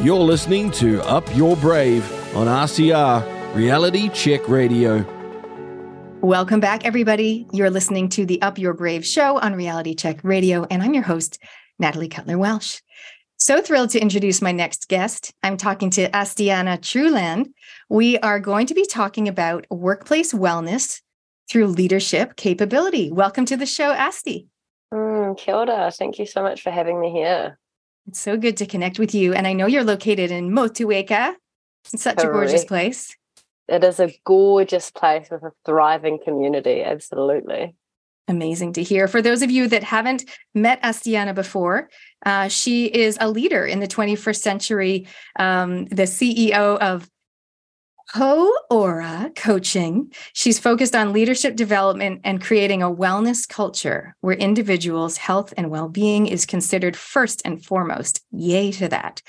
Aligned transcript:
You're 0.00 0.20
listening 0.20 0.70
to 0.72 1.02
Up 1.08 1.24
Your 1.34 1.56
Brave 1.56 2.04
on 2.36 2.46
RCR 2.46 3.56
Reality 3.56 4.08
Check 4.10 4.48
Radio. 4.48 5.04
Welcome 6.20 6.60
back, 6.60 6.84
everybody. 6.84 7.48
You're 7.52 7.68
listening 7.68 8.08
to 8.10 8.24
the 8.24 8.40
Up 8.40 8.58
Your 8.58 8.74
Brave 8.74 9.04
show 9.04 9.40
on 9.40 9.54
Reality 9.54 9.96
Check 9.96 10.20
Radio, 10.22 10.64
and 10.70 10.84
I'm 10.84 10.94
your 10.94 11.02
host, 11.02 11.42
Natalie 11.80 12.06
Cutler 12.06 12.38
Welsh. 12.38 12.80
So 13.38 13.60
thrilled 13.60 13.90
to 13.90 13.98
introduce 13.98 14.40
my 14.40 14.52
next 14.52 14.86
guest. 14.86 15.34
I'm 15.42 15.56
talking 15.56 15.90
to 15.90 16.08
Astiana 16.10 16.78
Truland. 16.78 17.46
We 17.88 18.18
are 18.18 18.38
going 18.38 18.68
to 18.68 18.74
be 18.74 18.86
talking 18.86 19.26
about 19.26 19.66
workplace 19.68 20.32
wellness 20.32 21.00
through 21.50 21.66
leadership 21.66 22.36
capability. 22.36 23.10
Welcome 23.10 23.46
to 23.46 23.56
the 23.56 23.66
show, 23.66 23.90
Asti. 23.90 24.46
Mm, 24.94 25.36
kia 25.36 25.56
ora. 25.56 25.90
Thank 25.90 26.20
you 26.20 26.26
so 26.26 26.40
much 26.40 26.62
for 26.62 26.70
having 26.70 27.00
me 27.00 27.10
here. 27.10 27.58
It's 28.08 28.20
so 28.20 28.38
good 28.38 28.56
to 28.56 28.66
connect 28.66 28.98
with 28.98 29.14
you. 29.14 29.34
And 29.34 29.46
I 29.46 29.52
know 29.52 29.66
you're 29.66 29.84
located 29.84 30.30
in 30.30 30.50
Motueka. 30.50 31.34
It's 31.92 32.02
such 32.02 32.16
Correct. 32.16 32.30
a 32.30 32.32
gorgeous 32.32 32.64
place. 32.64 33.14
It 33.68 33.84
is 33.84 34.00
a 34.00 34.10
gorgeous 34.24 34.90
place 34.90 35.28
with 35.30 35.42
a 35.42 35.52
thriving 35.66 36.18
community. 36.24 36.82
Absolutely. 36.82 37.74
Amazing 38.26 38.72
to 38.74 38.82
hear. 38.82 39.08
For 39.08 39.20
those 39.20 39.42
of 39.42 39.50
you 39.50 39.68
that 39.68 39.82
haven't 39.82 40.24
met 40.54 40.82
Astiana 40.82 41.34
before, 41.34 41.90
uh, 42.24 42.48
she 42.48 42.86
is 42.86 43.18
a 43.20 43.28
leader 43.28 43.66
in 43.66 43.80
the 43.80 43.86
21st 43.86 44.40
century, 44.40 45.06
um, 45.38 45.84
the 45.86 46.04
CEO 46.04 46.78
of 46.78 47.10
Ho 48.12 48.50
Aura 48.70 49.30
Coaching. 49.36 50.10
She's 50.32 50.58
focused 50.58 50.96
on 50.96 51.12
leadership 51.12 51.56
development 51.56 52.22
and 52.24 52.42
creating 52.42 52.82
a 52.82 52.90
wellness 52.90 53.46
culture 53.46 54.16
where 54.22 54.34
individuals' 54.34 55.18
health 55.18 55.52
and 55.58 55.70
well 55.70 55.90
being 55.90 56.26
is 56.26 56.46
considered 56.46 56.96
first 56.96 57.42
and 57.44 57.62
foremost. 57.62 58.24
Yay 58.30 58.72
to 58.72 58.88
that. 58.88 59.20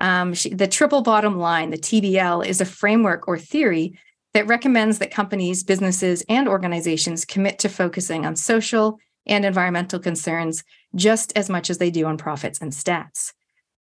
Um, 0.00 0.34
she, 0.34 0.52
the 0.52 0.66
triple 0.66 1.02
bottom 1.02 1.38
line, 1.38 1.70
the 1.70 1.78
TBL, 1.78 2.44
is 2.44 2.60
a 2.60 2.64
framework 2.64 3.28
or 3.28 3.38
theory 3.38 3.96
that 4.32 4.48
recommends 4.48 4.98
that 4.98 5.12
companies, 5.12 5.62
businesses, 5.62 6.24
and 6.28 6.48
organizations 6.48 7.24
commit 7.24 7.60
to 7.60 7.68
focusing 7.68 8.26
on 8.26 8.34
social 8.34 8.98
and 9.26 9.44
environmental 9.44 10.00
concerns 10.00 10.64
just 10.96 11.32
as 11.36 11.48
much 11.48 11.70
as 11.70 11.78
they 11.78 11.90
do 11.90 12.06
on 12.06 12.18
profits 12.18 12.60
and 12.60 12.72
stats. 12.72 13.32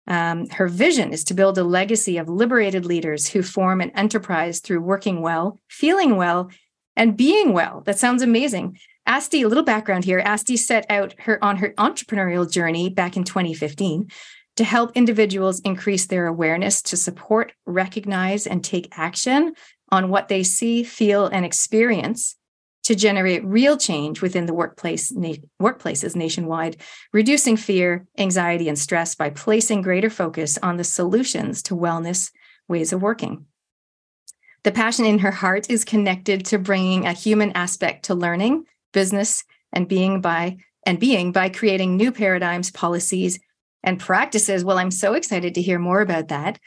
Um, 0.10 0.50
her 0.50 0.68
vision 0.68 1.14
is 1.14 1.24
to 1.26 1.36
build 1.36 1.58
a 1.58 1.64
legacy 1.64 2.18
of 2.18 2.28
liberated 2.28 2.86
leaders 2.86 3.28
who 3.30 3.44
form 3.44 3.80
an 3.80 3.92
enterprise 3.92 4.60
through 4.60 4.82
working 4.82 5.22
well, 5.22 5.62
feeling 5.70 6.16
well, 6.18 6.50
and 6.96 7.16
being 7.16 7.54
well. 7.54 7.82
That 7.86 8.00
sounds 8.00 8.24
amazing. 8.24 8.78
Asti, 9.06 9.44
a 9.44 9.48
little 9.48 9.64
background 9.64 10.06
here. 10.06 10.20
Asti 10.20 10.58
set 10.58 10.86
out 10.90 11.14
her 11.20 11.44
on 11.44 11.58
her 11.58 11.70
entrepreneurial 11.78 12.52
journey 12.52 12.90
back 12.90 13.16
in 13.16 13.24
2015 13.24 14.10
to 14.58 14.64
help 14.64 14.92
individuals 14.96 15.62
increase 15.62 16.08
their 16.08 16.28
awareness 16.28 16.82
to 16.82 16.98
support, 16.98 17.54
recognize, 17.66 18.46
and 18.46 18.64
take 18.64 18.90
action 18.98 19.54
on 19.92 20.10
what 20.10 20.28
they 20.28 20.44
see, 20.44 20.84
feel, 20.84 21.28
and 21.28 21.46
experience 21.46 22.36
to 22.90 22.95
generate 22.95 23.45
real 23.45 23.78
change 23.78 24.20
within 24.20 24.48
the 24.48 24.54
workplace 24.54 25.12
na- 25.12 25.36
workplaces 25.62 26.16
nationwide, 26.16 26.76
reducing 27.14 27.56
fear, 27.56 28.08
anxiety, 28.18 28.68
and 28.68 28.80
stress 28.80 29.14
by 29.14 29.30
placing 29.30 29.84
greater 29.84 30.09
focus 30.09 30.58
on 30.64 30.78
the 30.78 30.84
solutions 30.84 31.62
to 31.62 31.76
wellness 31.76 32.32
ways 32.67 32.92
of 32.92 33.00
working. 33.00 33.45
The 34.64 34.72
passion 34.72 35.06
in 35.06 35.20
her 35.20 35.30
heart 35.30 35.70
is 35.70 35.86
connected 35.86 36.48
to 36.48 36.58
bringing 36.58 37.06
a 37.06 37.14
human 37.14 37.52
aspect 37.52 38.06
to 38.06 38.16
learning, 38.16 38.66
business, 38.92 39.44
and 39.72 39.88
being 39.88 40.20
by 40.20 40.58
and 40.84 41.00
being 41.00 41.32
by 41.32 41.50
creating 41.50 41.95
new 41.95 42.12
paradigms, 42.12 42.72
policies, 42.72 43.40
and 43.84 44.00
practices. 44.00 44.66
Well, 44.66 44.80
I'm 44.80 44.90
so 44.90 45.14
excited 45.14 45.54
to 45.54 45.62
hear 45.62 45.78
more 45.78 46.02
about 46.02 46.30
that. 46.30 46.60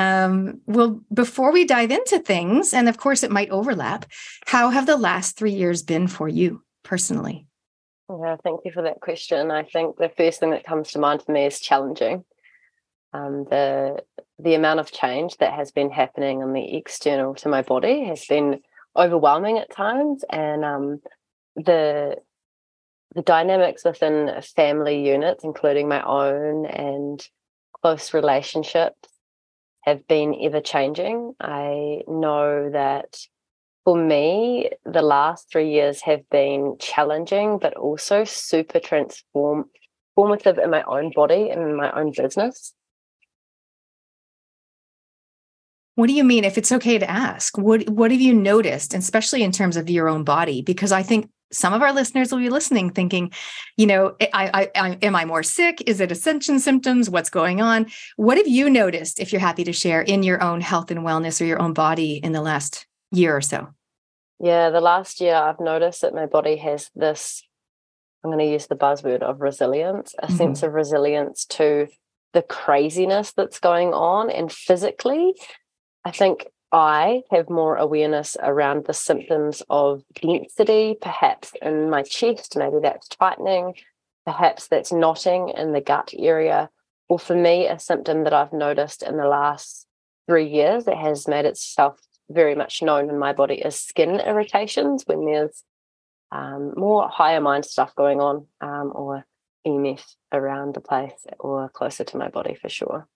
Um, 0.00 0.60
well, 0.66 1.00
before 1.12 1.52
we 1.52 1.64
dive 1.66 1.90
into 1.90 2.18
things, 2.20 2.72
and 2.72 2.88
of 2.88 2.96
course 2.96 3.22
it 3.22 3.30
might 3.30 3.50
overlap, 3.50 4.06
how 4.46 4.70
have 4.70 4.86
the 4.86 4.96
last 4.96 5.36
three 5.36 5.52
years 5.52 5.82
been 5.82 6.08
for 6.08 6.26
you 6.26 6.62
personally? 6.82 7.46
Yeah, 8.08 8.36
thank 8.42 8.60
you 8.64 8.72
for 8.72 8.82
that 8.82 9.00
question. 9.00 9.50
I 9.50 9.62
think 9.62 9.96
the 9.98 10.10
first 10.16 10.40
thing 10.40 10.50
that 10.50 10.64
comes 10.64 10.92
to 10.92 10.98
mind 10.98 11.22
for 11.22 11.32
me 11.32 11.44
is 11.44 11.60
challenging. 11.60 12.24
Um, 13.12 13.44
the 13.50 14.02
the 14.38 14.54
amount 14.54 14.80
of 14.80 14.90
change 14.90 15.36
that 15.36 15.52
has 15.52 15.70
been 15.70 15.90
happening 15.90 16.42
on 16.42 16.54
the 16.54 16.76
external 16.76 17.34
to 17.34 17.48
my 17.50 17.60
body 17.60 18.04
has 18.04 18.24
been 18.24 18.60
overwhelming 18.96 19.58
at 19.58 19.70
times, 19.70 20.24
and 20.30 20.64
um, 20.64 21.00
the 21.56 22.16
the 23.14 23.22
dynamics 23.22 23.84
within 23.84 24.40
family 24.56 25.06
units, 25.06 25.44
including 25.44 25.88
my 25.88 26.02
own 26.02 26.64
and 26.64 27.28
close 27.82 28.14
relationships, 28.14 29.09
have 29.90 30.06
been 30.06 30.36
ever 30.40 30.60
changing. 30.60 31.34
I 31.40 32.02
know 32.06 32.70
that 32.70 33.18
for 33.84 33.96
me, 33.96 34.70
the 34.84 35.02
last 35.02 35.50
three 35.50 35.70
years 35.70 36.02
have 36.02 36.28
been 36.30 36.76
challenging, 36.78 37.58
but 37.58 37.74
also 37.74 38.24
super 38.24 38.78
transformative 38.78 40.62
in 40.62 40.70
my 40.70 40.82
own 40.84 41.10
body 41.14 41.50
and 41.50 41.62
in 41.62 41.76
my 41.76 41.90
own 41.92 42.12
business. 42.16 42.72
What 45.96 46.06
do 46.06 46.12
you 46.14 46.24
mean? 46.24 46.44
If 46.44 46.56
it's 46.56 46.72
okay 46.72 46.98
to 46.98 47.10
ask, 47.10 47.58
what 47.58 47.88
what 47.90 48.10
have 48.10 48.20
you 48.20 48.32
noticed, 48.32 48.94
especially 48.94 49.42
in 49.42 49.52
terms 49.52 49.76
of 49.76 49.90
your 49.90 50.08
own 50.08 50.24
body? 50.24 50.62
Because 50.62 50.92
I 50.92 51.02
think 51.02 51.28
some 51.52 51.72
of 51.72 51.82
our 51.82 51.92
listeners 51.92 52.30
will 52.30 52.38
be 52.38 52.48
listening 52.48 52.90
thinking, 52.90 53.32
you 53.76 53.86
know, 53.86 54.14
I, 54.20 54.50
I, 54.54 54.70
I, 54.74 54.98
am 55.02 55.16
I 55.16 55.24
more 55.24 55.42
sick? 55.42 55.82
Is 55.86 56.00
it 56.00 56.12
ascension 56.12 56.60
symptoms? 56.60 57.10
What's 57.10 57.30
going 57.30 57.60
on? 57.60 57.86
What 58.16 58.36
have 58.36 58.46
you 58.46 58.70
noticed, 58.70 59.20
if 59.20 59.32
you're 59.32 59.40
happy 59.40 59.64
to 59.64 59.72
share, 59.72 60.02
in 60.02 60.22
your 60.22 60.42
own 60.42 60.60
health 60.60 60.90
and 60.90 61.00
wellness 61.00 61.40
or 61.40 61.44
your 61.44 61.60
own 61.60 61.72
body 61.72 62.20
in 62.22 62.32
the 62.32 62.42
last 62.42 62.86
year 63.10 63.36
or 63.36 63.40
so? 63.40 63.68
Yeah, 64.38 64.70
the 64.70 64.80
last 64.80 65.20
year 65.20 65.34
I've 65.34 65.60
noticed 65.60 66.00
that 66.02 66.14
my 66.14 66.26
body 66.26 66.56
has 66.56 66.90
this, 66.94 67.42
I'm 68.24 68.30
going 68.30 68.44
to 68.44 68.50
use 68.50 68.66
the 68.68 68.76
buzzword 68.76 69.22
of 69.22 69.40
resilience, 69.40 70.14
a 70.18 70.26
mm-hmm. 70.26 70.36
sense 70.36 70.62
of 70.62 70.72
resilience 70.72 71.44
to 71.46 71.88
the 72.32 72.42
craziness 72.42 73.32
that's 73.32 73.58
going 73.58 73.92
on. 73.92 74.30
And 74.30 74.50
physically, 74.50 75.34
I 76.04 76.10
think 76.10 76.46
I 76.72 77.22
have 77.30 77.50
more 77.50 77.76
awareness 77.76 78.36
around 78.40 78.84
the 78.84 78.94
symptoms 78.94 79.62
of 79.68 80.04
density, 80.14 80.96
perhaps 81.00 81.52
in 81.60 81.90
my 81.90 82.02
chest, 82.02 82.56
maybe 82.56 82.76
that's 82.80 83.08
tightening, 83.08 83.74
perhaps 84.24 84.68
that's 84.68 84.92
knotting 84.92 85.48
in 85.56 85.72
the 85.72 85.80
gut 85.80 86.14
area. 86.16 86.70
Or 87.08 87.18
for 87.18 87.34
me, 87.34 87.66
a 87.66 87.78
symptom 87.78 88.22
that 88.24 88.32
I've 88.32 88.52
noticed 88.52 89.02
in 89.02 89.16
the 89.16 89.26
last 89.26 89.86
three 90.28 90.48
years 90.48 90.84
that 90.84 90.96
has 90.96 91.26
made 91.26 91.44
itself 91.44 91.98
very 92.30 92.54
much 92.54 92.82
known 92.82 93.10
in 93.10 93.18
my 93.18 93.32
body 93.32 93.56
is 93.56 93.74
skin 93.74 94.20
irritations 94.20 95.02
when 95.06 95.24
there's 95.24 95.64
um, 96.30 96.72
more 96.76 97.08
higher 97.08 97.40
mind 97.40 97.64
stuff 97.64 97.92
going 97.96 98.20
on 98.20 98.46
um, 98.60 98.92
or 98.94 99.26
EMF 99.66 100.02
around 100.32 100.74
the 100.74 100.80
place 100.80 101.26
or 101.40 101.68
closer 101.70 102.04
to 102.04 102.16
my 102.16 102.28
body 102.28 102.54
for 102.54 102.68
sure 102.68 103.08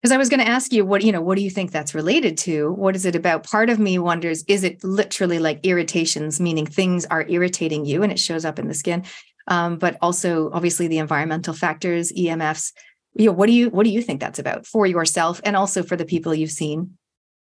because 0.00 0.12
i 0.12 0.16
was 0.16 0.28
going 0.28 0.40
to 0.40 0.48
ask 0.48 0.72
you 0.72 0.84
what 0.84 1.02
you 1.02 1.12
know 1.12 1.20
what 1.20 1.36
do 1.36 1.42
you 1.42 1.50
think 1.50 1.70
that's 1.70 1.94
related 1.94 2.36
to? 2.38 2.72
What 2.72 2.96
is 2.96 3.04
it 3.04 3.16
about? 3.16 3.44
Part 3.44 3.70
of 3.70 3.78
me 3.78 3.98
wonders 3.98 4.44
is 4.48 4.64
it 4.64 4.82
literally 4.82 5.38
like 5.38 5.60
irritations 5.64 6.40
meaning 6.40 6.66
things 6.66 7.04
are 7.06 7.26
irritating 7.28 7.84
you 7.84 8.02
and 8.02 8.12
it 8.12 8.18
shows 8.18 8.44
up 8.44 8.58
in 8.58 8.68
the 8.68 8.74
skin? 8.74 9.04
Um, 9.46 9.78
but 9.78 9.96
also 10.00 10.50
obviously 10.52 10.86
the 10.86 10.98
environmental 10.98 11.54
factors 11.54 12.12
emfs 12.12 12.72
you 13.14 13.26
know 13.26 13.32
what 13.32 13.46
do 13.46 13.52
you 13.52 13.70
what 13.70 13.84
do 13.84 13.90
you 13.90 14.02
think 14.02 14.20
that's 14.20 14.38
about 14.38 14.66
for 14.66 14.86
yourself 14.86 15.40
and 15.44 15.56
also 15.56 15.82
for 15.82 15.96
the 15.96 16.04
people 16.04 16.34
you've 16.34 16.50
seen? 16.50 16.96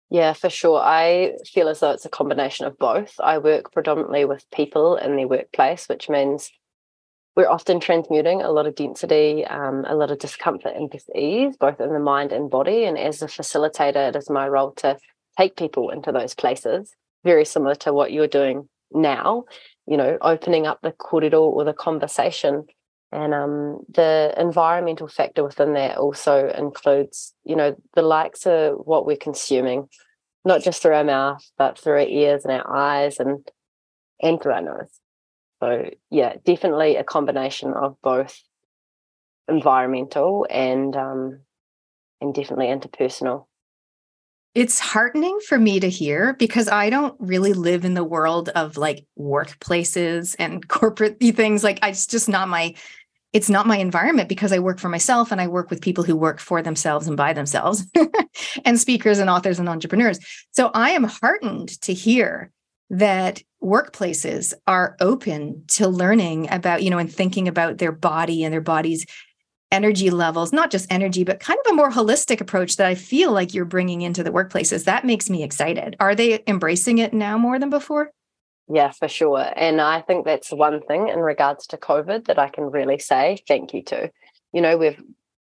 Yeah 0.09 0.33
for 0.33 0.49
sure. 0.49 0.81
I 0.83 1.33
feel 1.45 1.69
as 1.69 1.79
though 1.79 1.91
it's 1.91 2.05
a 2.05 2.09
combination 2.09 2.65
of 2.65 2.77
both. 2.77 3.13
I 3.19 3.37
work 3.37 3.71
predominantly 3.71 4.25
with 4.25 4.49
people 4.51 4.95
in 4.97 5.15
their 5.15 5.27
workplace 5.27 5.87
which 5.87 6.09
means 6.09 6.51
we're 7.39 7.47
often 7.47 7.79
transmuting 7.79 8.41
a 8.41 8.51
lot 8.51 8.67
of 8.67 8.75
density, 8.75 9.45
um, 9.45 9.85
a 9.87 9.95
lot 9.95 10.11
of 10.11 10.19
discomfort 10.19 10.73
and 10.75 10.91
dis-ease, 10.91 11.55
both 11.55 11.79
in 11.79 11.93
the 11.93 11.97
mind 11.97 12.33
and 12.33 12.49
body. 12.49 12.83
And 12.83 12.97
as 12.97 13.21
a 13.21 13.27
facilitator, 13.27 14.09
it 14.09 14.15
is 14.17 14.29
my 14.29 14.45
role 14.45 14.73
to 14.79 14.97
take 15.37 15.55
people 15.55 15.89
into 15.89 16.11
those 16.11 16.33
places, 16.33 16.93
very 17.23 17.45
similar 17.45 17.75
to 17.75 17.93
what 17.93 18.11
you're 18.11 18.27
doing 18.27 18.67
now, 18.91 19.45
you 19.87 19.95
know, 19.95 20.17
opening 20.19 20.67
up 20.67 20.79
the 20.81 20.91
corridor 20.91 21.37
or 21.37 21.63
the 21.63 21.71
conversation. 21.71 22.65
And 23.13 23.33
um, 23.33 23.85
the 23.87 24.33
environmental 24.37 25.07
factor 25.07 25.45
within 25.45 25.75
that 25.75 25.97
also 25.97 26.49
includes, 26.49 27.33
you 27.45 27.55
know, 27.55 27.73
the 27.95 28.01
likes 28.01 28.45
of 28.47 28.79
what 28.83 29.05
we're 29.05 29.15
consuming, 29.15 29.87
not 30.43 30.61
just 30.61 30.81
through 30.81 30.95
our 30.95 31.05
mouth, 31.05 31.49
but 31.57 31.79
through 31.79 31.93
our 31.93 31.99
ears 31.99 32.43
and 32.43 32.51
our 32.51 32.75
eyes 32.75 33.17
and 33.17 33.47
and 34.21 34.41
through 34.41 34.51
our 34.51 34.61
nose. 34.61 34.99
So 35.61 35.89
yeah, 36.09 36.35
definitely 36.45 36.95
a 36.95 37.03
combination 37.03 37.73
of 37.73 37.97
both 38.01 38.41
environmental 39.47 40.47
and 40.49 40.95
um, 40.95 41.41
and 42.21 42.33
definitely 42.33 42.67
interpersonal. 42.67 43.45
It's 44.55 44.79
heartening 44.79 45.39
for 45.47 45.59
me 45.59 45.79
to 45.79 45.89
hear 45.89 46.33
because 46.33 46.67
I 46.67 46.89
don't 46.89 47.15
really 47.19 47.53
live 47.53 47.85
in 47.85 47.93
the 47.93 48.03
world 48.03 48.49
of 48.49 48.77
like 48.77 49.05
workplaces 49.17 50.35
and 50.39 50.67
corporate 50.67 51.19
things. 51.19 51.63
Like 51.63 51.79
it's 51.83 52.07
just 52.07 52.29
not 52.29 52.47
my 52.47 52.73
it's 53.31 53.49
not 53.49 53.67
my 53.67 53.77
environment 53.77 54.27
because 54.27 54.51
I 54.51 54.57
work 54.57 54.79
for 54.79 54.89
myself 54.89 55.31
and 55.31 55.39
I 55.39 55.47
work 55.47 55.69
with 55.69 55.83
people 55.83 56.03
who 56.03 56.15
work 56.15 56.39
for 56.39 56.63
themselves 56.63 57.07
and 57.07 57.15
by 57.15 57.33
themselves 57.33 57.85
and 58.65 58.79
speakers 58.79 59.19
and 59.19 59.29
authors 59.29 59.59
and 59.59 59.69
entrepreneurs. 59.69 60.19
So 60.51 60.71
I 60.73 60.91
am 60.91 61.03
heartened 61.03 61.79
to 61.81 61.93
hear 61.93 62.51
that 62.89 63.43
workplaces 63.63 64.53
are 64.67 64.95
open 64.99 65.63
to 65.67 65.87
learning 65.87 66.49
about, 66.51 66.81
you 66.81 66.89
know, 66.89 66.97
and 66.97 67.13
thinking 67.13 67.47
about 67.47 67.77
their 67.77 67.91
body 67.91 68.43
and 68.43 68.53
their 68.53 68.61
body's 68.61 69.05
energy 69.71 70.09
levels, 70.09 70.51
not 70.51 70.71
just 70.71 70.91
energy, 70.91 71.23
but 71.23 71.39
kind 71.39 71.59
of 71.65 71.71
a 71.71 71.75
more 71.75 71.91
holistic 71.91 72.41
approach 72.41 72.77
that 72.77 72.87
I 72.87 72.95
feel 72.95 73.31
like 73.31 73.53
you're 73.53 73.65
bringing 73.65 74.01
into 74.01 74.23
the 74.23 74.31
workplaces. 74.31 74.85
That 74.85 75.05
makes 75.05 75.29
me 75.29 75.43
excited. 75.43 75.95
Are 75.99 76.15
they 76.15 76.43
embracing 76.47 76.97
it 76.97 77.13
now 77.13 77.37
more 77.37 77.59
than 77.59 77.69
before? 77.69 78.11
Yeah, 78.71 78.91
for 78.91 79.07
sure. 79.07 79.51
And 79.55 79.81
I 79.81 80.01
think 80.01 80.25
that's 80.25 80.51
one 80.51 80.81
thing 80.81 81.09
in 81.09 81.19
regards 81.19 81.67
to 81.67 81.77
COVID 81.77 82.25
that 82.25 82.39
I 82.39 82.49
can 82.49 82.65
really 82.65 82.99
say 82.99 83.43
thank 83.47 83.73
you 83.73 83.83
to. 83.83 84.11
You 84.53 84.61
know, 84.61 84.77
we've 84.77 85.01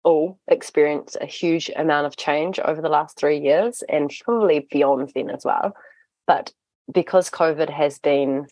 all 0.03 0.39
experienced 0.49 1.17
a 1.21 1.27
huge 1.27 1.71
amount 1.77 2.07
of 2.07 2.17
change 2.17 2.59
over 2.59 2.83
the 2.83 2.89
last 2.89 3.17
three 3.17 3.39
years 3.39 3.83
and 3.89 4.13
probably 4.25 4.67
beyond 4.71 5.13
then 5.15 5.31
as 5.31 5.45
well. 5.45 5.75
But 6.27 6.53
because 6.93 7.31
COVID 7.31 7.71
has 7.71 7.99
been 7.99 8.47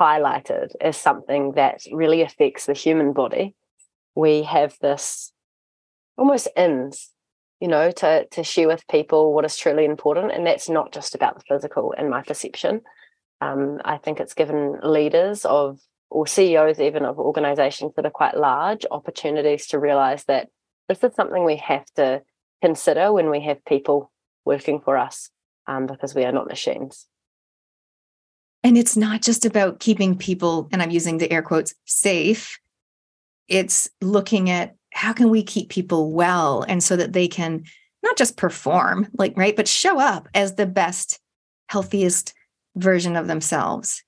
highlighted 0.00 0.72
as 0.80 0.96
something 0.96 1.52
that 1.52 1.80
really 1.92 2.22
affects 2.22 2.66
the 2.66 2.74
human 2.74 3.12
body, 3.12 3.54
we 4.14 4.42
have 4.42 4.76
this 4.80 5.32
almost 6.16 6.48
ins 6.56 7.10
you 7.60 7.68
know 7.68 7.90
to 7.90 8.26
to 8.28 8.42
share 8.42 8.68
with 8.68 8.86
people 8.88 9.32
what 9.32 9.44
is 9.44 9.56
truly 9.56 9.84
important 9.84 10.32
and 10.32 10.46
that's 10.46 10.68
not 10.68 10.92
just 10.92 11.14
about 11.14 11.36
the 11.36 11.44
physical 11.46 11.92
in 11.92 12.08
my 12.08 12.22
perception 12.22 12.80
um, 13.42 13.80
I 13.84 13.98
think 13.98 14.18
it's 14.18 14.34
given 14.34 14.78
leaders 14.82 15.44
of 15.44 15.78
or 16.08 16.26
CEOs 16.26 16.80
even 16.80 17.04
of 17.04 17.18
organizations 17.18 17.92
that 17.96 18.06
are 18.06 18.10
quite 18.10 18.36
large 18.36 18.86
opportunities 18.90 19.66
to 19.68 19.78
realize 19.78 20.24
that 20.24 20.48
this 20.88 21.02
is 21.02 21.14
something 21.14 21.44
we 21.44 21.56
have 21.56 21.84
to 21.96 22.22
consider 22.62 23.12
when 23.12 23.28
we 23.28 23.40
have 23.40 23.64
people 23.64 24.10
working 24.44 24.80
for 24.80 24.96
us 24.96 25.30
um, 25.66 25.86
because 25.86 26.14
we 26.14 26.24
are 26.24 26.32
not 26.32 26.46
machines. 26.46 27.06
And 28.66 28.76
it's 28.76 28.96
not 28.96 29.22
just 29.22 29.44
about 29.44 29.78
keeping 29.78 30.18
people, 30.18 30.68
and 30.72 30.82
I'm 30.82 30.90
using 30.90 31.18
the 31.18 31.30
air 31.30 31.40
quotes, 31.40 31.72
safe. 31.84 32.58
It's 33.46 33.88
looking 34.00 34.50
at 34.50 34.74
how 34.92 35.12
can 35.12 35.30
we 35.30 35.44
keep 35.44 35.68
people 35.68 36.10
well 36.10 36.64
and 36.66 36.82
so 36.82 36.96
that 36.96 37.12
they 37.12 37.28
can 37.28 37.62
not 38.02 38.16
just 38.16 38.36
perform, 38.36 39.06
like, 39.16 39.34
right, 39.36 39.54
but 39.54 39.68
show 39.68 40.00
up 40.00 40.28
as 40.34 40.56
the 40.56 40.66
best, 40.66 41.20
healthiest, 41.68 42.34
version 42.74 43.14
of 43.14 43.28
themselves. 43.28 44.02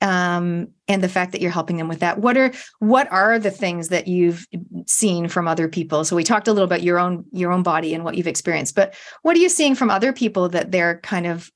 Um, 0.00 0.68
and 0.88 1.04
the 1.04 1.08
fact 1.10 1.32
that 1.32 1.42
you're 1.42 1.50
helping 1.50 1.76
them 1.76 1.88
with 1.88 2.00
that. 2.00 2.20
What 2.20 2.38
are 2.38 2.52
what 2.78 3.12
are 3.12 3.38
the 3.38 3.50
things 3.50 3.88
that 3.88 4.08
you've 4.08 4.46
seen 4.86 5.28
from 5.28 5.46
other 5.46 5.68
people? 5.68 6.06
So 6.06 6.16
we 6.16 6.24
talked 6.24 6.48
a 6.48 6.54
little 6.54 6.64
about 6.64 6.82
your 6.82 6.98
own 6.98 7.26
your 7.32 7.52
own 7.52 7.62
body 7.62 7.92
and 7.92 8.02
what 8.02 8.14
you've 8.14 8.26
experienced 8.26 8.74
but 8.74 8.94
what 9.20 9.36
are 9.36 9.40
you 9.40 9.50
seeing 9.50 9.74
from 9.74 9.90
other 9.90 10.14
people 10.14 10.48
that 10.48 10.72
they're 10.72 11.00
kind 11.00 11.26
of 11.26 11.50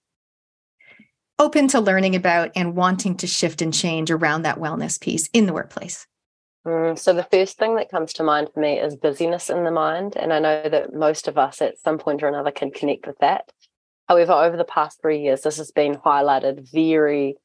open 1.38 1.68
to 1.68 1.80
learning 1.80 2.14
about 2.14 2.50
and 2.54 2.76
wanting 2.76 3.16
to 3.16 3.26
shift 3.26 3.60
and 3.62 3.74
change 3.74 4.10
around 4.10 4.42
that 4.42 4.58
wellness 4.58 5.00
piece 5.00 5.28
in 5.32 5.46
the 5.46 5.52
workplace. 5.52 6.06
Mm, 6.66 6.98
so 6.98 7.12
the 7.12 7.24
first 7.24 7.58
thing 7.58 7.76
that 7.76 7.90
comes 7.90 8.12
to 8.14 8.22
mind 8.22 8.48
for 8.52 8.60
me 8.60 8.78
is 8.78 8.96
busyness 8.96 9.50
in 9.50 9.64
the 9.64 9.70
mind 9.70 10.16
and 10.16 10.32
i 10.32 10.38
know 10.38 10.66
that 10.66 10.94
most 10.94 11.28
of 11.28 11.36
us 11.36 11.60
at 11.60 11.78
some 11.78 11.98
point 11.98 12.22
or 12.22 12.28
another 12.28 12.50
can 12.50 12.70
connect 12.70 13.06
with 13.06 13.18
that. 13.18 13.52
However, 14.08 14.32
over 14.32 14.56
the 14.56 14.64
past 14.64 15.00
three 15.00 15.20
years, 15.20 15.42
this 15.42 15.56
has 15.56 15.70
been 15.70 15.94
highlighted 15.94 16.70
very 16.70 17.36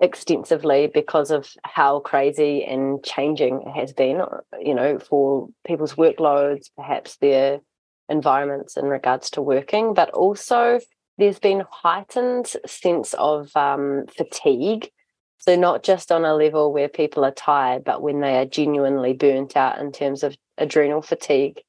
extensively 0.00 0.88
because 0.92 1.30
of 1.30 1.48
how 1.64 2.00
crazy 2.00 2.64
and 2.64 3.04
changing 3.04 3.62
it 3.66 3.70
has 3.80 3.92
been, 3.92 4.22
you 4.60 4.74
know, 4.74 4.98
for 4.98 5.48
people's 5.64 5.94
workloads, 5.94 6.70
perhaps 6.76 7.16
their 7.16 7.60
environments 8.08 8.76
in 8.76 8.86
regards 8.86 9.30
to 9.30 9.42
working, 9.42 9.94
but 9.94 10.10
also 10.10 10.80
there's 11.18 11.38
been 11.38 11.64
heightened 11.70 12.46
sense 12.66 13.14
of 13.14 13.54
um, 13.56 14.06
fatigue. 14.16 14.90
So 15.38 15.56
not 15.56 15.82
just 15.82 16.12
on 16.12 16.24
a 16.24 16.34
level 16.34 16.72
where 16.72 16.88
people 16.88 17.24
are 17.24 17.32
tired, 17.32 17.84
but 17.84 18.02
when 18.02 18.20
they 18.20 18.38
are 18.38 18.44
genuinely 18.44 19.12
burnt 19.12 19.56
out 19.56 19.80
in 19.80 19.90
terms 19.92 20.22
of 20.22 20.36
adrenal 20.56 21.02
fatigue. 21.02 21.60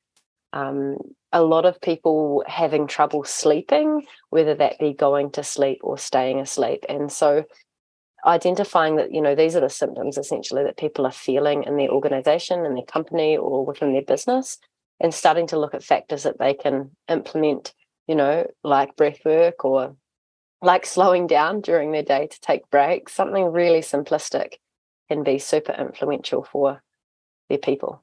Um, 0.54 0.98
a 1.32 1.42
lot 1.42 1.66
of 1.66 1.82
people 1.82 2.44
having 2.48 2.86
trouble 2.86 3.24
sleeping, 3.24 4.06
whether 4.30 4.54
that 4.54 4.78
be 4.80 4.94
going 4.94 5.32
to 5.32 5.44
sleep 5.44 5.80
or 5.82 5.98
staying 5.98 6.40
asleep. 6.40 6.86
And 6.88 7.12
so 7.12 7.46
identifying 8.26 8.96
that, 8.98 9.12
you 9.12 9.22
know, 9.22 9.36
these 9.36 9.56
are 9.56 9.62
the 9.62 9.70
symptoms 9.70 10.18
essentially 10.18 10.64
that 10.64 10.78
people 10.78 11.06
are 11.06 11.12
feeling 11.12 11.64
in 11.64 11.78
their 11.78 11.90
organization, 11.90 12.66
in 12.66 12.76
their 12.76 12.86
company, 12.86 13.36
or 13.36 13.66
within 13.66 13.94
their 13.94 14.04
business, 14.04 14.60
and 15.00 15.14
starting 15.14 15.48
to 15.48 15.60
look 15.60 15.74
at 15.74 15.84
factors 15.84 16.24
that 16.24 16.40
they 16.40 16.54
can 16.54 16.92
implement, 17.10 17.74
you 18.08 18.16
know, 18.16 18.48
like 18.64 18.96
breath 18.96 19.20
work 19.26 19.64
or 19.66 19.96
like 20.62 20.86
slowing 20.86 21.28
down 21.28 21.62
during 21.62 21.92
their 21.92 22.04
day 22.04 22.28
to 22.28 22.42
take 22.42 22.70
breaks, 22.70 23.14
something 23.14 23.46
really 23.46 23.82
simplistic 23.82 24.56
can 25.10 25.24
be 25.24 25.38
super 25.38 25.74
influential 25.74 26.44
for 26.44 26.82
their 27.50 27.58
people. 27.58 28.02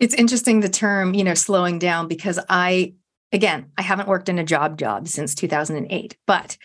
It's 0.00 0.14
interesting 0.14 0.60
the 0.60 0.68
term, 0.68 1.14
you 1.14 1.24
know, 1.24 1.34
slowing 1.34 1.78
down 1.78 2.08
because 2.08 2.38
I, 2.48 2.94
again, 3.32 3.70
I 3.78 3.82
haven't 3.82 4.08
worked 4.08 4.28
in 4.28 4.38
a 4.38 4.44
job 4.44 4.78
job 4.78 5.08
since 5.08 5.34
2008, 5.34 6.16
but 6.26 6.58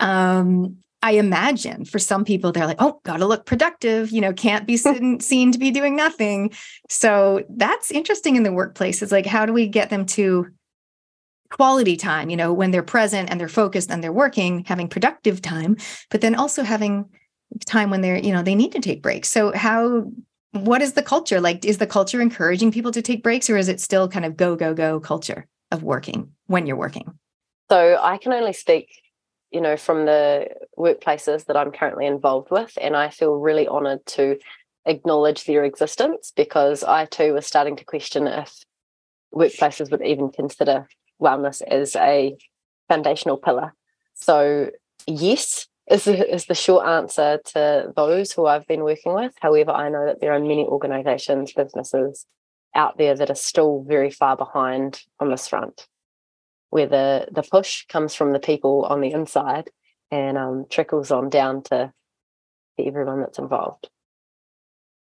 um, 0.00 0.78
I 1.02 1.12
imagine 1.12 1.84
for 1.84 1.98
some 1.98 2.24
people, 2.24 2.50
they're 2.50 2.66
like, 2.66 2.80
oh, 2.80 3.00
got 3.04 3.18
to 3.18 3.26
look 3.26 3.46
productive, 3.46 4.10
you 4.10 4.20
know, 4.20 4.32
can't 4.32 4.66
be 4.66 4.76
seen, 4.78 5.20
seen 5.20 5.52
to 5.52 5.58
be 5.58 5.70
doing 5.70 5.94
nothing. 5.94 6.50
So 6.88 7.44
that's 7.50 7.90
interesting 7.90 8.36
in 8.36 8.42
the 8.42 8.52
workplace. 8.52 9.02
It's 9.02 9.12
like, 9.12 9.26
how 9.26 9.46
do 9.46 9.52
we 9.52 9.68
get 9.68 9.90
them 9.90 10.06
to 10.06 10.48
quality 11.56 11.96
time, 11.96 12.30
you 12.30 12.36
know, 12.36 12.52
when 12.52 12.70
they're 12.70 12.82
present 12.82 13.30
and 13.30 13.40
they're 13.40 13.48
focused 13.48 13.90
and 13.90 14.02
they're 14.02 14.12
working, 14.12 14.64
having 14.64 14.88
productive 14.88 15.40
time, 15.40 15.76
but 16.10 16.20
then 16.20 16.34
also 16.34 16.62
having 16.62 17.08
time 17.66 17.90
when 17.90 18.00
they're, 18.00 18.18
you 18.18 18.32
know, 18.32 18.42
they 18.42 18.54
need 18.54 18.72
to 18.72 18.80
take 18.80 19.02
breaks. 19.02 19.30
So 19.30 19.52
how 19.52 20.10
what 20.54 20.80
is 20.80 20.92
the 20.92 21.02
culture 21.02 21.40
like 21.40 21.64
is 21.64 21.78
the 21.78 21.86
culture 21.86 22.20
encouraging 22.20 22.70
people 22.70 22.92
to 22.92 23.02
take 23.02 23.24
breaks 23.24 23.50
or 23.50 23.56
is 23.56 23.68
it 23.68 23.80
still 23.80 24.08
kind 24.08 24.24
of 24.24 24.36
go 24.36 24.54
go 24.54 24.72
go 24.72 25.00
culture 25.00 25.46
of 25.72 25.82
working 25.82 26.30
when 26.46 26.64
you're 26.64 26.76
working 26.76 27.18
so 27.68 27.98
i 28.00 28.16
can 28.18 28.32
only 28.32 28.52
speak 28.52 29.02
you 29.50 29.60
know 29.60 29.76
from 29.76 30.06
the 30.06 30.46
workplaces 30.78 31.44
that 31.46 31.56
i'm 31.56 31.72
currently 31.72 32.06
involved 32.06 32.52
with 32.52 32.72
and 32.80 32.96
i 32.96 33.08
feel 33.08 33.34
really 33.34 33.66
honored 33.66 34.04
to 34.06 34.38
acknowledge 34.86 35.44
their 35.44 35.64
existence 35.64 36.32
because 36.36 36.84
i 36.84 37.04
too 37.06 37.34
was 37.34 37.46
starting 37.46 37.74
to 37.74 37.84
question 37.84 38.28
if 38.28 38.64
workplaces 39.34 39.90
would 39.90 40.02
even 40.02 40.30
consider 40.30 40.86
wellness 41.24 41.62
as 41.62 41.96
a 41.96 42.36
foundational 42.88 43.36
pillar 43.36 43.72
so 44.14 44.70
yes 45.06 45.66
is 45.90 46.04
the, 46.04 46.34
is 46.34 46.46
the 46.46 46.54
short 46.54 46.86
answer 46.86 47.40
to 47.44 47.92
those 47.94 48.32
who 48.32 48.46
I've 48.46 48.66
been 48.66 48.84
working 48.84 49.14
with. 49.14 49.32
However, 49.40 49.70
I 49.70 49.88
know 49.90 50.06
that 50.06 50.20
there 50.20 50.32
are 50.32 50.40
many 50.40 50.64
organizations, 50.64 51.52
businesses 51.52 52.26
out 52.74 52.98
there 52.98 53.14
that 53.14 53.30
are 53.30 53.36
still 53.36 53.84
very 53.86 54.10
far 54.10 54.36
behind 54.36 55.02
on 55.20 55.30
this 55.30 55.46
front, 55.46 55.86
where 56.70 56.86
the, 56.86 57.28
the 57.30 57.42
push 57.42 57.86
comes 57.86 58.14
from 58.14 58.32
the 58.32 58.38
people 58.38 58.86
on 58.88 59.00
the 59.00 59.12
inside 59.12 59.70
and 60.10 60.38
um, 60.38 60.64
trickles 60.70 61.10
on 61.10 61.28
down 61.28 61.62
to, 61.64 61.92
to 62.78 62.86
everyone 62.86 63.20
that's 63.20 63.38
involved. 63.38 63.88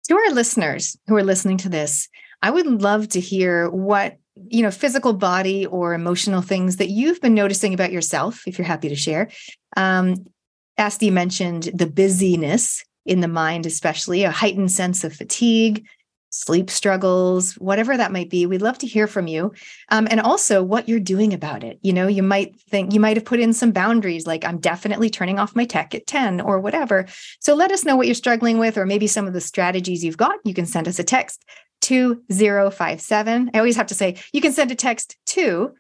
To 0.08 0.14
our 0.14 0.30
listeners 0.30 0.96
who 1.06 1.16
are 1.16 1.22
listening 1.22 1.58
to 1.58 1.68
this, 1.68 2.08
I 2.40 2.50
would 2.50 2.66
love 2.66 3.08
to 3.10 3.20
hear 3.20 3.70
what 3.70 4.16
you 4.48 4.62
know 4.62 4.70
physical 4.70 5.12
body 5.12 5.66
or 5.66 5.94
emotional 5.94 6.42
things 6.42 6.76
that 6.76 6.88
you've 6.88 7.20
been 7.20 7.34
noticing 7.34 7.74
about 7.74 7.92
yourself 7.92 8.42
if 8.46 8.58
you're 8.58 8.66
happy 8.66 8.88
to 8.88 8.96
share 8.96 9.28
um, 9.76 10.24
Asti 10.78 11.10
mentioned 11.10 11.70
the 11.74 11.86
busyness 11.86 12.84
in 13.04 13.20
the 13.20 13.28
mind, 13.28 13.66
especially 13.66 14.24
a 14.24 14.30
heightened 14.30 14.70
sense 14.70 15.04
of 15.04 15.12
fatigue, 15.12 15.86
sleep 16.30 16.70
struggles, 16.70 17.54
whatever 17.54 17.96
that 17.96 18.12
might 18.12 18.30
be. 18.30 18.46
We'd 18.46 18.62
love 18.62 18.78
to 18.78 18.86
hear 18.86 19.06
from 19.06 19.26
you. 19.26 19.52
Um, 19.90 20.08
and 20.10 20.18
also 20.18 20.62
what 20.62 20.88
you're 20.88 21.00
doing 21.00 21.34
about 21.34 21.62
it. 21.62 21.78
You 21.82 21.92
know, 21.92 22.06
you 22.06 22.22
might 22.22 22.58
think 22.58 22.94
you 22.94 23.00
might 23.00 23.18
have 23.18 23.26
put 23.26 23.40
in 23.40 23.52
some 23.52 23.70
boundaries, 23.70 24.26
like 24.26 24.44
I'm 24.44 24.58
definitely 24.58 25.10
turning 25.10 25.38
off 25.38 25.54
my 25.54 25.66
tech 25.66 25.94
at 25.94 26.06
10 26.06 26.40
or 26.40 26.58
whatever. 26.58 27.06
So 27.40 27.54
let 27.54 27.70
us 27.70 27.84
know 27.84 27.96
what 27.96 28.06
you're 28.06 28.14
struggling 28.14 28.58
with, 28.58 28.78
or 28.78 28.86
maybe 28.86 29.06
some 29.06 29.26
of 29.26 29.34
the 29.34 29.40
strategies 29.40 30.02
you've 30.02 30.16
got. 30.16 30.36
You 30.44 30.54
can 30.54 30.66
send 30.66 30.88
us 30.88 30.98
a 30.98 31.04
text 31.04 31.44
2057. 31.82 33.50
I 33.52 33.58
always 33.58 33.76
have 33.76 33.88
to 33.88 33.94
say, 33.94 34.16
you 34.32 34.40
can 34.40 34.52
send 34.52 34.70
a 34.70 34.74
text 34.74 35.18
to 35.26 35.74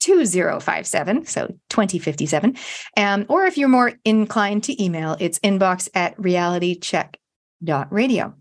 2057, 0.00 1.26
so 1.26 1.46
2057. 1.70 2.56
Um, 2.96 3.26
or 3.28 3.44
if 3.44 3.58
you're 3.58 3.68
more 3.68 3.92
inclined 4.04 4.62
to 4.64 4.82
email, 4.82 5.16
it's 5.18 5.38
inbox 5.40 5.88
at 5.94 6.16
realitycheck.radio. 6.18 8.34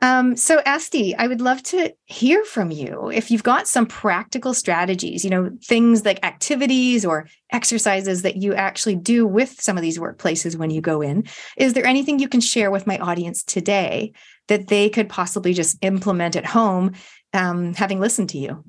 Um, 0.00 0.36
so, 0.36 0.62
Asti, 0.64 1.16
I 1.16 1.26
would 1.26 1.40
love 1.40 1.60
to 1.64 1.92
hear 2.04 2.44
from 2.44 2.70
you 2.70 3.10
if 3.10 3.32
you've 3.32 3.42
got 3.42 3.66
some 3.66 3.84
practical 3.84 4.54
strategies, 4.54 5.24
you 5.24 5.30
know, 5.30 5.50
things 5.64 6.04
like 6.04 6.24
activities 6.24 7.04
or 7.04 7.26
exercises 7.52 8.22
that 8.22 8.36
you 8.36 8.54
actually 8.54 8.94
do 8.94 9.26
with 9.26 9.60
some 9.60 9.76
of 9.76 9.82
these 9.82 9.98
workplaces 9.98 10.56
when 10.56 10.70
you 10.70 10.80
go 10.80 11.02
in. 11.02 11.24
Is 11.56 11.72
there 11.72 11.84
anything 11.84 12.20
you 12.20 12.28
can 12.28 12.40
share 12.40 12.70
with 12.70 12.86
my 12.86 12.96
audience 12.98 13.42
today 13.42 14.12
that 14.48 14.68
they 14.68 14.88
could 14.88 15.08
possibly 15.08 15.54
just 15.54 15.78
implement 15.82 16.36
at 16.36 16.46
home, 16.46 16.92
um, 17.32 17.74
having 17.74 18.00
listened 18.00 18.30
to 18.30 18.38
you? 18.38 18.64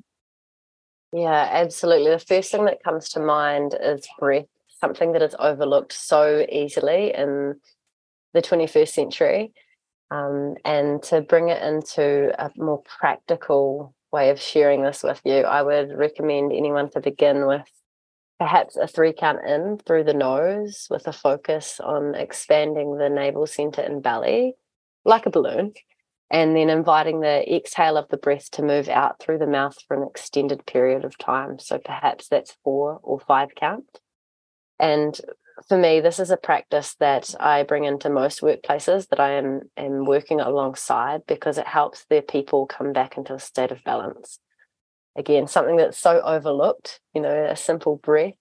Yeah, 1.12 1.48
absolutely. 1.50 2.10
The 2.10 2.18
first 2.18 2.52
thing 2.52 2.66
that 2.66 2.84
comes 2.84 3.08
to 3.10 3.20
mind 3.20 3.76
is 3.80 4.06
breath, 4.18 4.46
something 4.80 5.12
that 5.12 5.22
is 5.22 5.34
overlooked 5.38 5.92
so 5.92 6.46
easily 6.48 7.12
in 7.14 7.56
the 8.32 8.42
21st 8.42 8.88
century. 8.88 9.52
Um, 10.12 10.56
and 10.64 11.02
to 11.04 11.20
bring 11.20 11.48
it 11.48 11.62
into 11.62 12.32
a 12.38 12.50
more 12.56 12.82
practical 12.82 13.94
way 14.12 14.30
of 14.30 14.40
sharing 14.40 14.82
this 14.82 15.02
with 15.02 15.20
you, 15.24 15.42
I 15.42 15.62
would 15.62 15.96
recommend 15.96 16.52
anyone 16.52 16.90
to 16.90 17.00
begin 17.00 17.46
with 17.46 17.68
perhaps 18.38 18.76
a 18.76 18.86
three 18.86 19.12
count 19.12 19.44
in 19.46 19.78
through 19.86 20.04
the 20.04 20.14
nose 20.14 20.86
with 20.90 21.06
a 21.06 21.12
focus 21.12 21.78
on 21.78 22.14
expanding 22.14 22.96
the 22.96 23.08
navel 23.08 23.46
center 23.46 23.82
and 23.82 24.02
belly 24.02 24.54
like 25.04 25.26
a 25.26 25.30
balloon, 25.30 25.72
and 26.30 26.54
then 26.54 26.70
inviting 26.70 27.20
the 27.20 27.54
exhale 27.54 27.96
of 27.96 28.08
the 28.08 28.16
breath 28.16 28.50
to 28.52 28.62
move 28.62 28.88
out 28.88 29.18
through 29.18 29.38
the 29.38 29.46
mouth 29.46 29.76
for 29.86 29.96
an 29.96 30.06
extended 30.08 30.64
period 30.66 31.04
of 31.04 31.18
time. 31.18 31.58
So 31.58 31.78
perhaps 31.78 32.28
that's 32.28 32.56
four 32.62 33.00
or 33.02 33.18
five 33.20 33.54
count. 33.54 34.00
And 34.78 35.20
for 35.68 35.76
me, 35.76 36.00
this 36.00 36.18
is 36.18 36.30
a 36.30 36.36
practice 36.36 36.94
that 37.00 37.34
I 37.38 37.64
bring 37.64 37.84
into 37.84 38.08
most 38.08 38.40
workplaces 38.40 39.08
that 39.08 39.20
I 39.20 39.32
am, 39.32 39.62
am 39.76 40.04
working 40.04 40.40
alongside 40.40 41.22
because 41.26 41.58
it 41.58 41.66
helps 41.66 42.06
their 42.06 42.22
people 42.22 42.66
come 42.66 42.92
back 42.92 43.16
into 43.16 43.34
a 43.34 43.38
state 43.38 43.70
of 43.70 43.84
balance. 43.84 44.38
Again, 45.16 45.48
something 45.48 45.76
that's 45.76 45.98
so 45.98 46.22
overlooked, 46.22 47.00
you 47.14 47.20
know, 47.20 47.44
a 47.44 47.56
simple 47.56 47.96
breath 47.96 48.34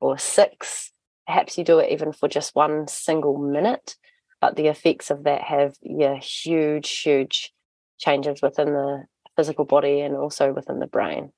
or 0.00 0.18
six, 0.18 0.90
perhaps 1.26 1.56
you 1.58 1.64
do 1.64 1.78
it 1.78 1.92
even 1.92 2.12
for 2.12 2.28
just 2.28 2.56
one 2.56 2.88
single 2.88 3.38
minute, 3.38 3.96
but 4.44 4.56
the 4.56 4.66
effects 4.66 5.10
of 5.10 5.24
that 5.24 5.40
have, 5.40 5.74
yeah, 5.80 6.16
huge, 6.16 7.00
huge 7.00 7.50
changes 7.98 8.42
within 8.42 8.74
the 8.74 9.04
physical 9.36 9.64
body 9.64 10.00
and 10.00 10.14
also 10.14 10.52
within 10.52 10.80
the 10.80 10.86
brain. 10.86 11.32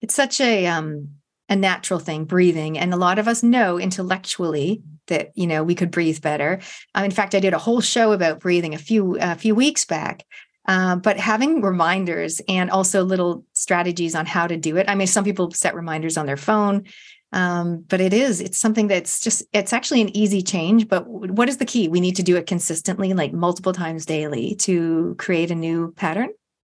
It's 0.00 0.16
such 0.16 0.40
a 0.40 0.66
um 0.66 1.10
a 1.48 1.54
natural 1.54 2.00
thing 2.00 2.24
breathing 2.24 2.76
and 2.76 2.92
a 2.92 2.96
lot 2.96 3.20
of 3.20 3.28
us 3.28 3.44
know 3.44 3.78
intellectually 3.78 4.82
that 5.06 5.30
you 5.36 5.46
know 5.46 5.62
we 5.62 5.76
could 5.76 5.92
breathe 5.92 6.20
better 6.20 6.60
um, 6.94 7.04
in 7.04 7.10
fact 7.10 7.34
i 7.34 7.40
did 7.40 7.54
a 7.54 7.58
whole 7.58 7.80
show 7.80 8.12
about 8.12 8.38
breathing 8.38 8.74
a 8.74 8.78
few 8.78 9.16
a 9.18 9.34
few 9.34 9.54
weeks 9.54 9.86
back 9.86 10.24
uh, 10.66 10.96
but 10.96 11.16
having 11.18 11.62
reminders 11.62 12.42
and 12.48 12.70
also 12.70 13.02
little 13.02 13.46
strategies 13.54 14.14
on 14.14 14.26
how 14.26 14.46
to 14.46 14.58
do 14.58 14.76
it 14.76 14.90
i 14.90 14.94
mean 14.94 15.06
some 15.06 15.24
people 15.24 15.50
set 15.52 15.74
reminders 15.74 16.18
on 16.18 16.26
their 16.26 16.36
phone 16.36 16.84
um, 17.32 17.84
but 17.88 18.00
it 18.00 18.12
is 18.12 18.40
it's 18.40 18.58
something 18.58 18.88
that's 18.88 19.20
just 19.20 19.42
it's 19.52 19.72
actually 19.72 20.00
an 20.00 20.16
easy 20.16 20.42
change 20.42 20.88
but 20.88 21.06
what 21.06 21.48
is 21.48 21.58
the 21.58 21.64
key 21.64 21.88
we 21.88 22.00
need 22.00 22.16
to 22.16 22.22
do 22.22 22.36
it 22.36 22.46
consistently 22.46 23.12
like 23.12 23.32
multiple 23.32 23.72
times 23.72 24.06
daily 24.06 24.54
to 24.54 25.14
create 25.18 25.50
a 25.50 25.54
new 25.54 25.92
pattern 25.96 26.30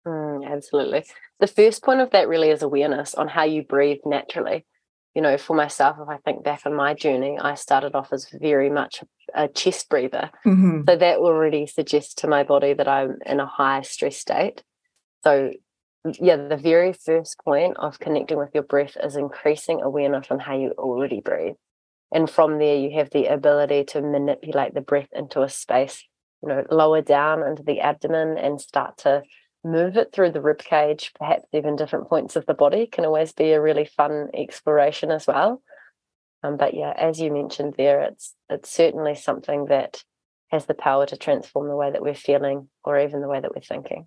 mm, 0.06 0.46
absolutely 0.50 1.04
the 1.40 1.46
first 1.46 1.82
point 1.82 2.00
of 2.00 2.10
that 2.10 2.28
really 2.28 2.50
is 2.50 2.62
awareness 2.62 3.14
on 3.14 3.26
how 3.26 3.44
you 3.44 3.64
breathe 3.64 4.00
naturally. 4.04 4.66
You 5.14 5.22
know, 5.22 5.38
for 5.38 5.56
myself, 5.56 5.96
if 6.00 6.08
I 6.08 6.18
think 6.18 6.44
back 6.44 6.62
on 6.66 6.74
my 6.74 6.94
journey, 6.94 7.36
I 7.40 7.54
started 7.54 7.96
off 7.96 8.12
as 8.12 8.28
very 8.28 8.70
much 8.70 9.02
a 9.34 9.48
chest 9.48 9.88
breather. 9.88 10.30
Mm-hmm. 10.46 10.82
So 10.86 10.96
that 10.96 11.18
already 11.18 11.66
suggests 11.66 12.14
to 12.16 12.28
my 12.28 12.44
body 12.44 12.74
that 12.74 12.86
I'm 12.86 13.16
in 13.26 13.40
a 13.40 13.46
high 13.46 13.80
stress 13.82 14.18
state. 14.18 14.62
So, 15.24 15.50
yeah, 16.18 16.36
the 16.36 16.56
very 16.56 16.92
first 16.92 17.36
point 17.44 17.76
of 17.76 17.98
connecting 17.98 18.38
with 18.38 18.50
your 18.54 18.62
breath 18.62 18.96
is 19.02 19.16
increasing 19.16 19.82
awareness 19.82 20.26
on 20.30 20.38
how 20.38 20.56
you 20.56 20.72
already 20.78 21.20
breathe. 21.20 21.56
And 22.12 22.28
from 22.28 22.58
there, 22.58 22.76
you 22.76 22.96
have 22.98 23.10
the 23.10 23.26
ability 23.26 23.84
to 23.88 24.00
manipulate 24.00 24.74
the 24.74 24.80
breath 24.80 25.08
into 25.12 25.42
a 25.42 25.48
space, 25.48 26.04
you 26.42 26.48
know, 26.48 26.64
lower 26.70 27.02
down 27.02 27.46
into 27.46 27.62
the 27.62 27.80
abdomen 27.80 28.38
and 28.38 28.60
start 28.60 28.96
to 28.98 29.22
move 29.62 29.96
it 29.96 30.10
through 30.12 30.32
the 30.32 30.40
rib 30.40 30.58
cage, 30.58 31.12
perhaps 31.18 31.44
even 31.52 31.76
different 31.76 32.08
points 32.08 32.34
of 32.34 32.46
the 32.46 32.54
body, 32.54 32.86
can 32.86 33.04
always 33.04 33.32
be 33.32 33.52
a 33.52 33.60
really 33.60 33.84
fun 33.84 34.28
exploration 34.34 35.10
as 35.10 35.26
well. 35.26 35.62
Um, 36.42 36.56
but 36.56 36.74
yeah, 36.74 36.94
as 36.96 37.20
you 37.20 37.30
mentioned 37.30 37.74
there, 37.76 38.00
it's 38.00 38.34
it's 38.48 38.70
certainly 38.70 39.14
something 39.14 39.66
that 39.66 40.02
has 40.48 40.64
the 40.64 40.74
power 40.74 41.04
to 41.06 41.16
transform 41.16 41.68
the 41.68 41.76
way 41.76 41.90
that 41.90 42.02
we're 42.02 42.14
feeling 42.14 42.70
or 42.82 42.98
even 42.98 43.20
the 43.20 43.28
way 43.28 43.38
that 43.38 43.54
we're 43.54 43.60
thinking. 43.60 44.06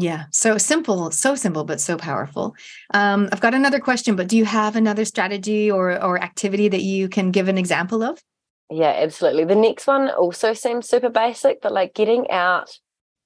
Yeah, 0.00 0.26
so 0.30 0.58
simple, 0.58 1.10
so 1.10 1.34
simple, 1.34 1.64
but 1.64 1.80
so 1.80 1.96
powerful. 1.96 2.54
Um, 2.94 3.28
I've 3.32 3.40
got 3.40 3.52
another 3.52 3.80
question, 3.80 4.14
but 4.14 4.28
do 4.28 4.36
you 4.36 4.44
have 4.44 4.76
another 4.76 5.04
strategy 5.04 5.68
or 5.68 6.00
or 6.00 6.22
activity 6.22 6.68
that 6.68 6.82
you 6.82 7.08
can 7.08 7.32
give 7.32 7.48
an 7.48 7.58
example 7.58 8.04
of? 8.04 8.22
Yeah, 8.70 8.94
absolutely. 8.96 9.44
The 9.44 9.56
next 9.56 9.88
one 9.88 10.08
also 10.10 10.52
seems 10.52 10.88
super 10.88 11.08
basic, 11.08 11.60
but 11.60 11.72
like 11.72 11.94
getting 11.94 12.30
out 12.30 12.78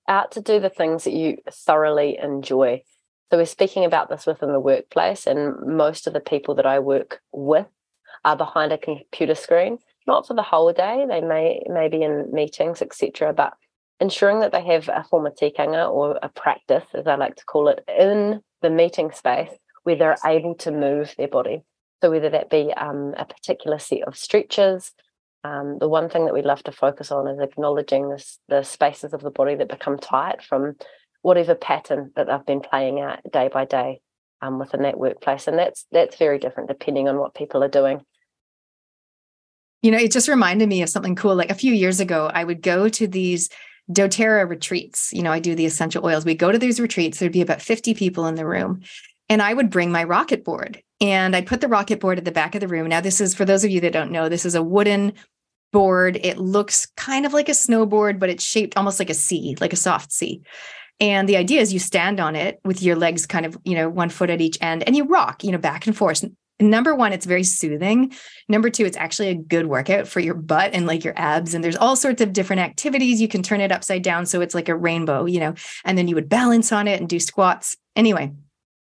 out 0.08 0.32
to 0.32 0.40
do 0.40 0.60
the 0.60 0.70
things 0.70 1.04
that 1.04 1.12
you 1.12 1.36
thoroughly 1.50 2.18
enjoy. 2.18 2.82
So 3.30 3.36
we're 3.36 3.44
speaking 3.44 3.84
about 3.84 4.08
this 4.08 4.24
within 4.24 4.50
the 4.52 4.60
workplace, 4.60 5.26
and 5.26 5.76
most 5.76 6.06
of 6.06 6.14
the 6.14 6.20
people 6.20 6.54
that 6.54 6.66
I 6.66 6.78
work 6.78 7.20
with 7.32 7.66
are 8.24 8.36
behind 8.36 8.72
a 8.72 8.78
computer 8.78 9.34
screen, 9.34 9.78
not 10.06 10.26
for 10.26 10.32
the 10.32 10.42
whole 10.42 10.72
day. 10.72 11.04
They 11.06 11.20
may 11.20 11.62
may 11.68 11.88
be 11.88 12.02
in 12.02 12.32
meetings, 12.32 12.80
etc. 12.80 13.34
But 13.34 13.52
ensuring 14.02 14.40
that 14.40 14.52
they 14.52 14.64
have 14.64 14.88
a 14.88 15.04
form 15.08 15.26
of 15.26 15.34
tikanga 15.34 15.90
or 15.90 16.18
a 16.22 16.28
practice, 16.28 16.84
as 16.92 17.06
I 17.06 17.14
like 17.14 17.36
to 17.36 17.44
call 17.44 17.68
it, 17.68 17.84
in 17.88 18.40
the 18.60 18.70
meeting 18.70 19.12
space 19.12 19.50
where 19.84 19.96
they're 19.96 20.16
able 20.26 20.56
to 20.56 20.72
move 20.72 21.14
their 21.16 21.28
body. 21.28 21.62
So 22.02 22.10
whether 22.10 22.30
that 22.30 22.50
be 22.50 22.72
um, 22.74 23.14
a 23.16 23.24
particular 23.24 23.78
set 23.78 24.02
of 24.02 24.16
stretches, 24.16 24.92
um, 25.44 25.78
the 25.78 25.88
one 25.88 26.08
thing 26.08 26.24
that 26.24 26.34
we 26.34 26.42
love 26.42 26.62
to 26.64 26.72
focus 26.72 27.12
on 27.12 27.28
is 27.28 27.40
acknowledging 27.40 28.08
this, 28.08 28.38
the 28.48 28.64
spaces 28.64 29.12
of 29.12 29.22
the 29.22 29.30
body 29.30 29.54
that 29.54 29.68
become 29.68 29.98
tight 29.98 30.42
from 30.42 30.74
whatever 31.22 31.54
pattern 31.54 32.10
that 32.16 32.26
they've 32.26 32.46
been 32.46 32.60
playing 32.60 33.00
out 33.00 33.20
day 33.32 33.48
by 33.52 33.64
day 33.64 34.00
um, 34.40 34.58
within 34.58 34.82
that 34.82 34.98
workplace, 34.98 35.46
and 35.46 35.56
that's 35.56 35.86
that's 35.92 36.16
very 36.16 36.38
different 36.38 36.68
depending 36.68 37.08
on 37.08 37.18
what 37.18 37.34
people 37.34 37.62
are 37.62 37.68
doing. 37.68 38.00
You 39.82 39.92
know, 39.92 39.98
it 39.98 40.12
just 40.12 40.28
reminded 40.28 40.68
me 40.68 40.82
of 40.82 40.88
something 40.88 41.16
cool. 41.16 41.34
Like 41.34 41.50
a 41.50 41.54
few 41.54 41.72
years 41.72 42.00
ago, 42.00 42.30
I 42.32 42.44
would 42.44 42.62
go 42.62 42.88
to 42.88 43.06
these 43.06 43.48
doTERRA 43.90 44.48
retreats. 44.48 45.12
You 45.12 45.22
know, 45.22 45.32
I 45.32 45.38
do 45.38 45.54
the 45.54 45.66
essential 45.66 46.04
oils. 46.04 46.24
We 46.24 46.34
go 46.34 46.52
to 46.52 46.58
these 46.58 46.80
retreats. 46.80 47.18
There'd 47.18 47.32
be 47.32 47.40
about 47.40 47.62
50 47.62 47.94
people 47.94 48.26
in 48.26 48.34
the 48.34 48.46
room. 48.46 48.80
And 49.28 49.40
I 49.40 49.54
would 49.54 49.70
bring 49.70 49.90
my 49.90 50.04
rocket 50.04 50.44
board 50.44 50.82
and 51.00 51.34
I 51.34 51.40
put 51.40 51.60
the 51.60 51.68
rocket 51.68 52.00
board 52.00 52.18
at 52.18 52.24
the 52.24 52.32
back 52.32 52.54
of 52.54 52.60
the 52.60 52.68
room. 52.68 52.88
Now, 52.88 53.00
this 53.00 53.20
is 53.20 53.34
for 53.34 53.44
those 53.44 53.64
of 53.64 53.70
you 53.70 53.80
that 53.80 53.92
don't 53.92 54.12
know, 54.12 54.28
this 54.28 54.44
is 54.44 54.54
a 54.54 54.62
wooden 54.62 55.14
board. 55.72 56.18
It 56.22 56.38
looks 56.38 56.86
kind 56.96 57.24
of 57.24 57.32
like 57.32 57.48
a 57.48 57.52
snowboard, 57.52 58.18
but 58.18 58.28
it's 58.28 58.44
shaped 58.44 58.76
almost 58.76 58.98
like 58.98 59.10
a 59.10 59.14
C, 59.14 59.56
like 59.60 59.72
a 59.72 59.76
soft 59.76 60.12
C. 60.12 60.42
And 61.00 61.28
the 61.28 61.36
idea 61.36 61.60
is 61.60 61.72
you 61.72 61.78
stand 61.78 62.20
on 62.20 62.36
it 62.36 62.60
with 62.64 62.82
your 62.82 62.94
legs 62.94 63.26
kind 63.26 63.46
of, 63.46 63.56
you 63.64 63.74
know, 63.74 63.88
one 63.88 64.10
foot 64.10 64.30
at 64.30 64.40
each 64.40 64.58
end 64.60 64.84
and 64.86 64.94
you 64.94 65.04
rock, 65.04 65.42
you 65.42 65.50
know, 65.50 65.58
back 65.58 65.86
and 65.86 65.96
forth. 65.96 66.24
Number 66.70 66.94
one, 66.94 67.12
it's 67.12 67.26
very 67.26 67.44
soothing. 67.44 68.12
Number 68.48 68.70
two, 68.70 68.84
it's 68.84 68.96
actually 68.96 69.28
a 69.28 69.34
good 69.34 69.66
workout 69.66 70.08
for 70.08 70.20
your 70.20 70.34
butt 70.34 70.70
and 70.72 70.86
like 70.86 71.04
your 71.04 71.14
abs. 71.16 71.54
And 71.54 71.62
there's 71.62 71.76
all 71.76 71.96
sorts 71.96 72.20
of 72.20 72.32
different 72.32 72.60
activities. 72.60 73.20
You 73.20 73.28
can 73.28 73.42
turn 73.42 73.60
it 73.60 73.72
upside 73.72 74.02
down 74.02 74.26
so 74.26 74.40
it's 74.40 74.54
like 74.54 74.68
a 74.68 74.76
rainbow, 74.76 75.26
you 75.26 75.40
know, 75.40 75.54
and 75.84 75.96
then 75.98 76.08
you 76.08 76.14
would 76.14 76.28
balance 76.28 76.72
on 76.72 76.88
it 76.88 77.00
and 77.00 77.08
do 77.08 77.20
squats. 77.20 77.76
Anyway, 77.96 78.32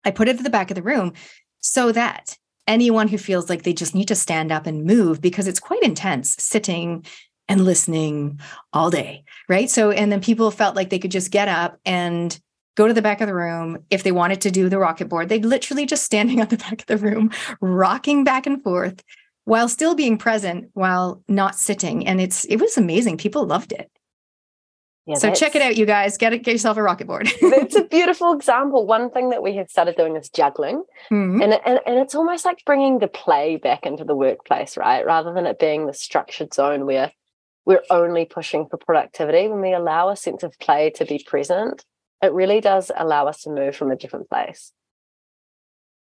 I 0.05 0.11
put 0.11 0.27
it 0.27 0.37
at 0.37 0.43
the 0.43 0.49
back 0.49 0.71
of 0.71 0.75
the 0.75 0.83
room 0.83 1.13
so 1.59 1.91
that 1.91 2.37
anyone 2.67 3.07
who 3.07 3.17
feels 3.17 3.49
like 3.49 3.63
they 3.63 3.73
just 3.73 3.95
need 3.95 4.07
to 4.07 4.15
stand 4.15 4.51
up 4.51 4.65
and 4.65 4.85
move 4.85 5.21
because 5.21 5.47
it's 5.47 5.59
quite 5.59 5.83
intense 5.83 6.35
sitting 6.39 7.05
and 7.49 7.65
listening 7.65 8.39
all 8.71 8.89
day, 8.89 9.23
right? 9.49 9.69
So, 9.69 9.91
and 9.91 10.11
then 10.11 10.21
people 10.21 10.49
felt 10.51 10.75
like 10.75 10.89
they 10.89 10.99
could 10.99 11.11
just 11.11 11.31
get 11.31 11.47
up 11.47 11.77
and 11.85 12.39
go 12.75 12.87
to 12.87 12.93
the 12.93 13.01
back 13.01 13.21
of 13.21 13.27
the 13.27 13.33
room. 13.33 13.83
If 13.89 14.03
they 14.03 14.11
wanted 14.11 14.41
to 14.41 14.51
do 14.51 14.69
the 14.69 14.79
rocket 14.79 15.09
board, 15.09 15.29
they'd 15.29 15.45
literally 15.45 15.85
just 15.85 16.03
standing 16.03 16.41
on 16.41 16.47
the 16.47 16.57
back 16.57 16.81
of 16.81 16.85
the 16.87 16.97
room, 16.97 17.31
rocking 17.61 18.23
back 18.23 18.45
and 18.45 18.61
forth 18.61 19.03
while 19.45 19.67
still 19.67 19.93
being 19.93 20.17
present 20.17 20.69
while 20.73 21.21
not 21.27 21.55
sitting. 21.55 22.07
And 22.07 22.21
it's, 22.21 22.45
it 22.45 22.57
was 22.57 22.77
amazing. 22.77 23.17
People 23.17 23.45
loved 23.45 23.73
it. 23.73 23.91
Yeah, 25.05 25.15
so 25.15 25.33
check 25.33 25.53
it 25.53 25.61
out, 25.61 25.75
you 25.75 25.85
guys. 25.85 26.17
Get 26.17 26.31
it, 26.31 26.43
get 26.43 26.53
yourself 26.53 26.77
a 26.77 26.81
rocket 26.81 27.07
board. 27.07 27.29
it's 27.41 27.75
a 27.75 27.83
beautiful 27.91 28.31
example. 28.31 28.85
One 28.85 29.09
thing 29.09 29.31
that 29.31 29.43
we 29.43 29.55
have 29.57 29.69
started 29.69 29.97
doing 29.97 30.15
is 30.15 30.29
juggling, 30.29 30.83
mm-hmm. 31.11 31.41
and, 31.41 31.53
and 31.65 31.79
and 31.85 31.99
it's 31.99 32.15
almost 32.15 32.45
like 32.45 32.63
bringing 32.65 32.99
the 32.99 33.09
play 33.09 33.57
back 33.57 33.85
into 33.85 34.05
the 34.05 34.15
workplace, 34.15 34.77
right? 34.77 35.05
Rather 35.05 35.33
than 35.33 35.45
it 35.45 35.59
being 35.59 35.87
the 35.87 35.93
structured 35.93 36.53
zone 36.53 36.85
where 36.85 37.11
we're 37.65 37.83
only 37.89 38.23
pushing 38.23 38.65
for 38.67 38.77
productivity. 38.77 39.49
When 39.49 39.59
we 39.59 39.73
allow 39.73 40.07
a 40.07 40.15
sense 40.15 40.41
of 40.41 40.57
play 40.59 40.89
to 40.91 41.05
be 41.05 41.21
present, 41.27 41.83
it 42.23 42.33
really 42.33 42.61
does 42.61 42.91
allow 42.95 43.27
us 43.27 43.43
to 43.43 43.49
move 43.51 43.75
from 43.75 43.91
a 43.91 43.95
different 43.95 44.29
place. 44.29 44.71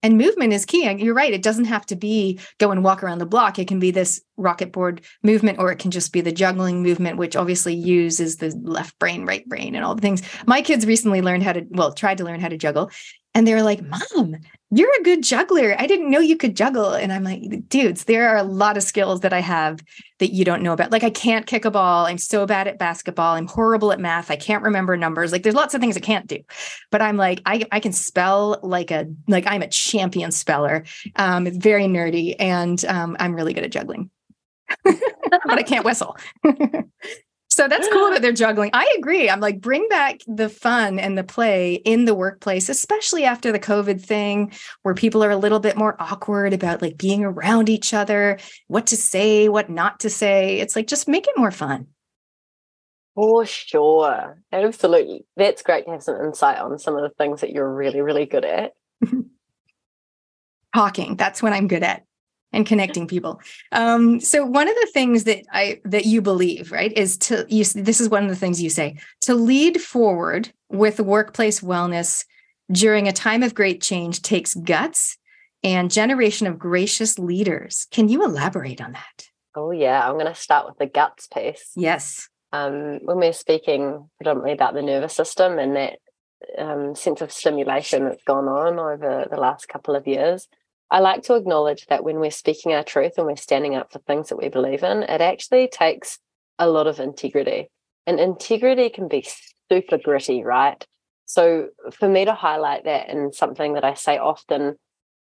And 0.02 0.18
movement 0.18 0.54
is 0.54 0.66
key. 0.66 0.90
You're 0.90 1.14
right. 1.14 1.34
It 1.34 1.44
doesn't 1.44 1.66
have 1.66 1.86
to 1.88 1.96
be 1.96 2.40
go 2.58 2.72
and 2.72 2.86
walk 2.86 3.04
around 3.04 3.18
the 3.18 3.26
block. 3.26 3.60
It 3.60 3.68
can 3.68 3.80
be 3.80 3.92
this 3.92 4.22
rocket 4.38 4.72
board 4.72 5.02
movement, 5.24 5.60
or 5.60 5.72
it 5.72 5.80
can 5.80 5.92
just 5.92 6.14
be 6.14 6.22
the 6.22 6.32
juggling 6.32 6.82
movement, 6.82 7.18
which 7.18 7.36
obviously 7.36 7.76
uses 7.76 8.38
the 8.38 8.58
left 8.64 8.98
brain, 8.98 9.26
right 9.26 9.46
brain, 9.48 9.76
and 9.76 9.84
all 9.84 9.96
the 9.96 10.02
things. 10.02 10.22
My 10.48 10.62
kids 10.62 10.86
recently 10.86 11.22
learned 11.22 11.44
how 11.44 11.52
to, 11.52 11.66
well, 11.70 11.94
tried 11.94 12.20
to 12.20 12.24
learn 12.24 12.40
how 12.40 12.48
to 12.48 12.58
juggle. 12.58 12.92
And 13.36 13.46
they 13.46 13.54
were 13.54 13.62
like, 13.62 13.82
Mom, 13.82 14.38
you're 14.72 14.94
a 15.00 15.04
good 15.04 15.24
juggler. 15.24 15.76
I 15.80 15.88
didn't 15.88 16.12
know 16.12 16.20
you 16.20 16.38
could 16.38 16.56
juggle. 16.56 16.94
And 16.94 17.12
I'm 17.12 17.24
like, 17.24 17.68
dudes, 17.70 18.04
there 18.04 18.30
are 18.30 18.38
a 18.38 18.44
lot 18.44 18.78
of 18.78 18.84
skills 18.84 19.22
that 19.22 19.34
I 19.34 19.40
have 19.40 19.80
that 20.20 20.32
you 20.32 20.46
don't 20.46 20.62
know 20.62 20.74
about. 20.74 20.92
Like, 20.92 21.04
I 21.04 21.10
can't 21.10 21.48
kick 21.48 21.66
a 21.66 21.72
ball. 21.72 22.06
I'm 22.06 22.20
so 22.20 22.46
bad 22.46 22.68
at 22.68 22.78
basketball. 22.78 23.36
I'm 23.36 23.48
horrible 23.48 23.92
at 23.92 24.00
math. 24.00 24.30
I 24.30 24.36
can't 24.36 24.64
remember 24.64 24.96
numbers. 24.96 25.32
Like, 25.32 25.42
there's 25.42 25.56
lots 25.56 25.74
of 25.74 25.82
things 25.82 25.98
I 25.98 26.02
can't 26.02 26.28
do. 26.28 26.40
But 26.92 27.02
I'm 27.02 27.18
like, 27.18 27.42
I, 27.48 27.66
I 27.72 27.80
can 27.80 27.94
spell 27.94 28.60
like 28.62 28.92
a, 28.92 29.08
like 29.28 29.46
I'm 29.48 29.64
a 29.64 29.68
champion 29.68 30.32
speller. 30.32 30.84
Um, 31.16 31.48
it's 31.48 31.58
very 31.58 31.86
nerdy. 31.86 32.36
And 32.40 32.84
um, 32.86 33.18
I'm 33.20 33.34
really 33.34 33.54
good 33.54 33.64
at 33.64 33.72
juggling. 33.72 34.12
but 34.84 35.00
I 35.48 35.64
can't 35.64 35.84
whistle. 35.84 36.16
So 37.60 37.68
that's 37.68 37.90
cool 37.90 38.10
that 38.12 38.22
they're 38.22 38.32
juggling. 38.32 38.70
I 38.72 38.96
agree. 38.98 39.30
I'm 39.30 39.42
like, 39.42 39.60
bring 39.60 39.86
back 39.90 40.22
the 40.28 40.48
fun 40.48 40.98
and 40.98 41.18
the 41.18 41.26
play 41.26 41.74
in 41.74 42.06
the 42.06 42.16
workplace, 42.16 42.70
especially 42.70 43.26
after 43.26 43.52
the 43.52 43.60
COVID 43.60 44.02
thing, 44.02 44.54
where 44.84 44.96
people 44.96 45.22
are 45.26 45.30
a 45.30 45.36
little 45.36 45.60
bit 45.60 45.76
more 45.76 45.98
awkward 46.00 46.54
about 46.54 46.82
like 46.82 46.98
being 46.98 47.26
around 47.26 47.68
each 47.68 47.94
other, 47.94 48.40
what 48.68 48.88
to 48.88 48.96
say, 48.96 49.50
what 49.50 49.70
not 49.70 50.00
to 50.00 50.10
say. 50.10 50.62
It's 50.62 50.74
like, 50.78 50.88
just 50.88 51.10
make 51.10 51.28
it 51.28 51.38
more 51.38 51.52
fun. 51.52 51.88
For 53.14 53.46
sure. 53.46 54.42
Absolutely. 54.54 55.26
That's 55.36 55.62
great 55.62 55.84
to 55.84 55.92
have 55.92 56.04
some 56.04 56.16
insight 56.24 56.60
on 56.60 56.80
some 56.80 56.96
of 56.96 57.02
the 57.02 57.10
things 57.18 57.42
that 57.42 57.52
you're 57.52 57.70
really, 57.70 58.00
really 58.00 58.26
good 58.26 58.46
at. 58.46 58.72
Talking. 60.74 61.18
That's 61.18 61.44
what 61.44 61.52
I'm 61.52 61.68
good 61.68 61.84
at 61.84 62.04
and 62.52 62.66
connecting 62.66 63.08
people. 63.08 63.42
Um, 63.72 64.20
so 64.20 64.46
one 64.46 64.68
of 64.68 64.76
the 64.76 64.90
things 64.94 65.26
that 65.26 65.44
I 65.52 65.82
that 65.86 66.06
you 66.06 66.22
believe, 66.22 66.72
right, 66.72 66.92
is 66.98 67.18
to 67.20 67.46
you. 67.50 67.64
This 67.64 68.02
is 68.02 68.10
one 68.10 68.24
of 68.24 68.30
the 68.30 68.36
things 68.36 68.62
you 68.62 68.70
say 68.70 68.98
to 69.22 69.36
lead 69.36 69.82
forward 69.82 70.52
with 70.70 71.00
workplace 71.00 71.62
wellness 71.62 72.26
during 72.72 73.08
a 73.08 73.14
time 73.14 73.44
of 73.44 73.56
great 73.56 73.82
change 73.82 74.22
takes 74.22 74.54
guts 74.54 75.18
and 75.64 75.92
generation 75.92 76.48
of 76.48 76.60
gracious 76.60 77.20
leaders. 77.20 77.88
Can 77.92 78.10
you 78.10 78.24
elaborate 78.24 78.82
on 78.82 78.94
that? 78.94 79.30
Oh 79.56 79.72
yeah, 79.72 80.08
I'm 80.08 80.14
going 80.14 80.28
to 80.28 80.36
start 80.36 80.68
with 80.68 80.78
the 80.78 80.86
guts 80.86 81.28
piece. 81.28 81.72
Yes. 81.76 82.30
Um, 82.52 83.00
when 83.04 83.18
we're 83.18 83.34
speaking 83.34 84.10
predominantly 84.18 84.54
about 84.54 84.74
the 84.74 84.82
nervous 84.82 85.14
system 85.14 85.60
and 85.60 85.76
that 85.76 86.00
um, 86.58 86.96
sense 86.96 87.22
of 87.22 87.32
stimulation 87.32 88.06
that's 88.06 88.24
gone 88.24 88.48
on 88.48 88.80
over 88.80 89.28
the 89.30 89.38
last 89.38 89.68
couple 89.68 89.96
of 89.96 90.08
years, 90.08 90.48
I 90.92 91.00
like 91.00 91.24
to 91.24 91.36
acknowledge 91.36 91.86
that 91.88 92.04
when 92.04 92.20
we're 92.20 92.32
speaking 92.32 92.74
our 92.74 92.84
truth 92.84 93.14
and 93.18 93.28
we're 93.28 93.36
standing 93.36 93.76
up 93.76 93.92
for 93.92 94.00
things 94.00 94.30
that 94.30 94.38
we 94.38 94.50
believe 94.50 94.84
in, 94.84 95.04
it 95.04 95.22
actually 95.22 95.68
takes 95.68 96.20
a 96.58 96.68
lot 96.68 96.88
of 96.88 97.00
integrity. 97.00 97.70
And 98.08 98.20
integrity 98.20 98.90
can 98.90 99.08
be 99.08 99.28
super 99.70 99.98
gritty, 99.98 100.44
right? 100.44 100.84
So 101.26 101.68
for 101.94 102.10
me 102.10 102.26
to 102.26 102.34
highlight 102.34 102.86
that 102.86 103.10
and 103.10 103.36
something 103.36 103.74
that 103.74 103.84
I 103.84 103.94
say 103.94 104.18
often, 104.18 104.78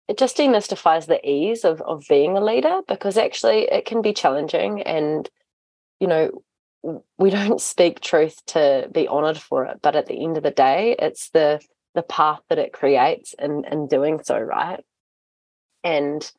it 0.08 0.18
just 0.18 0.36
demystifies 0.36 1.06
the 1.06 1.28
ease 1.28 1.64
of 1.64 1.80
of 1.82 2.04
being 2.08 2.36
a 2.36 2.44
leader 2.44 2.80
because 2.86 3.16
actually 3.16 3.64
it 3.64 3.86
can 3.86 4.02
be 4.02 4.12
challenging 4.12 4.82
and 4.82 5.28
you 6.00 6.06
know 6.06 6.42
we 7.18 7.30
don't 7.38 7.60
speak 7.60 8.00
truth 8.00 8.44
to 8.46 8.88
be 8.92 9.08
honored 9.08 9.38
for 9.38 9.64
it 9.64 9.78
but 9.82 9.96
at 9.96 10.06
the 10.06 10.22
end 10.22 10.36
of 10.36 10.42
the 10.42 10.50
day 10.50 10.94
it's 10.98 11.30
the 11.30 11.60
the 11.94 12.02
path 12.02 12.40
that 12.48 12.58
it 12.58 12.72
creates 12.72 13.34
in 13.38 13.64
in 13.70 13.88
doing 13.88 14.20
so 14.22 14.38
right 14.38 14.84
and 15.84 16.32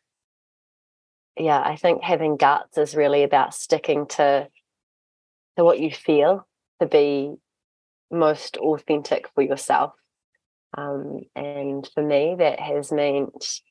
yeah 1.38 1.60
i 1.60 1.76
think 1.76 2.04
having 2.04 2.38
guts 2.38 2.78
is 2.78 2.96
really 2.96 3.24
about 3.24 3.54
sticking 3.54 4.06
to 4.08 4.48
to 5.58 5.64
what 5.64 5.80
you 5.80 5.92
feel 5.92 6.48
to 6.80 6.88
be 6.88 7.36
most 8.12 8.58
authentic 8.58 9.30
for 9.34 9.42
yourself. 9.42 9.94
Um, 10.78 11.22
and 11.36 11.90
for 11.94 12.04
me 12.04 12.36
that 12.38 12.60
has 12.60 12.92
meant 12.92 13.62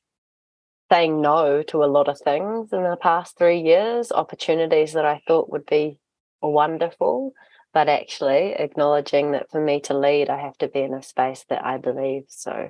saying 0.91 1.21
no 1.21 1.61
to 1.63 1.83
a 1.83 1.85
lot 1.85 2.07
of 2.07 2.19
things 2.19 2.73
in 2.73 2.83
the 2.83 2.97
past 2.99 3.37
three 3.37 3.59
years 3.59 4.11
opportunities 4.11 4.93
that 4.93 5.05
i 5.05 5.21
thought 5.27 5.51
would 5.51 5.65
be 5.65 5.99
wonderful 6.41 7.33
but 7.73 7.87
actually 7.87 8.53
acknowledging 8.53 9.31
that 9.31 9.51
for 9.51 9.61
me 9.61 9.79
to 9.81 9.97
lead 9.97 10.29
i 10.29 10.41
have 10.41 10.57
to 10.57 10.67
be 10.67 10.79
in 10.79 10.93
a 10.93 11.03
space 11.03 11.45
that 11.49 11.63
i 11.63 11.77
believe. 11.77 12.23
So 12.29 12.69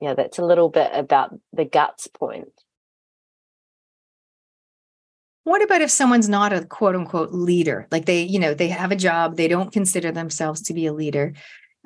yeah, 0.00 0.14
that's 0.14 0.38
a 0.38 0.44
little 0.44 0.68
bit 0.68 0.90
about 0.92 1.38
the 1.52 1.64
guts 1.64 2.06
point. 2.06 2.52
What 5.44 5.62
about 5.62 5.82
if 5.82 5.90
someone's 5.90 6.28
not 6.28 6.52
a 6.52 6.64
quote 6.64 6.94
unquote 6.94 7.32
leader? 7.32 7.86
Like 7.90 8.06
they, 8.06 8.22
you 8.22 8.38
know, 8.38 8.54
they 8.54 8.68
have 8.68 8.92
a 8.92 8.96
job, 8.96 9.36
they 9.36 9.48
don't 9.48 9.72
consider 9.72 10.12
themselves 10.12 10.62
to 10.62 10.74
be 10.74 10.86
a 10.86 10.92
leader. 10.92 11.34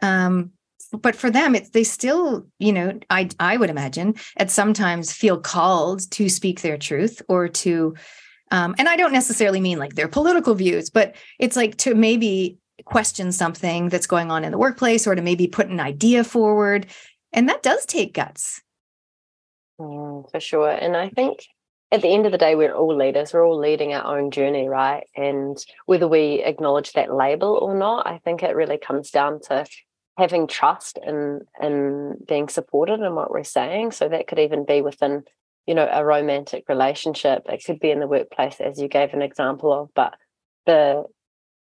Um, 0.03 0.53
but 0.93 1.17
for 1.17 1.31
them, 1.31 1.55
it's 1.55 1.71
they 1.71 1.85
still, 1.85 2.47
you 2.59 2.73
know, 2.73 2.99
I 3.11 3.31
I 3.41 3.57
would 3.57 3.71
imagine 3.71 4.15
at 4.37 4.51
sometimes 4.51 5.13
feel 5.13 5.41
called 5.41 6.09
to 6.13 6.29
speak 6.29 6.61
their 6.61 6.79
truth 6.79 7.23
or 7.29 7.49
to 7.49 7.95
um, 8.51 8.75
and 8.79 8.89
I 8.89 8.97
don't 8.97 9.13
necessarily 9.13 9.61
mean 9.61 9.79
like 9.79 9.95
their 9.95 10.09
political 10.09 10.55
views, 10.55 10.91
but 10.91 11.17
it's 11.41 11.57
like 11.57 11.77
to 11.79 11.95
maybe 11.95 12.59
question 12.85 13.33
something 13.33 13.89
that's 13.89 14.07
going 14.07 14.31
on 14.31 14.45
in 14.45 14.53
the 14.53 14.59
workplace 14.59 15.07
or 15.07 15.15
to 15.15 15.23
maybe 15.23 15.47
put 15.47 15.69
an 15.69 15.81
idea 15.81 16.23
forward 16.23 16.87
and 17.35 17.49
that 17.49 17.63
does 17.63 17.85
take 17.85 18.15
guts. 18.15 18.63
Mm, 19.79 20.31
for 20.31 20.41
sure. 20.41 20.71
And 20.71 20.97
I 20.97 21.09
think 21.09 21.41
at 21.91 22.01
the 22.01 22.09
end 22.15 22.27
of 22.27 22.33
the 22.33 22.39
day, 22.39 22.55
we're 22.55 22.75
all 22.75 22.97
leaders. 22.97 23.35
We're 23.35 23.47
all 23.47 23.59
leading 23.59 23.93
our 23.93 24.17
own 24.17 24.31
journey, 24.31 24.69
right? 24.69 25.05
And 25.17 25.59
whether 25.87 26.09
we 26.09 26.43
acknowledge 26.45 26.93
that 26.93 27.13
label 27.13 27.59
or 27.61 27.75
not, 27.75 28.07
I 28.07 28.19
think 28.19 28.43
it 28.43 28.57
really 28.57 28.79
comes 28.79 29.11
down 29.11 29.41
to 29.49 29.67
having 30.17 30.47
trust 30.47 30.97
and 31.05 31.43
and 31.61 32.25
being 32.27 32.49
supported 32.49 33.01
in 33.01 33.15
what 33.17 33.33
we're 33.33 33.45
saying. 33.45 33.93
So 33.93 34.09
that 34.09 34.29
could 34.29 34.39
even 34.39 34.65
be 34.65 34.81
within, 34.81 35.25
you 35.67 35.75
know, 35.75 35.89
a 35.91 36.05
romantic 36.05 36.69
relationship. 36.69 37.43
It 37.47 37.65
could 37.65 37.81
be 37.81 37.91
in 37.91 37.99
the 37.99 38.07
workplace, 38.07 38.61
as 38.61 38.81
you 38.81 38.87
gave 38.87 39.13
an 39.13 39.23
example 39.23 39.73
of. 39.73 39.91
But 39.95 40.15
the 40.67 41.05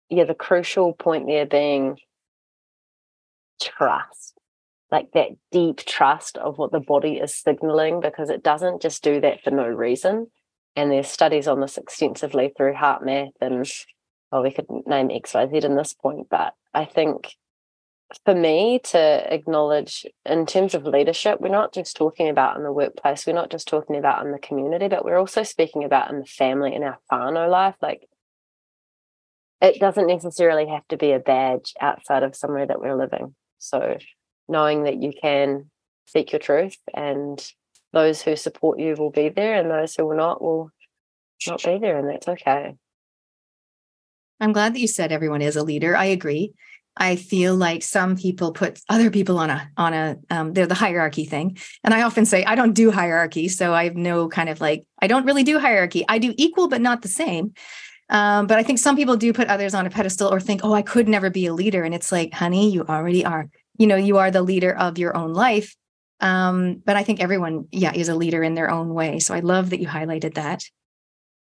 yeah, 0.09 0.25
the 0.25 0.35
crucial 0.35 0.93
point 0.93 1.25
there 1.25 1.47
being 1.47 1.97
trust 3.59 4.35
like 4.91 5.11
that 5.13 5.29
deep 5.51 5.77
trust 5.77 6.37
of 6.37 6.57
what 6.57 6.71
the 6.71 6.79
body 6.79 7.17
is 7.17 7.35
signaling 7.35 7.99
because 7.99 8.29
it 8.29 8.43
doesn't 8.43 8.81
just 8.81 9.03
do 9.03 9.19
that 9.21 9.43
for 9.43 9.51
no 9.51 9.67
reason. 9.67 10.27
And 10.75 10.91
there's 10.91 11.07
studies 11.07 11.47
on 11.47 11.61
this 11.61 11.77
extensively 11.77 12.51
through 12.55 12.73
HeartMath 12.73 13.31
and 13.41 13.65
well, 14.31 14.43
we 14.43 14.51
could 14.51 14.65
name 14.85 15.09
XYZ 15.09 15.63
in 15.63 15.75
this 15.75 15.93
point, 15.93 16.27
but 16.29 16.53
I 16.73 16.85
think 16.85 17.35
for 18.23 18.35
me 18.35 18.79
to 18.83 19.33
acknowledge 19.33 20.05
in 20.25 20.45
terms 20.45 20.75
of 20.75 20.85
leadership, 20.85 21.39
we're 21.39 21.49
not 21.49 21.73
just 21.73 21.95
talking 21.95 22.29
about 22.29 22.57
in 22.57 22.63
the 22.63 22.71
workplace, 22.71 23.25
we're 23.25 23.33
not 23.33 23.49
just 23.49 23.67
talking 23.67 23.95
about 23.95 24.25
in 24.25 24.31
the 24.31 24.39
community, 24.39 24.87
but 24.87 25.05
we're 25.05 25.17
also 25.17 25.43
speaking 25.43 25.83
about 25.83 26.11
in 26.11 26.19
the 26.19 26.25
family, 26.25 26.75
in 26.75 26.83
our 26.83 26.99
whānau 27.11 27.49
life. 27.49 27.75
Like 27.81 28.07
it 29.61 29.79
doesn't 29.79 30.07
necessarily 30.07 30.67
have 30.67 30.87
to 30.89 30.97
be 30.97 31.11
a 31.11 31.19
badge 31.19 31.73
outside 31.79 32.23
of 32.23 32.35
somewhere 32.35 32.67
that 32.67 32.79
we're 32.79 32.97
living. 32.97 33.35
So 33.57 33.97
knowing 34.47 34.83
that 34.83 35.01
you 35.01 35.11
can 35.19 35.69
seek 36.07 36.31
your 36.31 36.39
truth 36.39 36.77
and 36.93 37.45
those 37.93 38.21
who 38.21 38.35
support 38.35 38.79
you 38.79 38.95
will 38.95 39.09
be 39.09 39.29
there 39.29 39.55
and 39.55 39.69
those 39.69 39.95
who 39.95 40.05
will 40.05 40.17
not 40.17 40.41
will 40.41 40.71
not 41.47 41.63
be 41.63 41.77
there 41.77 41.97
and 41.97 42.09
that's 42.09 42.27
okay. 42.27 42.75
I'm 44.39 44.53
glad 44.53 44.75
that 44.75 44.79
you 44.79 44.87
said 44.87 45.11
everyone 45.11 45.41
is 45.41 45.55
a 45.55 45.63
leader. 45.63 45.95
I 45.95 46.05
agree. 46.05 46.53
I 46.97 47.15
feel 47.15 47.55
like 47.55 47.83
some 47.83 48.15
people 48.15 48.53
put 48.53 48.79
other 48.89 49.09
people 49.09 49.37
on 49.37 49.49
a 49.49 49.69
on 49.75 49.93
a 49.93 50.17
um, 50.29 50.53
they're 50.53 50.67
the 50.67 50.75
hierarchy 50.75 51.25
thing. 51.25 51.57
And 51.83 51.93
i 51.93 52.03
often 52.03 52.25
say 52.25 52.45
i 52.45 52.55
don't 52.55 52.73
do 52.73 52.91
hierarchy 52.91 53.49
so 53.49 53.73
i 53.73 53.83
have 53.83 53.95
no 53.95 54.29
kind 54.29 54.49
of 54.49 54.61
like 54.61 54.85
i 55.01 55.07
don't 55.07 55.25
really 55.25 55.43
do 55.43 55.59
hierarchy. 55.59 56.05
I 56.07 56.19
do 56.19 56.33
equal 56.37 56.67
but 56.67 56.81
not 56.81 57.01
the 57.01 57.07
same. 57.07 57.53
Um, 58.09 58.45
but 58.47 58.57
i 58.57 58.63
think 58.63 58.79
some 58.79 58.95
people 58.95 59.17
do 59.17 59.33
put 59.33 59.47
others 59.47 59.73
on 59.73 59.85
a 59.85 59.89
pedestal 59.89 60.31
or 60.31 60.39
think 60.39 60.61
oh 60.63 60.73
i 60.73 60.83
could 60.83 61.07
never 61.07 61.29
be 61.29 61.47
a 61.47 61.53
leader 61.53 61.83
and 61.83 61.93
it's 61.93 62.11
like 62.11 62.33
honey 62.33 62.71
you 62.71 62.83
already 62.83 63.25
are 63.25 63.49
you 63.77 63.87
know 63.87 63.95
you 63.95 64.17
are 64.17 64.31
the 64.31 64.41
leader 64.41 64.75
of 64.75 64.97
your 64.97 65.15
own 65.15 65.33
life. 65.33 65.75
Um, 66.21 66.81
but 66.85 66.95
i 66.95 67.03
think 67.03 67.19
everyone 67.19 67.67
yeah 67.71 67.93
is 67.93 68.07
a 68.07 68.15
leader 68.15 68.41
in 68.43 68.53
their 68.55 68.71
own 68.71 68.93
way. 68.93 69.19
So 69.19 69.33
i 69.33 69.39
love 69.39 69.69
that 69.71 69.79
you 69.79 69.87
highlighted 69.87 70.35
that. 70.35 70.63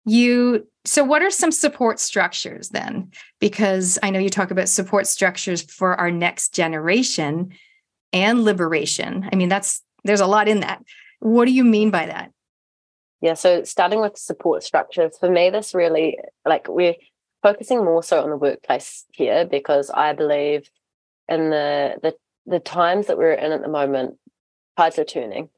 You 0.05 0.67
so 0.85 1.03
what 1.03 1.21
are 1.21 1.29
some 1.29 1.51
support 1.51 1.99
structures 1.99 2.69
then? 2.69 3.11
Because 3.39 3.97
i 4.03 4.09
know 4.09 4.19
you 4.19 4.29
talk 4.29 4.51
about 4.51 4.69
support 4.69 5.07
structures 5.07 5.61
for 5.61 5.95
our 5.99 6.11
next 6.11 6.53
generation 6.53 7.53
and 8.13 8.43
liberation. 8.43 9.27
I 9.31 9.35
mean 9.35 9.49
that's 9.49 9.81
there's 10.03 10.21
a 10.21 10.27
lot 10.27 10.47
in 10.47 10.61
that. 10.61 10.83
What 11.19 11.45
do 11.45 11.51
you 11.51 11.63
mean 11.63 11.91
by 11.91 12.05
that? 12.07 12.31
Yeah 13.21 13.33
so 13.33 13.63
starting 13.63 14.01
with 14.01 14.17
support 14.17 14.63
structures 14.63 15.17
for 15.19 15.29
me 15.29 15.49
this 15.49 15.73
really 15.73 16.17
like 16.45 16.67
we're 16.67 16.95
focusing 17.41 17.83
more 17.83 18.03
so 18.03 18.21
on 18.21 18.29
the 18.29 18.37
workplace 18.37 19.05
here 19.13 19.45
because 19.45 19.89
i 19.89 20.13
believe 20.13 20.69
and 21.27 21.51
the 21.51 21.95
the 22.01 22.15
the 22.45 22.59
times 22.59 23.07
that 23.07 23.17
we're 23.17 23.33
in 23.33 23.51
at 23.51 23.61
the 23.61 23.67
moment, 23.67 24.17
tides 24.77 24.99
are 24.99 25.03
turning. 25.03 25.49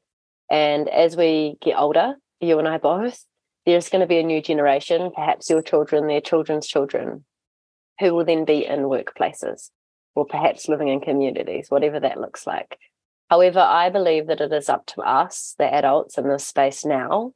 And 0.50 0.88
as 0.88 1.16
we 1.16 1.56
get 1.62 1.78
older, 1.78 2.16
you 2.40 2.58
and 2.58 2.68
I 2.68 2.78
both, 2.78 3.24
there's 3.64 3.88
going 3.88 4.00
to 4.00 4.06
be 4.06 4.18
a 4.18 4.22
new 4.22 4.42
generation, 4.42 5.10
perhaps 5.14 5.48
your 5.48 5.62
children, 5.62 6.06
their 6.06 6.20
children's 6.20 6.66
children, 6.66 7.24
who 8.00 8.14
will 8.14 8.24
then 8.24 8.44
be 8.44 8.66
in 8.66 8.80
workplaces 8.80 9.70
or 10.14 10.26
perhaps 10.26 10.68
living 10.68 10.88
in 10.88 11.00
communities, 11.00 11.70
whatever 11.70 11.98
that 12.00 12.20
looks 12.20 12.46
like. 12.46 12.78
However, 13.30 13.60
I 13.60 13.88
believe 13.90 14.26
that 14.26 14.40
it 14.40 14.52
is 14.52 14.68
up 14.68 14.86
to 14.86 15.00
us, 15.00 15.54
the 15.58 15.72
adults 15.72 16.18
in 16.18 16.28
this 16.28 16.46
space 16.46 16.84
now, 16.84 17.32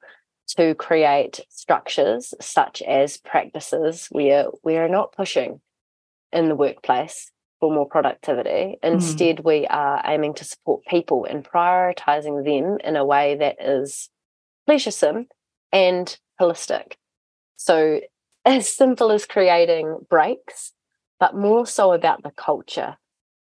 to 0.57 0.75
create 0.75 1.41
structures 1.49 2.35
such 2.41 2.83
as 2.83 3.17
practices 3.17 4.07
where 4.11 4.47
we 4.63 4.77
are 4.77 4.89
not 4.89 5.13
pushing 5.13 5.61
in 6.33 6.49
the 6.49 6.55
workplace 6.55 7.31
for 7.61 7.73
more 7.73 7.87
productivity. 7.87 8.79
Hmm. 8.83 8.95
Instead, 8.95 9.39
mm. 9.39 9.45
we 9.45 9.67
are 9.67 10.03
aiming 10.05 10.35
to 10.35 10.45
support 10.45 10.85
people 10.87 11.25
and 11.25 11.45
prioritizing 11.45 12.45
them 12.45 12.79
in 12.85 12.97
a 12.97 13.05
way 13.05 13.37
that 13.37 13.57
is 13.61 14.11
pleasuresome 14.67 15.27
and 15.73 16.19
holistic. 16.41 16.93
So, 17.57 18.01
as 18.45 18.69
simple 18.69 19.11
as 19.11 19.27
creating 19.27 19.99
breaks, 20.09 20.73
but 21.19 21.35
more 21.35 21.67
so 21.67 21.93
about 21.93 22.23
the 22.23 22.31
culture. 22.31 22.97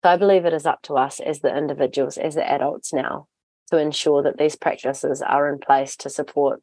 So, 0.02 0.10
I 0.10 0.16
believe 0.16 0.44
it 0.44 0.52
is 0.52 0.66
up 0.66 0.82
to 0.82 0.94
us 0.94 1.20
as 1.20 1.40
the 1.40 1.56
individuals, 1.56 2.18
as 2.18 2.34
the 2.34 2.48
adults 2.48 2.92
now, 2.92 3.26
to 3.70 3.78
ensure 3.78 4.22
that 4.22 4.36
these 4.36 4.56
practices 4.56 5.22
are 5.22 5.48
in 5.50 5.58
place 5.58 5.96
to 5.96 6.10
support 6.10 6.60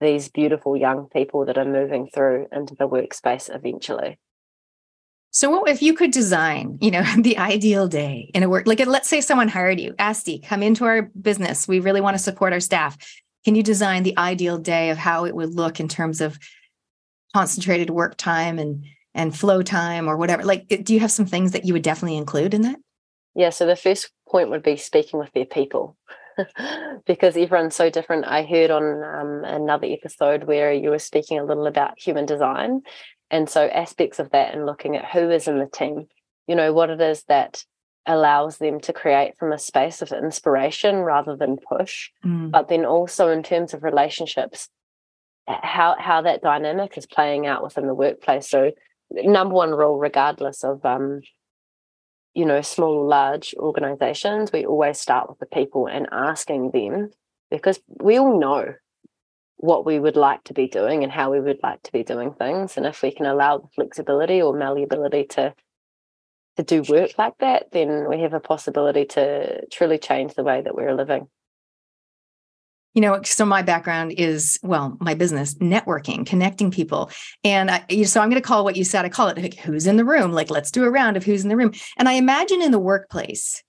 these 0.00 0.28
beautiful 0.28 0.76
young 0.76 1.08
people 1.12 1.44
that 1.46 1.58
are 1.58 1.64
moving 1.64 2.08
through 2.12 2.46
into 2.52 2.74
the 2.74 2.88
workspace 2.88 3.54
eventually. 3.54 4.18
So 5.32 5.48
what 5.50 5.68
if 5.68 5.80
you 5.80 5.94
could 5.94 6.10
design, 6.10 6.78
you 6.80 6.90
know, 6.90 7.04
the 7.18 7.38
ideal 7.38 7.88
day 7.88 8.30
in 8.34 8.42
a 8.42 8.48
work 8.48 8.66
like 8.66 8.84
let's 8.86 9.08
say 9.08 9.20
someone 9.20 9.48
hired 9.48 9.80
you, 9.80 9.94
Asti, 9.98 10.40
come 10.40 10.62
into 10.62 10.84
our 10.84 11.02
business. 11.02 11.68
We 11.68 11.80
really 11.80 12.00
want 12.00 12.16
to 12.16 12.22
support 12.22 12.52
our 12.52 12.60
staff. 12.60 12.96
Can 13.44 13.54
you 13.54 13.62
design 13.62 14.02
the 14.02 14.16
ideal 14.18 14.58
day 14.58 14.90
of 14.90 14.98
how 14.98 15.24
it 15.24 15.34
would 15.34 15.54
look 15.54 15.80
in 15.80 15.88
terms 15.88 16.20
of 16.20 16.38
concentrated 17.34 17.90
work 17.90 18.16
time 18.16 18.58
and 18.58 18.84
and 19.14 19.36
flow 19.36 19.62
time 19.62 20.08
or 20.08 20.16
whatever? 20.16 20.44
Like 20.44 20.68
do 20.68 20.92
you 20.94 21.00
have 21.00 21.12
some 21.12 21.26
things 21.26 21.52
that 21.52 21.64
you 21.64 21.72
would 21.72 21.82
definitely 21.82 22.18
include 22.18 22.54
in 22.54 22.62
that? 22.62 22.78
Yeah, 23.34 23.50
so 23.50 23.64
the 23.64 23.76
first 23.76 24.10
point 24.28 24.50
would 24.50 24.62
be 24.62 24.76
speaking 24.76 25.20
with 25.20 25.32
their 25.32 25.46
people. 25.46 25.96
because 27.06 27.36
everyone's 27.36 27.74
so 27.74 27.90
different. 27.90 28.24
I 28.24 28.44
heard 28.44 28.70
on 28.70 29.02
um, 29.02 29.44
another 29.44 29.86
episode 29.86 30.44
where 30.44 30.72
you 30.72 30.88
were 30.88 30.98
speaking 30.98 31.38
a 31.38 31.44
little 31.44 31.66
about 31.66 31.98
human 31.98 32.24
design 32.24 32.82
and 33.30 33.48
so 33.48 33.66
aspects 33.66 34.18
of 34.18 34.30
that 34.30 34.54
and 34.54 34.66
looking 34.66 34.96
at 34.96 35.06
who 35.06 35.30
is 35.30 35.48
in 35.48 35.58
the 35.58 35.66
team 35.66 36.06
you 36.46 36.54
know 36.54 36.72
what 36.72 36.90
it 36.90 37.00
is 37.00 37.24
that 37.24 37.64
allows 38.06 38.58
them 38.58 38.80
to 38.80 38.92
create 38.92 39.36
from 39.38 39.52
a 39.52 39.58
space 39.58 40.02
of 40.02 40.10
inspiration 40.10 40.96
rather 40.96 41.36
than 41.36 41.56
push 41.56 42.10
mm. 42.24 42.50
but 42.50 42.68
then 42.68 42.84
also 42.84 43.28
in 43.28 43.42
terms 43.42 43.74
of 43.74 43.82
relationships 43.82 44.68
how 45.46 45.96
how 45.98 46.22
that 46.22 46.42
dynamic 46.42 46.96
is 46.96 47.06
playing 47.06 47.46
out 47.46 47.62
within 47.62 47.86
the 47.86 47.94
workplace 47.94 48.48
so 48.48 48.72
number 49.10 49.54
one 49.54 49.70
rule 49.70 49.98
regardless 49.98 50.64
of 50.64 50.84
um 50.84 51.20
you 52.34 52.44
know 52.44 52.60
small 52.60 52.94
or 52.94 53.06
large 53.06 53.54
organizations 53.58 54.52
we 54.52 54.64
always 54.64 54.98
start 54.98 55.28
with 55.28 55.38
the 55.38 55.46
people 55.46 55.86
and 55.86 56.08
asking 56.12 56.70
them 56.70 57.10
because 57.50 57.80
we 58.00 58.18
all 58.18 58.38
know 58.38 58.74
what 59.60 59.84
we 59.84 60.00
would 60.00 60.16
like 60.16 60.42
to 60.44 60.54
be 60.54 60.66
doing 60.66 61.02
and 61.02 61.12
how 61.12 61.30
we 61.30 61.38
would 61.38 61.60
like 61.62 61.82
to 61.82 61.92
be 61.92 62.02
doing 62.02 62.32
things 62.32 62.76
and 62.76 62.86
if 62.86 63.02
we 63.02 63.10
can 63.10 63.26
allow 63.26 63.58
the 63.58 63.68
flexibility 63.74 64.40
or 64.40 64.54
malleability 64.54 65.24
to 65.24 65.54
to 66.56 66.62
do 66.62 66.82
work 66.90 67.10
like 67.18 67.36
that 67.38 67.70
then 67.70 68.08
we 68.08 68.20
have 68.20 68.32
a 68.32 68.40
possibility 68.40 69.04
to 69.04 69.66
truly 69.66 69.98
change 69.98 70.34
the 70.34 70.42
way 70.42 70.62
that 70.62 70.74
we're 70.74 70.94
living. 70.94 71.28
You 72.94 73.02
know 73.02 73.20
so 73.22 73.44
my 73.44 73.60
background 73.60 74.12
is 74.12 74.58
well 74.62 74.96
my 74.98 75.12
business 75.12 75.54
networking 75.56 76.26
connecting 76.26 76.70
people. 76.70 77.10
And 77.44 77.70
I, 77.70 78.02
so 78.04 78.22
i'm 78.22 78.30
going 78.30 78.40
to 78.40 78.46
call 78.46 78.64
what 78.64 78.76
you 78.76 78.84
said 78.84 79.04
i 79.04 79.10
call 79.10 79.28
it 79.28 79.36
like, 79.36 79.54
who's 79.54 79.86
in 79.86 79.96
the 79.96 80.06
room? 80.06 80.32
Like 80.32 80.50
let's 80.50 80.70
do 80.70 80.84
a 80.84 80.90
round 80.90 81.18
of 81.18 81.24
who's 81.24 81.42
in 81.42 81.50
the 81.50 81.56
room. 81.56 81.72
And 81.98 82.08
i 82.08 82.14
imagine 82.14 82.62
in 82.62 82.72
the 82.72 82.78
workplace 82.78 83.62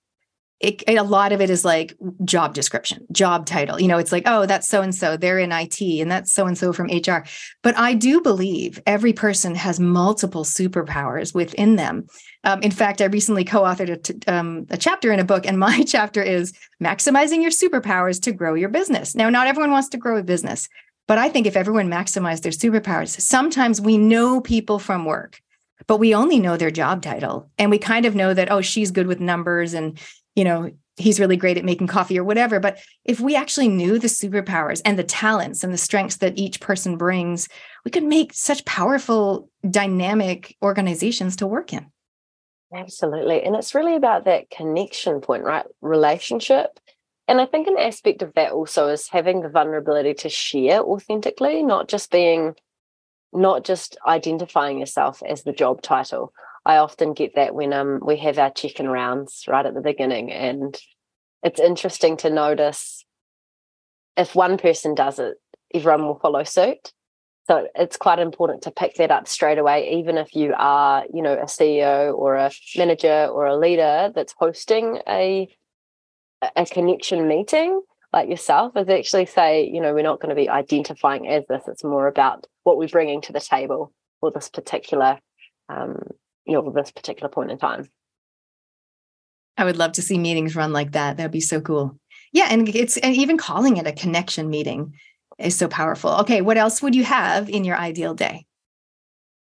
it, 0.62 0.84
a 0.88 1.02
lot 1.02 1.32
of 1.32 1.42
it 1.42 1.50
is 1.50 1.66
like 1.66 1.96
job 2.24 2.54
description, 2.54 3.06
job 3.12 3.48
title. 3.48 3.82
You 3.82 3.88
know, 3.88 3.98
it's 3.98 4.12
like, 4.12 4.24
oh, 4.28 4.46
that's 4.46 4.68
so 4.68 4.82
and 4.82 4.94
so, 4.94 5.18
they're 5.18 5.40
in 5.40 5.52
IT, 5.52 5.82
and 5.82 6.10
that's 6.12 6.32
so 6.32 6.46
and 6.46 6.58
so 6.58 6.72
from 6.72 6.88
HR. 6.88 7.26
But 7.64 7.78
I 7.78 7.96
do 7.96 8.22
believe 8.22 8.80
every 8.86 9.12
person 9.12 9.56
has 9.56 9.80
multiple 9.80 10.44
superpowers 10.44 11.34
within 11.34 11.78
them. 11.78 12.06
Um, 12.44 12.62
in 12.62 12.72
fact, 12.72 13.02
I 13.02 13.06
recently 13.06 13.44
co 13.44 13.62
authored 13.62 14.26
a, 14.28 14.34
um, 14.34 14.68
a 14.70 14.78
chapter 14.78 15.12
in 15.12 15.20
a 15.20 15.26
book, 15.26 15.48
and 15.48 15.58
my 15.58 15.84
chapter 15.88 16.22
is 16.22 16.54
maximizing 16.82 17.42
your 17.42 17.52
superpowers 17.52 18.22
to 18.22 18.32
grow 18.32 18.54
your 18.54 18.70
business. 18.70 19.16
Now, 19.16 19.30
not 19.30 19.48
everyone 19.48 19.72
wants 19.72 19.90
to 19.90 19.98
grow 19.98 20.18
a 20.18 20.24
business, 20.24 20.70
but 21.08 21.18
I 21.18 21.30
think 21.30 21.48
if 21.48 21.58
everyone 21.58 21.90
maximized 21.90 22.44
their 22.44 22.52
superpowers, 22.52 23.20
sometimes 23.20 23.82
we 23.82 23.98
know 23.98 24.42
people 24.42 24.78
from 24.78 25.06
work 25.06 25.42
but 25.88 25.98
we 25.98 26.14
only 26.14 26.40
know 26.40 26.58
their 26.58 26.72
job 26.72 27.02
title 27.02 27.50
and 27.58 27.72
we 27.72 27.78
kind 27.78 28.06
of 28.06 28.16
know 28.16 28.34
that 28.34 28.52
oh 28.52 28.62
she's 28.62 28.92
good 28.92 29.08
with 29.08 29.20
numbers 29.20 29.74
and 29.74 30.00
you 30.36 30.44
know, 30.44 30.72
he's 30.98 31.20
really 31.20 31.38
great 31.38 31.58
at 31.58 31.66
making 31.66 31.88
coffee 31.88 32.18
or 32.18 32.24
whatever. 32.24 32.60
But 32.60 32.80
if 33.06 33.20
we 33.20 33.36
actually 33.36 33.68
knew 33.68 34.00
the 34.00 34.08
superpowers 34.08 34.82
and 34.86 34.98
the 34.98 35.04
talents 35.04 35.64
and 35.64 35.74
the 35.74 35.78
strengths 35.78 36.18
that 36.18 36.38
each 36.38 36.60
person 36.60 36.98
brings, 36.98 37.48
we 37.86 37.92
could 37.92 38.04
make 38.04 38.34
such 38.34 38.66
powerful, 38.66 39.50
dynamic 39.70 40.56
organizations 40.62 41.36
to 41.38 41.48
work 41.48 41.74
in. 41.74 41.88
Absolutely. 42.74 43.44
And 43.44 43.56
it's 43.56 43.76
really 43.76 43.96
about 43.96 44.26
that 44.26 44.50
connection 44.50 45.20
point, 45.20 45.44
right? 45.44 45.66
Relationship. 45.82 46.80
And 47.28 47.42
I 47.42 47.46
think 47.46 47.68
an 47.68 47.78
aspect 47.78 48.22
of 48.22 48.34
that 48.36 48.52
also 48.52 48.88
is 48.88 49.10
having 49.10 49.42
the 49.42 49.50
vulnerability 49.50 50.14
to 50.16 50.30
share 50.30 50.82
authentically, 50.82 51.64
not 51.64 51.88
just 51.88 52.12
being, 52.12 52.56
not 53.34 53.64
just 53.64 53.98
identifying 54.06 54.80
yourself 54.80 55.22
as 55.28 55.44
the 55.44 55.54
job 55.54 55.82
title. 55.82 56.34
I 56.66 56.78
often 56.78 57.14
get 57.14 57.36
that 57.36 57.56
when 57.56 57.74
um 57.74 58.00
we 58.06 58.18
have 58.18 58.38
our 58.38 58.52
check-in 58.52 58.88
rounds 58.88 59.46
right 59.48 59.66
at 59.66 59.74
the 59.74 59.82
beginning, 59.82 60.32
and 60.32 60.78
it's 61.44 61.60
interesting 61.60 62.18
to 62.18 62.30
notice 62.30 63.06
if 64.18 64.36
one 64.36 64.58
person 64.58 64.94
does 64.94 65.20
it, 65.20 65.38
everyone 65.74 66.06
will 66.06 66.20
follow 66.20 66.44
suit. 66.44 66.94
So 67.48 67.68
it's 67.76 67.98
quite 67.98 68.20
important 68.20 68.62
to 68.64 68.72
pick 68.72 68.96
that 68.96 69.10
up 69.12 69.28
straight 69.28 69.58
away, 69.58 69.98
even 70.00 70.18
if 70.18 70.36
you 70.36 70.54
are, 70.56 71.06
you 71.12 71.22
know, 71.22 71.34
a 71.34 71.46
CEO 71.46 72.14
or 72.14 72.36
a 72.36 72.52
manager 72.78 73.28
or 73.32 73.46
a 73.48 73.58
leader 73.58 74.12
that's 74.14 74.36
hosting 74.38 75.00
a 75.08 75.48
a 76.56 76.66
connection 76.66 77.28
meeting 77.28 77.82
like 78.14 78.30
yourself 78.30 78.76
is 78.76 78.90
actually 78.90 79.26
say, 79.26 79.70
you 79.72 79.80
know, 79.80 79.94
we're 79.94 80.04
not 80.04 80.20
going 80.20 80.30
to 80.30 80.36
be 80.36 80.50
identifying 80.50 81.28
as 81.28 81.44
this. 81.48 81.64
It's 81.68 81.84
more 81.84 82.08
about 82.08 82.46
what 82.64 82.78
we're 82.78 82.88
bringing 82.88 83.22
to 83.22 83.34
the 83.34 83.40
table 83.40 83.94
for 84.20 84.32
this 84.32 84.50
particular 84.50 85.20
um, 85.70 86.00
you 86.52 86.62
know 86.62 86.72
this 86.72 86.92
particular 86.92 87.30
point 87.30 87.52
in 87.52 87.58
time. 87.58 87.90
I 89.58 89.66
would 89.66 89.78
love 89.78 89.94
to 89.94 90.02
see 90.02 90.18
meetings 90.18 90.56
run 90.56 90.74
like 90.74 90.92
that. 90.94 91.18
That 91.18 91.24
would 91.24 91.32
be 91.32 91.42
so 91.42 91.62
cool. 91.62 91.98
Yeah 92.34 92.48
and 92.50 92.68
it's 92.70 92.98
and 92.98 93.16
even 93.16 93.38
calling 93.38 93.78
it 93.78 93.88
a 93.88 93.92
connection 93.92 94.50
meeting 94.50 94.94
is 95.38 95.56
so 95.56 95.68
powerful. 95.68 96.12
Okay 96.22 96.42
what 96.42 96.58
else 96.58 96.82
would 96.82 96.96
you 96.96 97.04
have 97.04 97.50
in 97.50 97.64
your 97.64 97.78
ideal 97.78 98.14
day? 98.14 98.46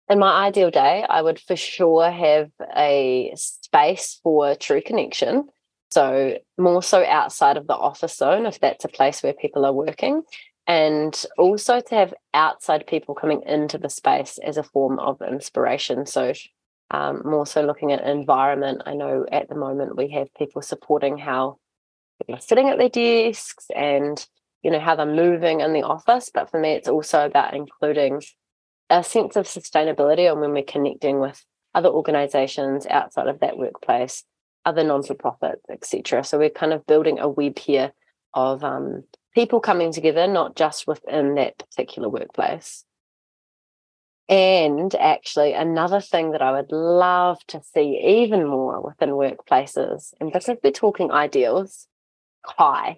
In 0.10 0.20
my 0.20 0.46
ideal 0.48 0.72
day 0.72 1.06
i 1.10 1.22
would 1.22 1.40
for 1.40 1.56
sure 1.56 2.10
have 2.10 2.50
a 2.76 3.32
space 3.36 4.20
for 4.24 4.56
true 4.56 4.82
connection. 4.82 5.48
So 5.90 6.38
more 6.58 6.84
so 6.84 7.06
outside 7.06 7.58
of 7.58 7.68
the 7.68 7.76
office 7.76 8.18
zone 8.18 8.46
if 8.46 8.60
that's 8.60 8.86
a 8.86 8.90
place 8.90 9.24
where 9.24 9.34
people 9.34 9.66
are 9.66 9.74
working 9.74 10.24
and 10.68 11.26
also 11.38 11.80
to 11.80 11.96
have 11.96 12.14
outside 12.34 12.86
people 12.88 13.16
coming 13.16 13.42
into 13.46 13.78
the 13.78 13.90
space 13.90 14.38
as 14.38 14.58
a 14.58 14.64
form 14.64 15.00
of 15.00 15.22
inspiration. 15.22 16.06
So 16.06 16.34
um, 16.92 17.22
more 17.26 17.46
so 17.46 17.62
looking 17.62 17.92
at 17.92 18.06
environment. 18.06 18.84
I 18.86 18.94
know 18.94 19.26
at 19.32 19.50
the 19.50 19.56
moment 19.56 19.98
we 19.98 20.10
have 20.10 20.34
people 20.36 20.62
supporting 20.62 21.18
how 21.18 21.58
people 22.20 22.36
are 22.36 22.42
sitting 22.42 22.70
at 22.70 22.78
their 22.78 22.90
desks 22.90 23.66
and 23.76 24.26
you 24.64 24.72
know 24.72 24.80
how 24.80 24.96
they're 24.96 25.06
moving 25.06 25.62
in 25.62 25.74
the 25.74 25.84
office. 25.84 26.32
But 26.34 26.50
for 26.50 26.60
me, 26.60 26.72
it's 26.72 26.88
also 26.88 27.26
about 27.26 27.54
including 27.54 28.22
a 28.90 29.04
sense 29.04 29.36
of 29.36 29.46
sustainability 29.46 30.30
and 30.32 30.40
when 30.40 30.54
we're 30.54 30.64
connecting 30.64 31.20
with 31.20 31.44
other 31.76 31.90
organizations 31.90 32.88
outside 32.88 33.28
of 33.28 33.40
that 33.42 33.58
workplace, 33.58 34.24
other 34.66 34.84
non-for-profits, 34.84 35.64
etc. 35.70 36.24
So 36.24 36.38
we're 36.38 36.50
kind 36.50 36.74
of 36.74 36.88
building 36.88 37.20
a 37.20 37.30
web 37.30 37.60
here 37.60 37.92
of 38.34 38.64
um, 38.64 39.04
people 39.36 39.60
coming 39.60 39.92
together, 39.92 40.28
not 40.28 40.56
just 40.56 40.88
within 40.88 41.36
that 41.36 41.58
particular 41.58 42.10
workplace. 42.10 42.84
And 44.30 44.94
actually, 44.96 45.54
another 45.54 46.02
thing 46.02 46.32
that 46.32 46.42
I 46.42 46.52
would 46.52 46.72
love 46.72 47.40
to 47.48 47.62
see 47.62 48.02
even 48.04 48.46
more 48.46 48.82
within 48.82 49.12
workplaces, 49.12 50.14
and 50.20 50.32
because 50.32 50.50
we're 50.62 50.72
talking 50.72 51.12
ideals, 51.12 51.88
kai, 52.46 52.98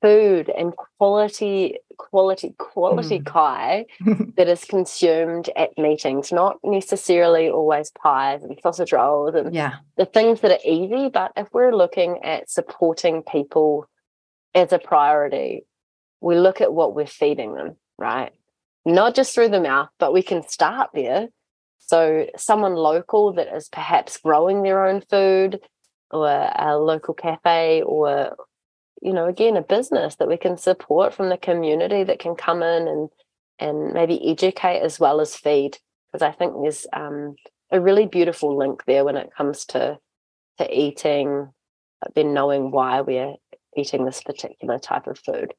food 0.00 0.50
and 0.56 0.72
quality, 0.98 1.76
quality, 1.96 2.54
quality 2.58 3.20
mm. 3.20 3.26
kai 3.26 3.86
that 4.36 4.48
is 4.48 4.64
consumed 4.64 5.50
at 5.56 5.76
meetings, 5.78 6.32
not 6.32 6.56
necessarily 6.62 7.48
always 7.48 7.90
pies 7.90 8.42
and 8.42 8.58
sausage 8.62 8.92
rolls 8.92 9.34
and 9.34 9.54
yeah. 9.54 9.76
the 9.96 10.06
things 10.06 10.40
that 10.40 10.52
are 10.52 10.68
easy. 10.68 11.08
But 11.08 11.32
if 11.36 11.48
we're 11.52 11.74
looking 11.74 12.18
at 12.22 12.50
supporting 12.50 13.22
people 13.22 13.88
as 14.54 14.72
a 14.72 14.78
priority, 14.78 15.64
we 16.20 16.36
look 16.36 16.60
at 16.60 16.72
what 16.72 16.94
we're 16.94 17.06
feeding 17.06 17.54
them, 17.54 17.76
right? 17.96 18.32
Not 18.94 19.14
just 19.14 19.34
through 19.34 19.50
the 19.50 19.60
mouth, 19.60 19.88
but 19.98 20.12
we 20.12 20.22
can 20.22 20.46
start 20.48 20.90
there. 20.94 21.28
So, 21.78 22.26
someone 22.36 22.74
local 22.74 23.32
that 23.34 23.54
is 23.54 23.68
perhaps 23.68 24.18
growing 24.18 24.62
their 24.62 24.86
own 24.86 25.00
food, 25.00 25.60
or 26.10 26.28
a 26.28 26.76
local 26.78 27.14
cafe, 27.14 27.82
or 27.82 28.36
you 29.00 29.12
know, 29.12 29.26
again, 29.26 29.56
a 29.56 29.62
business 29.62 30.16
that 30.16 30.28
we 30.28 30.36
can 30.36 30.56
support 30.56 31.14
from 31.14 31.28
the 31.28 31.36
community 31.36 32.04
that 32.04 32.18
can 32.18 32.34
come 32.34 32.62
in 32.62 32.88
and 32.88 33.08
and 33.58 33.92
maybe 33.92 34.30
educate 34.30 34.80
as 34.80 35.00
well 35.00 35.20
as 35.20 35.34
feed. 35.34 35.78
Because 36.12 36.22
I 36.22 36.32
think 36.32 36.54
there's 36.60 36.86
um, 36.92 37.34
a 37.70 37.80
really 37.80 38.06
beautiful 38.06 38.56
link 38.56 38.84
there 38.86 39.04
when 39.04 39.16
it 39.16 39.30
comes 39.36 39.64
to 39.66 39.98
to 40.58 40.78
eating, 40.78 41.50
then 42.14 42.34
knowing 42.34 42.70
why 42.70 43.00
we're 43.00 43.34
eating 43.76 44.04
this 44.04 44.22
particular 44.22 44.78
type 44.78 45.06
of 45.06 45.18
food. 45.18 45.54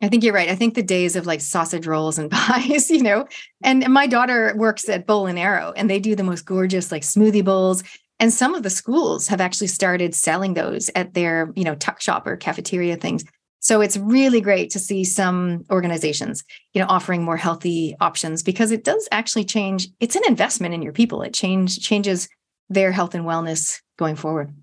I 0.00 0.08
think 0.08 0.22
you're 0.22 0.34
right. 0.34 0.48
I 0.48 0.54
think 0.54 0.74
the 0.74 0.82
days 0.82 1.16
of 1.16 1.26
like 1.26 1.40
sausage 1.40 1.86
rolls 1.86 2.18
and 2.18 2.30
pies, 2.32 2.90
you 2.90 3.02
know, 3.02 3.26
and 3.62 3.86
my 3.88 4.06
daughter 4.06 4.54
works 4.56 4.88
at 4.88 5.06
Bowl 5.06 5.26
and 5.26 5.38
Arrow 5.38 5.72
and 5.76 5.90
they 5.90 5.98
do 5.98 6.14
the 6.14 6.22
most 6.22 6.44
gorgeous 6.44 6.92
like 6.92 7.02
smoothie 7.02 7.44
bowls. 7.44 7.82
And 8.20 8.32
some 8.32 8.54
of 8.54 8.62
the 8.62 8.70
schools 8.70 9.28
have 9.28 9.40
actually 9.40 9.68
started 9.68 10.14
selling 10.14 10.54
those 10.54 10.90
at 10.96 11.14
their, 11.14 11.52
you 11.54 11.64
know, 11.64 11.76
tuck 11.76 12.00
shop 12.00 12.26
or 12.26 12.36
cafeteria 12.36 12.96
things. 12.96 13.24
So 13.60 13.80
it's 13.80 13.96
really 13.96 14.40
great 14.40 14.70
to 14.70 14.78
see 14.78 15.04
some 15.04 15.64
organizations, 15.70 16.44
you 16.74 16.80
know, 16.80 16.86
offering 16.88 17.24
more 17.24 17.36
healthy 17.36 17.96
options 18.00 18.42
because 18.42 18.70
it 18.70 18.84
does 18.84 19.08
actually 19.10 19.44
change. 19.44 19.88
It's 20.00 20.16
an 20.16 20.22
investment 20.28 20.74
in 20.74 20.82
your 20.82 20.92
people. 20.92 21.22
It 21.22 21.34
change 21.34 21.80
changes 21.80 22.28
their 22.68 22.92
health 22.92 23.14
and 23.14 23.24
wellness 23.24 23.80
going 23.98 24.16
forward. 24.16 24.54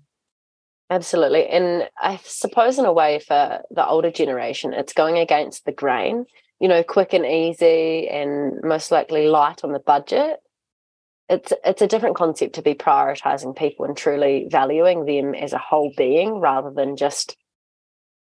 Absolutely. 0.88 1.46
And 1.48 1.88
I 2.00 2.20
suppose, 2.24 2.78
in 2.78 2.84
a 2.84 2.92
way, 2.92 3.18
for 3.18 3.60
the 3.70 3.86
older 3.86 4.10
generation, 4.10 4.72
it's 4.72 4.92
going 4.92 5.18
against 5.18 5.64
the 5.64 5.72
grain, 5.72 6.26
you 6.60 6.68
know, 6.68 6.82
quick 6.84 7.12
and 7.12 7.26
easy 7.26 8.08
and 8.08 8.60
most 8.62 8.92
likely 8.92 9.26
light 9.26 9.64
on 9.64 9.72
the 9.72 9.80
budget. 9.80 10.38
It's 11.28 11.52
it's 11.64 11.82
a 11.82 11.88
different 11.88 12.14
concept 12.14 12.54
to 12.54 12.62
be 12.62 12.74
prioritizing 12.74 13.56
people 13.56 13.84
and 13.84 13.96
truly 13.96 14.46
valuing 14.48 15.06
them 15.06 15.34
as 15.34 15.52
a 15.52 15.58
whole 15.58 15.92
being 15.96 16.38
rather 16.38 16.70
than 16.70 16.96
just 16.96 17.36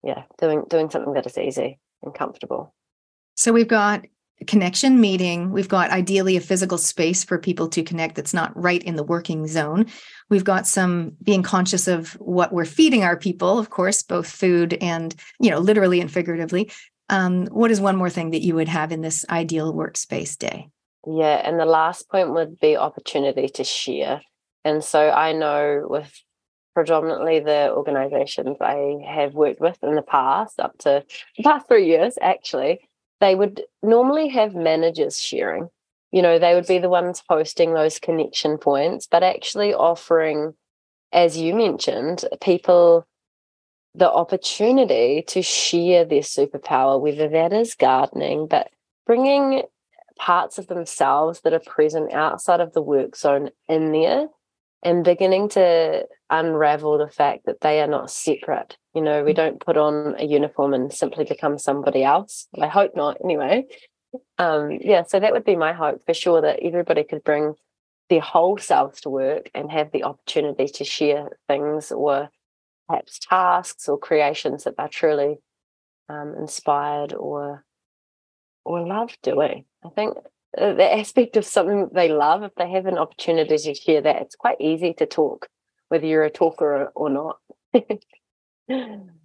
yeah, 0.04 0.24
doing 0.40 0.64
doing 0.68 0.90
something 0.90 1.14
that 1.14 1.28
is 1.28 1.38
easy 1.38 1.80
and 2.02 2.14
comfortable. 2.14 2.74
So 3.36 3.54
we've 3.54 3.68
got 3.68 4.06
connection 4.46 5.02
meeting. 5.02 5.52
We've 5.52 5.68
got 5.68 5.90
ideally 5.90 6.38
a 6.38 6.42
physical 6.42 6.78
space 6.78 7.24
for 7.24 7.40
people 7.40 7.68
to 7.70 7.84
connect 7.84 8.16
that's 8.16 8.34
not 8.34 8.56
right 8.56 8.84
in 8.84 8.96
the 8.96 9.04
working 9.04 9.48
zone. 9.48 9.88
We've 10.30 10.44
got 10.44 10.68
some 10.68 11.14
being 11.24 11.44
conscious 11.44 11.88
of 11.88 12.14
what 12.14 12.54
we're 12.54 12.66
feeding 12.66 13.04
our 13.04 13.18
people, 13.18 13.58
of 13.58 13.70
course, 13.70 14.04
both 14.04 14.30
food 14.30 14.78
and, 14.82 15.16
you 15.40 15.50
know, 15.50 15.60
literally 15.60 16.00
and 16.02 16.12
figuratively. 16.12 16.72
Um, 17.10 17.48
what 17.48 17.72
is 17.72 17.82
one 17.82 17.96
more 17.96 18.10
thing 18.10 18.32
that 18.32 18.44
you 18.44 18.54
would 18.56 18.68
have 18.68 18.92
in 18.92 19.02
this 19.02 19.26
ideal 19.30 19.74
workspace 19.74 20.38
day? 20.38 20.70
Yeah, 21.06 21.42
and 21.44 21.60
the 21.60 21.66
last 21.66 22.10
point 22.10 22.34
would 22.34 22.60
be 22.60 22.76
opportunity 22.76 23.48
to 23.48 23.64
share. 23.64 24.22
And 24.66 24.84
so 24.84 25.10
I 25.10 25.32
know 25.32 25.88
with 25.90 26.12
predominantly 26.74 27.40
the 27.40 27.72
organizations 27.72 28.58
I 28.60 28.98
have 29.08 29.34
worked 29.34 29.62
with 29.62 29.78
in 29.82 29.96
the 29.96 30.02
past, 30.02 30.60
up 30.60 30.78
to 30.80 31.04
the 31.38 31.44
past 31.44 31.68
three 31.68 31.88
years 31.88 32.18
actually, 32.22 32.82
they 33.20 33.36
would 33.36 33.64
normally 33.82 34.30
have 34.30 34.56
managers 34.56 35.20
sharing. 35.20 35.70
You 36.12 36.22
know, 36.22 36.40
they 36.40 36.54
would 36.54 36.68
be 36.68 36.80
the 36.80 36.90
ones 36.90 37.24
posting 37.28 37.74
those 37.74 38.00
connection 38.00 38.58
points, 38.58 39.08
but 39.10 39.24
actually 39.24 39.74
offering, 39.74 40.54
as 41.12 41.38
you 41.38 41.54
mentioned, 41.54 42.24
people 42.42 43.06
the 43.96 44.12
opportunity 44.12 45.24
to 45.28 45.42
share 45.42 46.06
their 46.06 46.22
superpower, 46.22 47.02
whether 47.02 47.28
that 47.28 47.52
is 47.52 47.74
gardening, 47.74 48.46
but 48.48 48.70
bringing 49.08 49.64
parts 50.18 50.58
of 50.58 50.68
themselves 50.68 51.42
that 51.42 51.54
are 51.54 51.60
present 51.60 52.14
outside 52.14 52.60
of 52.60 52.74
the 52.74 52.82
work 52.82 53.16
zone 53.16 53.50
in 53.68 53.92
there 53.92 54.28
and 54.84 55.04
beginning 55.04 55.50
to 55.50 56.06
unravel 56.30 56.98
the 56.98 57.10
fact 57.10 57.46
that 57.46 57.62
they 57.62 57.82
are 57.82 57.88
not 57.88 58.12
separate. 58.12 58.78
You 58.94 59.02
know, 59.02 59.24
we 59.24 59.34
mm. 59.34 59.36
don't 59.36 59.60
put 59.60 59.78
on 59.78 60.16
a 60.18 60.26
uniform 60.26 60.74
and 60.74 60.94
simply 60.94 61.26
become 61.26 61.58
somebody 61.58 62.04
else. 62.04 62.48
I 62.60 62.68
hope 62.68 62.96
not, 62.96 63.18
anyway. 63.24 63.66
Um, 64.38 64.78
yeah, 64.82 65.04
so 65.04 65.20
that 65.20 65.34
would 65.34 65.46
be 65.46 65.56
my 65.56 65.74
hope 65.74 66.02
for 66.06 66.14
sure 66.14 66.42
that 66.42 66.60
everybody 66.62 67.04
could 67.04 67.24
bring 67.24 67.56
their 68.10 68.22
whole 68.22 68.58
selves 68.58 69.02
to 69.02 69.10
work 69.10 69.50
and 69.54 69.72
have 69.72 69.92
the 69.92 70.04
opportunity 70.04 70.68
to 70.68 70.84
share 70.84 71.30
things 71.48 71.92
or 71.92 72.30
perhaps 72.88 73.20
tasks 73.20 73.90
or 73.90 73.98
creations 73.98 74.64
that 74.64 74.78
they're 74.78 74.88
truly 74.88 75.38
um, 76.10 76.36
inspired 76.40 77.14
or 77.14 77.66
or 78.64 78.86
love 78.86 79.18
doing. 79.24 79.66
I 79.86 79.90
think 79.90 80.18
the 80.56 80.98
aspect 80.98 81.38
of 81.38 81.46
something 81.46 81.82
that 81.82 81.94
they 81.94 82.10
love, 82.10 82.44
if 82.44 82.56
they 82.56 82.70
have 82.72 82.86
an 82.86 82.98
opportunity 82.98 83.58
to 83.58 83.74
share 83.76 84.02
that, 84.02 84.22
it's 84.22 84.36
quite 84.36 84.60
easy 84.60 84.94
to 84.96 85.06
talk, 85.06 85.48
whether 85.90 86.06
you're 86.06 86.24
a 86.24 86.30
talker 86.30 86.84
or, 86.84 86.92
or 86.96 87.10
not. 87.10 87.38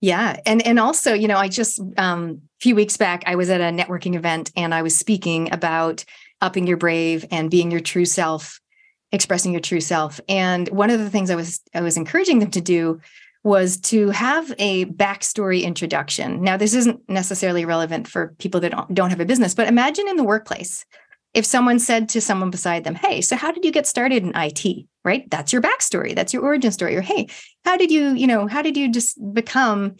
yeah 0.00 0.38
and 0.44 0.64
and 0.66 0.78
also 0.78 1.14
you 1.14 1.26
know 1.26 1.38
i 1.38 1.48
just 1.48 1.80
um 1.96 2.42
a 2.60 2.60
few 2.60 2.74
weeks 2.74 2.96
back 2.96 3.22
i 3.26 3.34
was 3.34 3.48
at 3.48 3.60
a 3.60 3.64
networking 3.64 4.14
event 4.14 4.52
and 4.54 4.74
i 4.74 4.82
was 4.82 4.96
speaking 4.96 5.50
about 5.52 6.04
upping 6.42 6.66
your 6.66 6.76
brave 6.76 7.24
and 7.30 7.50
being 7.50 7.70
your 7.70 7.80
true 7.80 8.04
self 8.04 8.60
expressing 9.12 9.52
your 9.52 9.62
true 9.62 9.80
self 9.80 10.20
and 10.28 10.68
one 10.68 10.90
of 10.90 10.98
the 10.98 11.08
things 11.08 11.30
i 11.30 11.34
was 11.34 11.62
i 11.74 11.80
was 11.80 11.96
encouraging 11.96 12.38
them 12.38 12.50
to 12.50 12.60
do 12.60 13.00
was 13.44 13.76
to 13.76 14.08
have 14.08 14.52
a 14.58 14.86
backstory 14.86 15.62
introduction. 15.62 16.42
Now, 16.42 16.56
this 16.56 16.74
isn't 16.74 17.08
necessarily 17.08 17.66
relevant 17.66 18.08
for 18.08 18.34
people 18.38 18.60
that 18.60 18.72
don't 18.92 19.10
have 19.10 19.20
a 19.20 19.26
business, 19.26 19.54
but 19.54 19.68
imagine 19.68 20.08
in 20.08 20.16
the 20.16 20.24
workplace 20.24 20.84
if 21.34 21.44
someone 21.44 21.78
said 21.78 22.08
to 22.08 22.20
someone 22.20 22.50
beside 22.50 22.84
them, 22.84 22.94
Hey, 22.94 23.20
so 23.20 23.36
how 23.36 23.52
did 23.52 23.64
you 23.64 23.70
get 23.70 23.86
started 23.86 24.22
in 24.22 24.32
IT? 24.34 24.86
Right? 25.04 25.30
That's 25.30 25.52
your 25.52 25.60
backstory. 25.60 26.14
That's 26.14 26.32
your 26.32 26.42
origin 26.42 26.72
story. 26.72 26.96
Or, 26.96 27.02
Hey, 27.02 27.28
how 27.64 27.76
did 27.76 27.90
you, 27.90 28.14
you 28.14 28.26
know, 28.26 28.46
how 28.46 28.62
did 28.62 28.76
you 28.76 28.90
just 28.90 29.18
become 29.34 29.96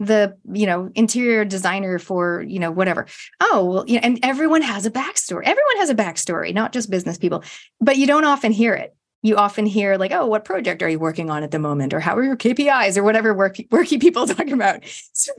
the 0.00 0.36
you 0.52 0.64
know 0.64 0.90
interior 0.94 1.44
designer 1.44 1.98
for 1.98 2.44
you 2.46 2.60
know 2.60 2.70
whatever 2.70 3.06
oh 3.40 3.64
well 3.64 3.84
you 3.88 3.94
know 3.96 4.00
and 4.04 4.20
everyone 4.22 4.62
has 4.62 4.86
a 4.86 4.90
backstory 4.92 5.40
everyone 5.44 5.76
has 5.78 5.90
a 5.90 5.94
backstory 5.94 6.54
not 6.54 6.72
just 6.72 6.88
business 6.88 7.18
people 7.18 7.42
but 7.80 7.96
you 7.96 8.06
don't 8.06 8.24
often 8.24 8.52
hear 8.52 8.74
it 8.74 8.94
you 9.22 9.36
often 9.36 9.66
hear 9.66 9.96
like, 9.96 10.12
oh, 10.12 10.26
what 10.26 10.44
project 10.44 10.82
are 10.82 10.88
you 10.88 10.98
working 10.98 11.28
on 11.28 11.42
at 11.42 11.50
the 11.50 11.58
moment? 11.58 11.92
Or 11.92 12.00
how 12.00 12.16
are 12.16 12.22
your 12.22 12.36
KPIs 12.36 12.96
or 12.96 13.02
whatever 13.02 13.34
work, 13.34 13.56
worky 13.56 14.00
people 14.00 14.26
talking 14.26 14.52
about? 14.52 14.82
So, 15.12 15.32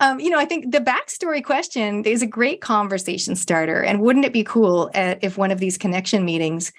um, 0.00 0.20
you 0.20 0.30
know, 0.30 0.38
I 0.38 0.46
think 0.46 0.72
the 0.72 0.78
backstory 0.78 1.44
question 1.44 2.04
is 2.04 2.22
a 2.22 2.26
great 2.26 2.60
conversation 2.60 3.36
starter. 3.36 3.82
And 3.82 4.00
wouldn't 4.00 4.24
it 4.24 4.32
be 4.32 4.44
cool 4.44 4.90
at, 4.94 5.22
if 5.22 5.36
one 5.36 5.50
of 5.50 5.58
these 5.58 5.76
connection 5.76 6.24
meetings, 6.24 6.72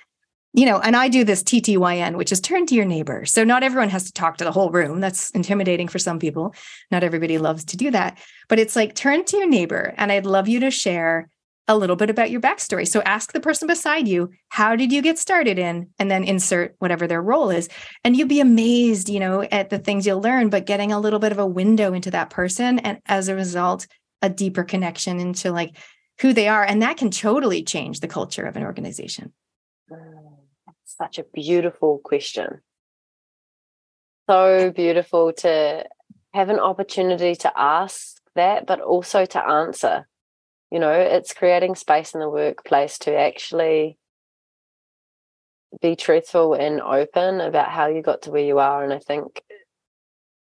you 0.54 0.66
know, 0.66 0.80
and 0.80 0.96
I 0.96 1.10
do 1.10 1.24
this 1.24 1.44
TTYN, 1.44 2.16
which 2.16 2.32
is 2.32 2.40
turn 2.40 2.66
to 2.68 2.76
your 2.76 2.86
neighbor. 2.86 3.26
So 3.26 3.44
not 3.44 3.62
everyone 3.62 3.90
has 3.90 4.06
to 4.06 4.14
talk 4.14 4.38
to 4.38 4.46
the 4.46 4.54
whole 4.54 4.72
room. 4.72 5.02
That's 5.02 5.30
intimidating 5.32 5.90
for 5.90 6.00
some 6.00 6.18
people. 6.18 6.56
Not 6.92 7.04
everybody 7.04 7.38
loves 7.38 7.66
to 7.66 7.78
do 7.78 7.92
that. 7.92 8.18
But 8.48 8.58
it's 8.58 8.76
like 8.76 8.96
turn 8.96 9.26
to 9.26 9.38
your 9.38 9.50
neighbor 9.50 9.94
and 9.98 10.12
I'd 10.12 10.26
love 10.26 10.48
you 10.48 10.62
to 10.62 10.72
share 10.72 11.30
a 11.68 11.78
little 11.78 11.96
bit 11.96 12.10
about 12.10 12.30
your 12.30 12.42
backstory. 12.42 12.88
So 12.88 13.02
ask 13.02 13.34
the 13.34 13.40
person 13.40 13.68
beside 13.68 14.08
you, 14.08 14.30
how 14.50 14.76
did 14.76 14.92
you 14.92 15.02
get 15.02 15.18
started 15.18 15.58
in? 15.58 15.90
And 15.98 16.12
then 16.12 16.24
insert 16.24 16.76
whatever 16.80 17.08
their 17.08 17.22
role 17.22 17.50
is. 17.50 17.70
And 18.04 18.16
you'll 18.16 18.28
be 18.28 18.40
amazed, 18.40 19.10
you 19.10 19.20
know, 19.20 19.42
at 19.42 19.70
the 19.70 19.80
things 19.80 20.06
you'll 20.06 20.22
learn, 20.22 20.50
but 20.50 20.66
getting 20.66 20.92
a 20.92 21.00
little 21.00 21.20
bit 21.20 21.32
of 21.32 21.40
a 21.40 21.46
window 21.46 21.94
into 21.94 22.12
that 22.12 22.30
person. 22.30 22.80
And 22.80 23.00
as 23.08 23.28
a 23.28 23.36
result, 23.36 23.88
a 24.22 24.30
deeper 24.30 24.64
connection 24.64 25.20
into 25.20 25.52
like 25.52 25.76
who 26.22 26.34
they 26.34 26.48
are. 26.48 26.64
And 26.64 26.82
that 26.82 26.98
can 26.98 27.10
totally 27.10 27.64
change 27.64 28.00
the 28.00 28.08
culture 28.08 28.46
of 28.46 28.56
an 28.56 28.64
organization. 28.64 29.34
Such 30.86 31.20
a 31.20 31.24
beautiful 31.24 32.00
question. 32.04 32.62
So 34.30 34.72
beautiful 34.72 35.34
to 35.34 35.86
have 36.34 36.50
an 36.50 36.60
opportunity 36.60 37.36
to 37.36 37.52
ask 37.56 38.18
that, 38.36 38.66
but 38.66 38.82
also 38.82 39.26
to 39.26 39.46
answer 39.46 40.08
you 40.72 40.80
know 40.80 40.92
it's 40.92 41.34
creating 41.34 41.76
space 41.76 42.14
in 42.14 42.20
the 42.20 42.30
workplace 42.30 42.98
to 43.00 43.16
actually 43.16 43.98
be 45.82 45.96
truthful 45.96 46.54
and 46.54 46.82
open 46.82 47.42
about 47.42 47.70
how 47.70 47.88
you 47.88 48.02
got 48.02 48.22
to 48.24 48.32
where 48.32 48.44
you 48.44 48.60
are 48.60 48.84
and 48.84 48.94
i 48.94 49.00
think 49.00 49.42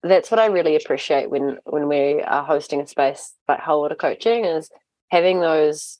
that's 0.03 0.31
what 0.31 0.39
i 0.39 0.47
really 0.47 0.75
appreciate 0.75 1.29
when 1.29 1.57
when 1.65 1.87
we 1.87 2.21
are 2.21 2.43
hosting 2.43 2.81
a 2.81 2.87
space 2.87 3.33
like 3.47 3.59
Ho 3.61 3.81
Aura 3.81 3.95
coaching 3.95 4.45
is 4.45 4.69
having 5.09 5.39
those 5.39 5.99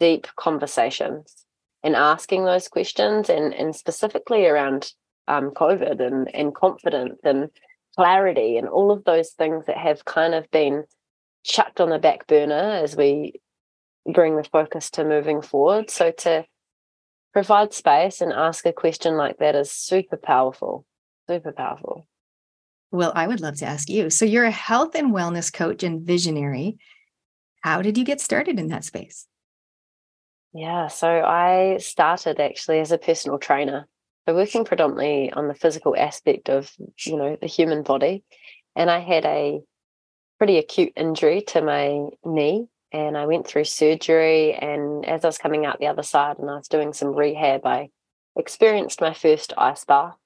deep 0.00 0.26
conversations 0.36 1.44
and 1.82 1.94
asking 1.94 2.44
those 2.44 2.68
questions 2.68 3.28
and 3.28 3.54
and 3.54 3.74
specifically 3.74 4.46
around 4.46 4.92
um, 5.28 5.50
covid 5.50 6.00
and 6.00 6.32
and 6.34 6.54
confidence 6.54 7.18
and 7.24 7.48
clarity 7.96 8.56
and 8.56 8.68
all 8.68 8.90
of 8.90 9.04
those 9.04 9.30
things 9.30 9.66
that 9.66 9.76
have 9.76 10.04
kind 10.04 10.34
of 10.34 10.50
been 10.50 10.84
chucked 11.44 11.80
on 11.80 11.90
the 11.90 11.98
back 11.98 12.26
burner 12.26 12.54
as 12.82 12.96
we 12.96 13.40
bring 14.12 14.36
the 14.36 14.44
focus 14.44 14.90
to 14.90 15.04
moving 15.04 15.42
forward. 15.42 15.90
So 15.90 16.10
to 16.10 16.44
provide 17.32 17.72
space 17.72 18.20
and 18.20 18.32
ask 18.32 18.66
a 18.66 18.72
question 18.72 19.16
like 19.16 19.38
that 19.38 19.54
is 19.54 19.70
super 19.70 20.16
powerful, 20.16 20.84
super 21.28 21.52
powerful. 21.52 22.06
Well, 22.90 23.12
I 23.14 23.26
would 23.26 23.40
love 23.40 23.56
to 23.56 23.66
ask 23.66 23.88
you. 23.88 24.08
So 24.10 24.24
you're 24.24 24.44
a 24.44 24.50
health 24.50 24.94
and 24.94 25.12
wellness 25.12 25.52
coach 25.52 25.82
and 25.82 26.02
visionary. 26.02 26.78
how 27.62 27.82
did 27.82 27.96
you 27.96 28.04
get 28.04 28.20
started 28.20 28.58
in 28.58 28.68
that 28.68 28.84
space? 28.84 29.26
Yeah, 30.52 30.86
so 30.86 31.08
I 31.08 31.78
started 31.78 32.38
actually 32.38 32.78
as 32.78 32.92
a 32.92 32.98
personal 32.98 33.38
trainer. 33.38 33.88
So 34.28 34.34
working 34.34 34.64
predominantly 34.64 35.32
on 35.32 35.48
the 35.48 35.54
physical 35.54 35.96
aspect 35.96 36.48
of, 36.48 36.70
you 37.04 37.16
know, 37.16 37.36
the 37.40 37.48
human 37.48 37.82
body. 37.82 38.22
And 38.76 38.90
I 38.90 39.00
had 39.00 39.24
a 39.24 39.60
pretty 40.38 40.58
acute 40.58 40.92
injury 40.96 41.42
to 41.42 41.62
my 41.62 42.08
knee 42.24 42.68
and 42.94 43.18
I 43.18 43.26
went 43.26 43.46
through 43.46 43.64
surgery. 43.64 44.54
And 44.54 45.04
as 45.04 45.24
I 45.24 45.28
was 45.28 45.38
coming 45.38 45.66
out 45.66 45.80
the 45.80 45.88
other 45.88 46.04
side 46.04 46.38
and 46.38 46.48
I 46.48 46.54
was 46.54 46.68
doing 46.68 46.92
some 46.92 47.14
rehab, 47.14 47.66
I 47.66 47.90
experienced 48.36 49.00
my 49.00 49.12
first 49.12 49.52
ice 49.58 49.84
bath 49.84 50.16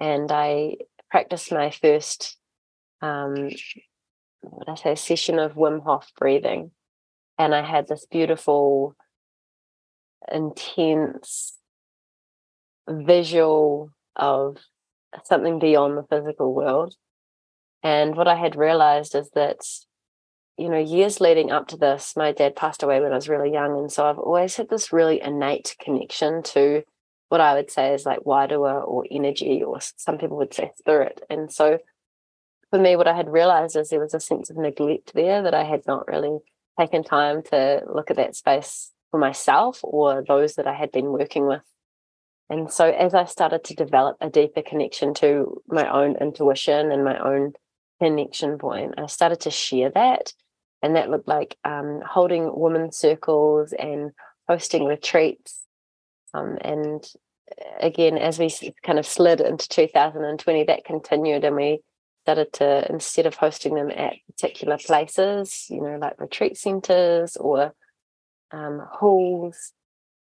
and 0.00 0.32
I 0.32 0.76
practiced 1.10 1.52
my 1.52 1.70
first, 1.70 2.38
um, 3.02 3.50
what 4.40 4.68
I 4.68 4.74
say, 4.76 4.94
session 4.94 5.38
of 5.38 5.54
Wim 5.54 5.82
Hof 5.84 6.10
breathing. 6.18 6.70
And 7.38 7.54
I 7.54 7.62
had 7.62 7.86
this 7.86 8.06
beautiful, 8.10 8.96
intense 10.32 11.58
visual 12.88 13.90
of 14.16 14.56
something 15.24 15.58
beyond 15.58 15.98
the 15.98 16.04
physical 16.04 16.54
world. 16.54 16.94
And 17.82 18.16
what 18.16 18.28
I 18.28 18.36
had 18.36 18.56
realized 18.56 19.14
is 19.14 19.30
that 19.34 19.64
you 20.60 20.68
know, 20.68 20.78
years 20.78 21.22
leading 21.22 21.50
up 21.50 21.68
to 21.68 21.78
this, 21.78 22.14
my 22.16 22.32
dad 22.32 22.54
passed 22.54 22.82
away 22.82 23.00
when 23.00 23.12
I 23.12 23.14
was 23.14 23.30
really 23.30 23.50
young. 23.50 23.78
And 23.78 23.90
so 23.90 24.04
I've 24.04 24.18
always 24.18 24.56
had 24.56 24.68
this 24.68 24.92
really 24.92 25.18
innate 25.18 25.74
connection 25.80 26.42
to 26.42 26.82
what 27.30 27.40
I 27.40 27.54
would 27.54 27.70
say 27.70 27.94
is 27.94 28.04
like 28.04 28.24
wairua 28.24 28.86
or 28.86 29.06
energy, 29.10 29.62
or 29.62 29.78
some 29.80 30.18
people 30.18 30.36
would 30.36 30.52
say 30.52 30.70
spirit. 30.76 31.22
And 31.30 31.50
so 31.50 31.78
for 32.68 32.78
me, 32.78 32.94
what 32.94 33.08
I 33.08 33.16
had 33.16 33.30
realized 33.30 33.74
is 33.74 33.88
there 33.88 34.00
was 34.00 34.12
a 34.12 34.20
sense 34.20 34.50
of 34.50 34.58
neglect 34.58 35.14
there 35.14 35.40
that 35.42 35.54
I 35.54 35.64
had 35.64 35.86
not 35.86 36.06
really 36.08 36.40
taken 36.78 37.04
time 37.04 37.42
to 37.44 37.82
look 37.90 38.10
at 38.10 38.18
that 38.18 38.36
space 38.36 38.90
for 39.10 39.18
myself 39.18 39.80
or 39.82 40.22
those 40.28 40.56
that 40.56 40.66
I 40.66 40.74
had 40.74 40.92
been 40.92 41.06
working 41.06 41.46
with. 41.46 41.62
And 42.50 42.70
so 42.70 42.90
as 42.90 43.14
I 43.14 43.24
started 43.24 43.64
to 43.64 43.74
develop 43.74 44.18
a 44.20 44.28
deeper 44.28 44.60
connection 44.60 45.14
to 45.14 45.62
my 45.68 45.88
own 45.88 46.16
intuition 46.16 46.92
and 46.92 47.02
my 47.02 47.18
own 47.18 47.54
connection 48.00 48.58
point, 48.58 48.94
I 48.98 49.06
started 49.06 49.40
to 49.40 49.50
share 49.50 49.90
that 49.90 50.32
and 50.82 50.96
that 50.96 51.10
looked 51.10 51.28
like 51.28 51.56
um, 51.64 52.02
holding 52.06 52.50
women's 52.58 52.96
circles 52.96 53.72
and 53.72 54.12
hosting 54.48 54.86
retreats. 54.86 55.64
Um, 56.32 56.58
and 56.60 57.04
uh, 57.50 57.64
again, 57.80 58.16
as 58.16 58.38
we 58.38 58.50
kind 58.82 58.98
of 58.98 59.06
slid 59.06 59.40
into 59.40 59.68
2020, 59.68 60.64
that 60.64 60.84
continued, 60.84 61.44
and 61.44 61.56
we 61.56 61.80
started 62.24 62.52
to 62.54 62.86
instead 62.90 63.26
of 63.26 63.34
hosting 63.34 63.74
them 63.74 63.90
at 63.90 64.14
particular 64.26 64.78
places, 64.78 65.66
you 65.68 65.80
know, 65.80 65.98
like 66.00 66.20
retreat 66.20 66.56
centers 66.56 67.36
or 67.36 67.74
um, 68.52 68.86
halls, 68.90 69.72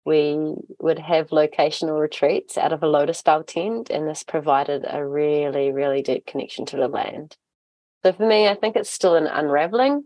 we 0.04 0.54
would 0.78 1.00
have 1.00 1.30
locational 1.30 2.00
retreats 2.00 2.56
out 2.56 2.72
of 2.72 2.82
a 2.82 2.86
lotus 2.86 3.22
bell 3.22 3.42
tent, 3.42 3.90
and 3.90 4.06
this 4.06 4.22
provided 4.22 4.86
a 4.88 5.04
really, 5.04 5.72
really 5.72 6.02
deep 6.02 6.26
connection 6.26 6.64
to 6.66 6.76
the 6.76 6.86
land. 6.86 7.36
So 8.06 8.12
for 8.12 8.24
me, 8.24 8.46
I 8.46 8.54
think 8.54 8.76
it's 8.76 8.88
still 8.88 9.16
an 9.16 9.26
unraveling 9.26 10.04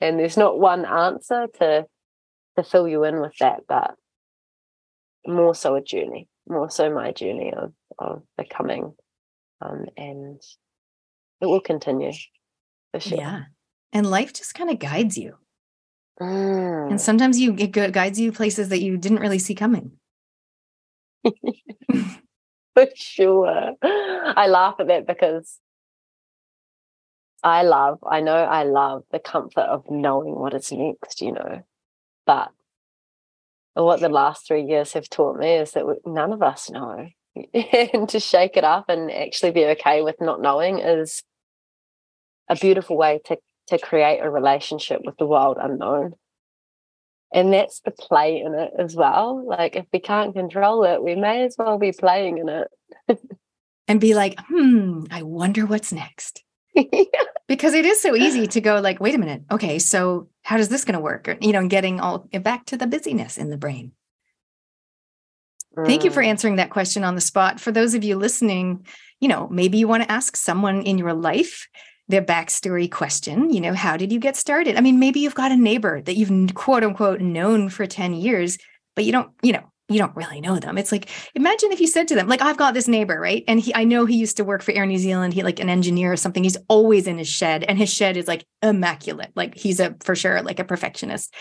and 0.00 0.18
there's 0.18 0.38
not 0.38 0.58
one 0.58 0.86
answer 0.86 1.46
to 1.58 1.84
to 2.56 2.62
fill 2.62 2.88
you 2.88 3.04
in 3.04 3.20
with 3.20 3.36
that 3.38 3.64
but 3.68 3.96
more 5.26 5.54
so 5.54 5.74
a 5.74 5.82
journey 5.82 6.26
more 6.48 6.70
so 6.70 6.88
my 6.88 7.12
journey 7.12 7.52
of 7.52 7.74
of 7.98 8.22
becoming 8.38 8.94
um, 9.60 9.84
and 9.94 10.40
it 11.42 11.46
will 11.46 11.60
continue 11.60 12.12
for 12.92 13.00
sure. 13.00 13.18
Yeah 13.18 13.42
and 13.92 14.08
life 14.10 14.32
just 14.32 14.54
kind 14.54 14.70
of 14.70 14.78
guides 14.78 15.18
you. 15.18 15.36
Mm. 16.18 16.92
and 16.92 16.98
sometimes 16.98 17.38
you 17.38 17.54
it 17.58 17.72
guides 17.72 18.18
you 18.18 18.32
places 18.32 18.70
that 18.70 18.80
you 18.80 18.96
didn't 18.96 19.20
really 19.20 19.38
see 19.38 19.54
coming. 19.54 19.98
For 22.74 22.86
sure. 22.96 23.72
I 23.82 24.46
laugh 24.48 24.76
at 24.80 24.88
that 24.88 25.06
because 25.06 25.60
I 27.44 27.62
love, 27.62 27.98
I 28.10 28.20
know 28.20 28.36
I 28.36 28.64
love 28.64 29.04
the 29.12 29.18
comfort 29.18 29.60
of 29.60 29.84
knowing 29.90 30.34
what 30.34 30.54
is 30.54 30.72
next, 30.72 31.20
you 31.20 31.32
know. 31.32 31.62
But 32.24 32.50
what 33.74 34.00
the 34.00 34.08
last 34.08 34.46
three 34.46 34.64
years 34.64 34.94
have 34.94 35.10
taught 35.10 35.38
me 35.38 35.56
is 35.56 35.72
that 35.72 35.84
none 36.06 36.32
of 36.32 36.42
us 36.42 36.70
know. 36.70 37.06
and 37.54 38.08
to 38.08 38.18
shake 38.18 38.56
it 38.56 38.64
up 38.64 38.86
and 38.88 39.12
actually 39.12 39.50
be 39.50 39.66
okay 39.66 40.00
with 40.00 40.20
not 40.20 40.40
knowing 40.40 40.78
is 40.78 41.22
a 42.48 42.56
beautiful 42.56 42.96
way 42.96 43.20
to, 43.26 43.36
to 43.66 43.78
create 43.78 44.20
a 44.20 44.30
relationship 44.30 45.02
with 45.04 45.18
the 45.18 45.26
wild 45.26 45.58
unknown. 45.60 46.14
And 47.30 47.52
that's 47.52 47.80
the 47.80 47.90
play 47.90 48.40
in 48.40 48.54
it 48.54 48.70
as 48.78 48.96
well. 48.96 49.44
Like, 49.46 49.76
if 49.76 49.86
we 49.92 49.98
can't 49.98 50.34
control 50.34 50.84
it, 50.84 51.02
we 51.02 51.14
may 51.14 51.44
as 51.44 51.56
well 51.58 51.78
be 51.78 51.92
playing 51.92 52.38
in 52.38 52.48
it. 52.48 52.68
and 53.88 54.00
be 54.00 54.14
like, 54.14 54.38
hmm, 54.48 55.04
I 55.10 55.22
wonder 55.22 55.66
what's 55.66 55.92
next. 55.92 56.42
because 57.48 57.74
it 57.74 57.84
is 57.84 58.00
so 58.00 58.14
easy 58.16 58.46
to 58.46 58.60
go 58.60 58.80
like 58.80 59.00
wait 59.00 59.14
a 59.14 59.18
minute 59.18 59.42
okay 59.50 59.78
so 59.78 60.28
how 60.42 60.56
does 60.56 60.68
this 60.68 60.84
going 60.84 60.94
to 60.94 61.00
work 61.00 61.28
or, 61.28 61.36
you 61.40 61.52
know 61.52 61.66
getting 61.66 62.00
all 62.00 62.28
back 62.42 62.64
to 62.66 62.76
the 62.76 62.86
busyness 62.86 63.38
in 63.38 63.50
the 63.50 63.56
brain 63.56 63.92
mm. 65.76 65.86
thank 65.86 66.04
you 66.04 66.10
for 66.10 66.22
mm. 66.22 66.26
answering 66.26 66.56
that 66.56 66.70
question 66.70 67.04
on 67.04 67.14
the 67.14 67.20
spot 67.20 67.60
for 67.60 67.72
those 67.72 67.94
of 67.94 68.04
you 68.04 68.16
listening 68.16 68.84
you 69.20 69.28
know 69.28 69.48
maybe 69.48 69.78
you 69.78 69.88
want 69.88 70.02
to 70.02 70.12
ask 70.12 70.36
someone 70.36 70.82
in 70.82 70.98
your 70.98 71.14
life 71.14 71.68
their 72.08 72.22
backstory 72.22 72.90
question 72.90 73.50
you 73.50 73.60
know 73.60 73.72
how 73.72 73.96
did 73.96 74.12
you 74.12 74.18
get 74.18 74.36
started 74.36 74.76
i 74.76 74.80
mean 74.80 74.98
maybe 74.98 75.20
you've 75.20 75.34
got 75.34 75.52
a 75.52 75.56
neighbor 75.56 76.02
that 76.02 76.16
you've 76.16 76.54
quote 76.54 76.84
unquote 76.84 77.20
known 77.20 77.68
for 77.68 77.86
10 77.86 78.14
years 78.14 78.58
but 78.94 79.04
you 79.04 79.12
don't 79.12 79.30
you 79.42 79.52
know 79.52 79.64
you 79.88 79.98
don't 79.98 80.16
really 80.16 80.40
know 80.40 80.58
them. 80.58 80.78
It's 80.78 80.92
like 80.92 81.10
imagine 81.34 81.70
if 81.70 81.80
you 81.80 81.86
said 81.86 82.08
to 82.08 82.14
them, 82.14 82.26
like 82.26 82.40
I've 82.40 82.56
got 82.56 82.72
this 82.72 82.88
neighbor, 82.88 83.20
right? 83.20 83.44
And 83.46 83.60
he 83.60 83.74
I 83.74 83.84
know 83.84 84.06
he 84.06 84.16
used 84.16 84.38
to 84.38 84.44
work 84.44 84.62
for 84.62 84.72
Air 84.72 84.86
New 84.86 84.98
Zealand. 84.98 85.34
He 85.34 85.42
like 85.42 85.60
an 85.60 85.68
engineer 85.68 86.12
or 86.12 86.16
something. 86.16 86.42
He's 86.42 86.56
always 86.68 87.06
in 87.06 87.18
his 87.18 87.28
shed 87.28 87.64
and 87.64 87.78
his 87.78 87.92
shed 87.92 88.16
is 88.16 88.26
like 88.26 88.46
immaculate. 88.62 89.32
Like 89.34 89.56
he's 89.56 89.80
a 89.80 89.94
for 90.00 90.14
sure 90.14 90.40
like 90.42 90.58
a 90.58 90.64
perfectionist 90.64 91.34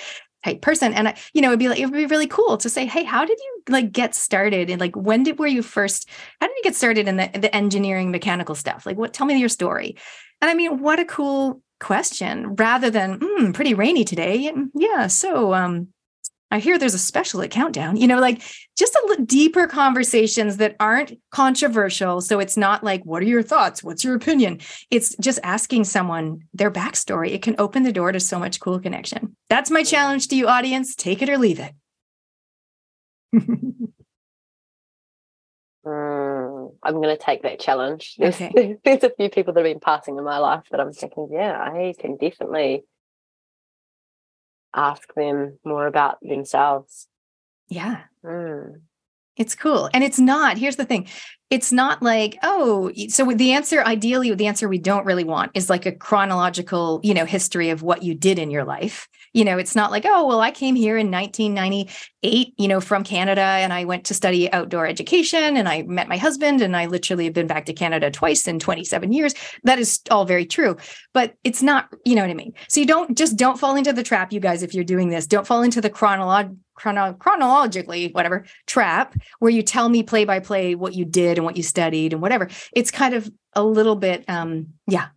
type 0.43 0.62
person. 0.62 0.93
And 0.93 1.10
I, 1.10 1.17
you 1.34 1.41
know, 1.41 1.49
it'd 1.49 1.60
be 1.60 1.69
like 1.69 1.79
it 1.79 1.86
would 1.86 1.93
be 1.93 2.06
really 2.06 2.27
cool 2.27 2.58
to 2.58 2.69
say, 2.69 2.86
hey, 2.86 3.03
how 3.03 3.23
did 3.23 3.39
you 3.39 3.63
like 3.69 3.91
get 3.93 4.13
started? 4.13 4.69
And 4.69 4.79
like 4.79 4.95
when 4.95 5.23
did 5.23 5.39
were 5.39 5.47
you 5.47 5.63
first, 5.63 6.10
how 6.41 6.47
did 6.47 6.56
you 6.58 6.63
get 6.63 6.75
started 6.75 7.08
in 7.08 7.15
the, 7.15 7.29
the 7.34 7.56
engineering 7.56 8.12
mechanical 8.12 8.56
stuff? 8.56 8.86
Like 8.86 8.97
what 8.97 9.13
tell 9.13 9.25
me 9.25 9.38
your 9.39 9.49
story. 9.49 9.95
And 10.41 10.51
I 10.51 10.53
mean, 10.53 10.82
what 10.82 10.99
a 10.99 11.06
cool 11.06 11.62
question 11.79 12.56
rather 12.56 12.89
than 12.89 13.19
mm, 13.19 13.53
pretty 13.53 13.73
rainy 13.73 14.03
today. 14.03 14.51
Yeah. 14.73 15.08
So 15.08 15.53
um 15.53 15.92
I 16.54 16.60
hear 16.60 16.78
there's 16.78 16.94
a 16.94 17.00
special 17.00 17.42
at 17.42 17.50
Countdown, 17.50 17.98
you 17.98 18.06
know, 18.06 18.20
like 18.20 18.44
just 18.78 18.94
a 18.94 19.18
deeper 19.26 19.66
conversations 19.66 20.58
that 20.58 20.76
aren't 20.80 21.20
controversial. 21.32 22.22
So 22.22 22.39
it's 22.39 22.56
not 22.56 22.84
like, 22.84 23.04
what 23.06 23.24
are 23.24 23.26
your 23.26 23.42
thoughts? 23.42 23.84
What's 23.84 24.04
your 24.04 24.13
opinion? 24.16 24.60
It's 24.92 25.16
just 25.16 25.39
asking 25.44 25.86
someone 25.86 26.44
their 26.54 26.70
backstory. 26.70 27.32
It 27.32 27.42
can 27.42 27.56
open 27.58 27.82
the 27.82 27.92
door 27.92 28.12
to 28.12 28.20
so 28.20 28.38
much 28.38 28.60
cool 28.60 28.80
connection. 28.80 29.36
That's 29.50 29.72
my 29.72 29.82
challenge 29.82 30.28
to 30.28 30.36
you, 30.36 30.48
audience. 30.48 30.96
Take 30.96 31.24
it 31.24 31.30
or 31.30 31.39
leave 31.39 31.60
it. 31.60 31.74
Mm, 35.86 36.72
I'm 36.82 36.94
going 36.94 37.10
to 37.10 37.22
take 37.22 37.44
that 37.44 37.60
challenge. 37.60 38.16
There's, 38.18 38.36
okay. 38.36 38.78
there's 38.86 39.04
a 39.04 39.10
few 39.10 39.30
people 39.30 39.52
that 39.52 39.66
have 39.66 39.70
been 39.70 39.82
passing 39.82 40.18
in 40.18 40.24
my 40.24 40.38
life 40.38 40.63
that 40.72 40.80
I'm 40.80 40.94
thinking, 40.94 41.28
yeah, 41.30 41.60
I 41.60 41.94
can 42.00 42.16
definitely 42.16 42.86
ask 44.75 45.13
them 45.13 45.59
more 45.63 45.88
about 45.88 46.17
themselves. 46.21 47.07
Yeah. 47.69 48.01
Mm. 48.23 48.81
It's 49.36 49.55
cool. 49.55 49.89
And 49.93 50.03
it's 50.03 50.19
not, 50.19 50.57
here's 50.57 50.75
the 50.75 50.86
thing 50.86 51.07
it's 51.54 51.72
not 51.72 52.02
like, 52.02 52.39
oh, 52.42 52.92
so 53.10 53.32
the 53.32 53.52
answer, 53.52 53.84
ideally, 53.84 54.34
the 54.34 54.48
answer 54.48 54.68
we 54.68 54.80
don't 54.80 55.06
really 55.06 55.24
want 55.24 55.52
is 55.54 55.70
like 55.70 55.86
a 55.86 55.92
chronological, 55.92 57.00
you 57.04 57.13
know, 57.13 57.26
history 57.26 57.70
of 57.70 57.84
what 57.84 58.02
you 58.02 58.16
did 58.16 58.39
in 58.39 58.50
your 58.50 58.63
life. 58.63 59.08
You 59.34 59.46
know, 59.46 59.60
it's 59.60 59.76
not 59.76 59.92
like, 59.92 60.04
oh, 60.04 60.26
well, 60.26 60.42
I 60.42 60.50
came 60.50 60.74
here 60.74 60.98
in 60.98 61.12
1998, 61.12 62.54
you 62.58 62.68
know, 62.68 62.82
from 62.82 63.04
Canada 63.04 63.42
and 63.42 63.72
I 63.72 63.86
went 63.86 64.06
to 64.06 64.16
study 64.16 64.52
outdoor 64.52 64.88
education 64.88 65.56
and 65.56 65.70
I 65.70 65.84
met 65.84 66.08
my 66.08 66.18
husband 66.18 66.60
and 66.63 66.76
I 66.76 66.88
literally 66.88 67.26
have 67.26 67.36
been 67.36 67.46
back 67.46 67.66
to 67.66 67.74
Canada 67.74 68.10
twice 68.10 68.48
in 68.48 68.58
27 68.58 69.12
years. 69.12 69.36
That 69.63 69.78
is 69.78 70.00
all 70.10 70.26
very 70.26 70.48
true, 70.48 70.76
but 71.13 71.36
it's 71.44 71.62
not, 71.62 71.88
you 72.04 72.16
know 72.16 72.24
what 72.24 72.32
I 72.32 72.36
mean? 72.36 72.54
So 72.68 72.80
you 72.80 72.88
don't 72.88 73.16
just 73.16 73.38
don't 73.38 73.60
fall 73.60 73.76
into 73.76 73.94
the 73.94 74.02
trap, 74.02 74.34
you 74.34 74.39
guys, 74.39 74.63
if 74.63 74.74
you're 74.74 74.84
doing 74.84 75.10
this, 75.10 75.28
don't 75.28 75.46
fall 75.46 75.62
into 75.62 75.82
the 75.82 75.92
chronological 75.92 76.58
chrono- 76.84 77.14
chronologically 77.14 78.10
whatever 78.12 78.45
trap 78.68 79.16
where 79.39 79.51
you 79.51 79.64
tell 79.64 79.88
me 79.88 80.03
play 80.03 80.26
by 80.26 80.39
play 80.39 80.76
what 80.76 80.93
you 80.93 81.05
did 81.05 81.38
and 81.38 81.45
what 81.45 81.55
you 81.55 81.64
studied 81.64 82.12
and 82.12 82.22
whatever 82.22 82.49
it's 82.74 82.91
kind 82.91 83.14
of 83.14 83.32
a 83.53 83.64
little 83.64 83.95
bit 83.95 84.26
um 84.28 84.68
yeah 84.88 85.07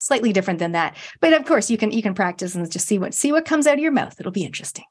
slightly 0.00 0.32
different 0.32 0.58
than 0.58 0.72
that. 0.72 0.96
But 1.20 1.34
of 1.34 1.44
course 1.44 1.70
you 1.70 1.78
can 1.78 1.92
you 1.92 2.02
can 2.02 2.14
practice 2.14 2.54
and 2.54 2.70
just 2.70 2.86
see 2.86 2.98
what 2.98 3.14
see 3.14 3.32
what 3.32 3.44
comes 3.44 3.66
out 3.66 3.74
of 3.74 3.80
your 3.80 3.92
mouth. 3.92 4.18
It'll 4.18 4.32
be 4.32 4.44
interesting. 4.44 4.86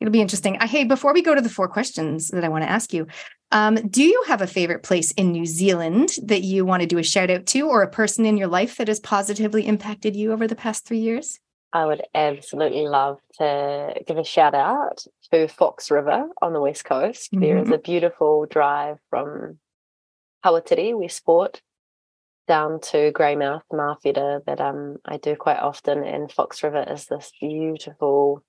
It'll 0.00 0.12
be 0.12 0.20
interesting. 0.20 0.56
I, 0.58 0.66
hey 0.66 0.84
before 0.84 1.12
we 1.12 1.22
go 1.22 1.34
to 1.34 1.40
the 1.40 1.48
four 1.48 1.68
questions 1.68 2.28
that 2.28 2.44
i 2.44 2.48
want 2.48 2.64
to 2.64 2.70
ask 2.70 2.92
you 2.92 3.06
um, 3.52 3.76
do 3.88 4.02
you 4.02 4.24
have 4.26 4.42
a 4.42 4.46
favorite 4.46 4.82
place 4.82 5.12
in 5.12 5.30
new 5.30 5.46
zealand 5.46 6.10
that 6.24 6.42
you 6.42 6.64
want 6.64 6.80
to 6.80 6.86
do 6.86 6.98
a 6.98 7.02
shout 7.02 7.30
out 7.30 7.46
to 7.46 7.68
or 7.68 7.82
a 7.82 7.90
person 7.90 8.26
in 8.26 8.36
your 8.36 8.48
life 8.48 8.76
that 8.76 8.88
has 8.88 8.98
positively 8.98 9.66
impacted 9.66 10.16
you 10.16 10.32
over 10.32 10.48
the 10.48 10.56
past 10.56 10.84
three 10.84 10.98
years? 10.98 11.38
I 11.72 11.84
would 11.84 12.02
absolutely 12.14 12.88
love 12.88 13.18
to 13.38 13.94
give 14.06 14.16
a 14.16 14.24
shout 14.24 14.54
out 14.54 15.04
to 15.32 15.48
Fox 15.48 15.90
River 15.90 16.28
on 16.40 16.52
the 16.52 16.60
west 16.60 16.84
coast. 16.84 17.32
Mm-hmm. 17.32 17.40
There 17.40 17.58
is 17.58 17.64
mm-hmm. 17.64 17.72
a 17.72 17.78
beautiful 17.78 18.46
drive 18.46 18.98
from 19.10 19.58
Kawatiri, 20.44 20.98
Westport, 20.98 21.60
down 22.46 22.80
to 22.80 23.12
Greymouth, 23.12 23.62
Mawhera 23.72 24.44
that 24.46 24.60
um, 24.60 24.96
I 25.04 25.16
do 25.16 25.36
quite 25.36 25.58
often. 25.58 26.04
And 26.04 26.30
Fox 26.30 26.62
River 26.62 26.84
is 26.88 27.06
this 27.06 27.32
beautiful, 27.40 28.44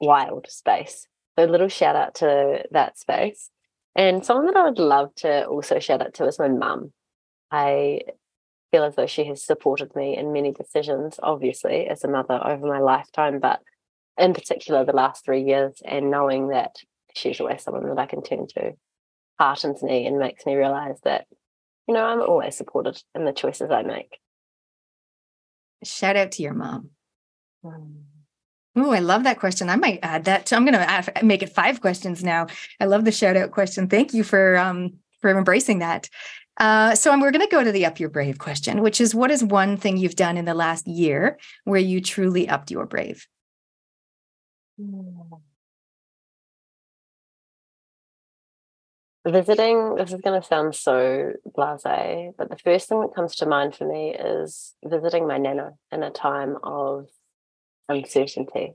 wild 0.00 0.46
space. 0.50 1.06
So, 1.38 1.44
a 1.44 1.46
little 1.46 1.68
shout 1.68 1.96
out 1.96 2.16
to 2.16 2.64
that 2.72 2.98
space. 2.98 3.50
And 3.94 4.24
someone 4.24 4.46
that 4.46 4.56
I 4.56 4.64
would 4.64 4.78
love 4.78 5.14
to 5.16 5.46
also 5.46 5.78
shout 5.78 6.02
out 6.02 6.14
to 6.14 6.26
is 6.26 6.38
my 6.38 6.48
mum. 6.48 6.92
I 7.50 8.02
feel 8.70 8.84
as 8.84 8.96
though 8.96 9.06
she 9.06 9.24
has 9.24 9.44
supported 9.44 9.94
me 9.94 10.16
in 10.16 10.32
many 10.32 10.52
decisions, 10.52 11.20
obviously, 11.22 11.86
as 11.86 12.04
a 12.04 12.08
mother 12.08 12.40
over 12.42 12.66
my 12.66 12.80
lifetime, 12.80 13.38
but 13.38 13.60
in 14.18 14.34
particular 14.34 14.84
the 14.84 14.92
last 14.92 15.24
three 15.24 15.42
years, 15.42 15.80
and 15.84 16.10
knowing 16.10 16.48
that 16.48 16.76
she's 17.14 17.40
always 17.40 17.62
someone 17.62 17.88
that 17.88 17.98
I 17.98 18.06
can 18.06 18.22
turn 18.22 18.46
to 18.54 18.72
heartens 19.38 19.82
me 19.82 20.06
and 20.06 20.18
makes 20.18 20.46
me 20.46 20.54
realize 20.54 20.98
that, 21.04 21.26
you 21.88 21.94
know, 21.94 22.04
I'm 22.04 22.20
always 22.20 22.56
supported 22.56 23.02
in 23.14 23.24
the 23.24 23.32
choices 23.32 23.70
I 23.70 23.82
make. 23.82 24.18
Shout 25.84 26.16
out 26.16 26.32
to 26.32 26.42
your 26.42 26.54
mom. 26.54 26.90
Mm. 27.64 28.02
Oh, 28.74 28.90
I 28.90 29.00
love 29.00 29.24
that 29.24 29.38
question. 29.38 29.68
I 29.68 29.76
might 29.76 29.98
add 30.02 30.24
that. 30.24 30.46
To, 30.46 30.56
I'm 30.56 30.64
going 30.64 30.74
to 30.74 31.12
make 31.22 31.42
it 31.42 31.52
five 31.52 31.80
questions 31.80 32.24
now. 32.24 32.46
I 32.80 32.86
love 32.86 33.04
the 33.04 33.12
shout 33.12 33.36
out 33.36 33.50
question. 33.50 33.86
Thank 33.86 34.14
you 34.14 34.24
for 34.24 34.56
um, 34.56 34.94
for 35.20 35.36
embracing 35.36 35.80
that. 35.80 36.08
Uh, 36.58 36.94
so 36.94 37.10
we're 37.18 37.32
going 37.32 37.46
to 37.46 37.50
go 37.50 37.64
to 37.64 37.72
the 37.72 37.86
up 37.86 38.00
your 38.00 38.08
brave 38.08 38.38
question, 38.38 38.82
which 38.82 39.00
is 39.00 39.14
what 39.14 39.30
is 39.30 39.42
one 39.42 39.76
thing 39.76 39.96
you've 39.96 40.16
done 40.16 40.36
in 40.36 40.44
the 40.44 40.54
last 40.54 40.86
year 40.86 41.38
where 41.64 41.80
you 41.80 42.00
truly 42.00 42.48
upped 42.48 42.70
your 42.70 42.86
brave? 42.86 43.26
Visiting, 49.24 49.94
this 49.94 50.12
is 50.12 50.20
going 50.20 50.40
to 50.40 50.46
sound 50.46 50.74
so 50.74 51.32
blase, 51.44 52.32
but 52.36 52.50
the 52.50 52.58
first 52.62 52.88
thing 52.88 53.00
that 53.02 53.14
comes 53.14 53.36
to 53.36 53.46
mind 53.46 53.76
for 53.76 53.86
me 53.86 54.14
is 54.14 54.74
visiting 54.84 55.28
my 55.28 55.38
nana 55.38 55.74
in 55.92 56.02
a 56.02 56.10
time 56.10 56.56
of 56.64 57.06
uncertainty. 57.88 58.74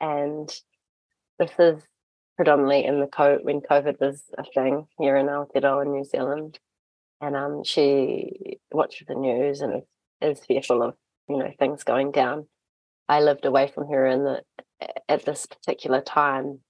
And 0.00 0.48
this 1.38 1.50
is 1.58 1.82
predominantly 2.36 2.84
in 2.84 3.00
the 3.00 3.08
co 3.08 3.38
when 3.42 3.60
COVID 3.60 4.00
was 4.00 4.22
a 4.38 4.44
thing 4.44 4.86
here 4.98 5.16
in 5.16 5.26
Aotearoa 5.26 5.84
in 5.84 5.92
New 5.92 6.04
Zealand. 6.04 6.60
And 7.20 7.34
um, 7.34 7.64
she 7.64 8.58
watched 8.70 9.06
the 9.08 9.14
news 9.14 9.60
and 9.60 9.82
is 10.20 10.44
fearful 10.44 10.82
of 10.82 10.94
you 11.28 11.38
know 11.38 11.50
things 11.58 11.82
going 11.82 12.12
down. 12.12 12.46
I 13.08 13.20
lived 13.20 13.44
away 13.44 13.70
from 13.74 13.88
her 13.88 14.06
in 14.06 14.24
the 14.24 14.42
at 15.08 15.24
this 15.24 15.46
particular 15.46 16.00
time, 16.00 16.60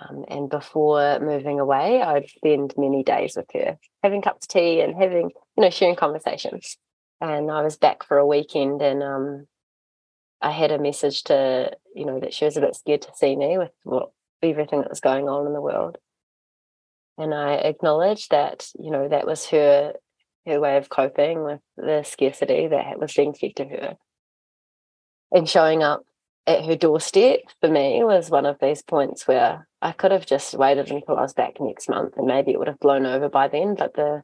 um, 0.00 0.24
and 0.28 0.50
before 0.50 1.20
moving 1.20 1.60
away, 1.60 2.02
I'd 2.02 2.28
spend 2.28 2.74
many 2.76 3.04
days 3.04 3.36
with 3.36 3.46
her, 3.54 3.78
having 4.02 4.22
cups 4.22 4.46
of 4.46 4.48
tea 4.48 4.80
and 4.80 4.94
having 4.94 5.30
you 5.56 5.62
know 5.62 5.70
sharing 5.70 5.96
conversations. 5.96 6.76
And 7.20 7.50
I 7.50 7.62
was 7.62 7.76
back 7.76 8.04
for 8.04 8.18
a 8.18 8.26
weekend, 8.26 8.82
and 8.82 9.02
um, 9.02 9.46
I 10.40 10.50
had 10.50 10.72
a 10.72 10.78
message 10.78 11.22
to 11.24 11.70
you 11.94 12.06
know 12.06 12.20
that 12.20 12.34
she 12.34 12.44
was 12.44 12.56
a 12.56 12.60
bit 12.60 12.74
scared 12.74 13.02
to 13.02 13.12
see 13.14 13.36
me 13.36 13.56
with 13.58 13.70
what 13.84 14.10
everything 14.42 14.80
that 14.80 14.90
was 14.90 15.00
going 15.00 15.28
on 15.28 15.46
in 15.46 15.52
the 15.52 15.60
world. 15.60 15.98
And 17.16 17.32
I 17.32 17.54
acknowledged 17.54 18.30
that, 18.30 18.68
you 18.78 18.90
know, 18.90 19.08
that 19.08 19.26
was 19.26 19.46
her 19.50 19.94
her 20.46 20.60
way 20.60 20.76
of 20.76 20.90
coping 20.90 21.42
with 21.42 21.60
the 21.76 22.02
scarcity 22.02 22.66
that 22.68 22.98
was 22.98 23.14
being 23.14 23.32
fed 23.32 23.56
to 23.56 23.64
her. 23.64 23.96
And 25.32 25.48
showing 25.48 25.82
up 25.82 26.04
at 26.46 26.64
her 26.64 26.76
doorstep 26.76 27.40
for 27.60 27.68
me 27.68 28.02
was 28.04 28.30
one 28.30 28.46
of 28.46 28.58
these 28.60 28.82
points 28.82 29.26
where 29.26 29.66
I 29.80 29.92
could 29.92 30.12
have 30.12 30.26
just 30.26 30.54
waited 30.54 30.90
until 30.90 31.16
I 31.16 31.22
was 31.22 31.32
back 31.32 31.54
next 31.60 31.88
month 31.88 32.14
and 32.16 32.26
maybe 32.26 32.52
it 32.52 32.58
would 32.58 32.68
have 32.68 32.80
blown 32.80 33.06
over 33.06 33.28
by 33.28 33.48
then. 33.48 33.74
But 33.74 33.94
the 33.94 34.22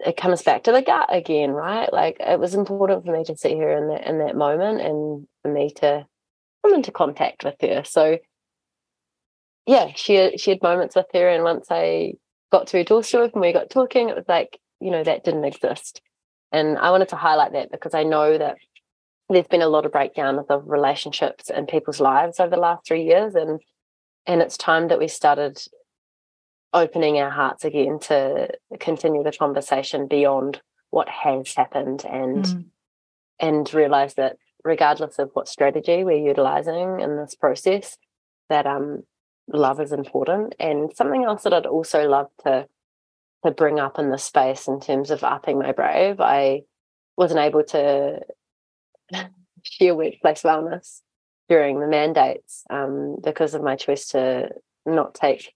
it 0.00 0.16
comes 0.16 0.42
back 0.42 0.64
to 0.64 0.72
the 0.72 0.82
gut 0.82 1.08
again, 1.10 1.50
right? 1.50 1.92
Like 1.92 2.16
it 2.20 2.38
was 2.40 2.54
important 2.54 3.04
for 3.04 3.12
me 3.12 3.24
to 3.24 3.36
see 3.36 3.56
her 3.58 3.76
in 3.76 3.88
that 3.88 4.06
in 4.06 4.18
that 4.18 4.36
moment 4.36 4.80
and 4.80 5.26
for 5.42 5.52
me 5.52 5.70
to 5.76 6.06
come 6.64 6.74
into 6.74 6.90
contact 6.90 7.44
with 7.44 7.56
her. 7.60 7.84
So 7.84 8.18
yeah, 9.66 9.92
she 9.94 10.36
she 10.36 10.50
had 10.50 10.62
moments 10.62 10.96
with 10.96 11.06
her, 11.14 11.28
and 11.28 11.44
once 11.44 11.68
I 11.70 12.14
got 12.52 12.66
to 12.68 12.78
her 12.78 12.84
doorstep 12.84 13.32
and 13.32 13.40
we 13.40 13.52
got 13.52 13.70
talking, 13.70 14.08
it 14.08 14.16
was 14.16 14.28
like 14.28 14.58
you 14.80 14.90
know 14.90 15.04
that 15.04 15.24
didn't 15.24 15.44
exist, 15.44 16.02
and 16.52 16.78
I 16.78 16.90
wanted 16.90 17.08
to 17.10 17.16
highlight 17.16 17.52
that 17.52 17.70
because 17.70 17.94
I 17.94 18.02
know 18.02 18.36
that 18.36 18.56
there's 19.28 19.46
been 19.46 19.62
a 19.62 19.68
lot 19.68 19.86
of 19.86 19.92
breakdown 19.92 20.38
of 20.38 20.46
the 20.48 20.58
relationships 20.58 21.50
in 21.50 21.66
people's 21.66 22.00
lives 22.00 22.40
over 22.40 22.50
the 22.50 22.60
last 22.60 22.86
three 22.86 23.04
years, 23.04 23.34
and 23.34 23.60
and 24.26 24.42
it's 24.42 24.56
time 24.56 24.88
that 24.88 24.98
we 24.98 25.08
started 25.08 25.60
opening 26.72 27.18
our 27.18 27.30
hearts 27.30 27.64
again 27.64 27.98
to 28.00 28.48
continue 28.80 29.22
the 29.22 29.32
conversation 29.32 30.08
beyond 30.08 30.60
what 30.90 31.08
has 31.08 31.54
happened 31.54 32.04
and 32.04 32.44
mm. 32.44 32.64
and 33.38 33.72
realize 33.72 34.14
that 34.14 34.36
regardless 34.64 35.18
of 35.18 35.30
what 35.34 35.48
strategy 35.48 36.02
we're 36.04 36.26
utilizing 36.26 37.00
in 37.00 37.16
this 37.16 37.34
process 37.34 37.96
that 38.48 38.66
um 38.66 39.02
love 39.48 39.80
is 39.80 39.92
important. 39.92 40.54
And 40.58 40.94
something 40.94 41.24
else 41.24 41.42
that 41.42 41.52
I'd 41.52 41.66
also 41.66 42.08
love 42.08 42.28
to 42.44 42.66
to 43.44 43.50
bring 43.50 43.78
up 43.78 43.98
in 43.98 44.10
this 44.10 44.24
space 44.24 44.68
in 44.68 44.80
terms 44.80 45.10
of 45.10 45.22
upping 45.22 45.58
my 45.58 45.72
brave, 45.72 46.18
I 46.18 46.62
wasn't 47.18 47.40
able 47.40 47.62
to 47.62 48.20
share 49.62 49.94
workplace 49.94 50.42
wellness 50.42 51.00
during 51.48 51.80
the 51.80 51.86
mandates 51.86 52.64
um, 52.70 53.16
because 53.22 53.54
of 53.54 53.62
my 53.62 53.76
choice 53.76 54.08
to 54.08 54.50
not 54.86 55.14
take 55.14 55.52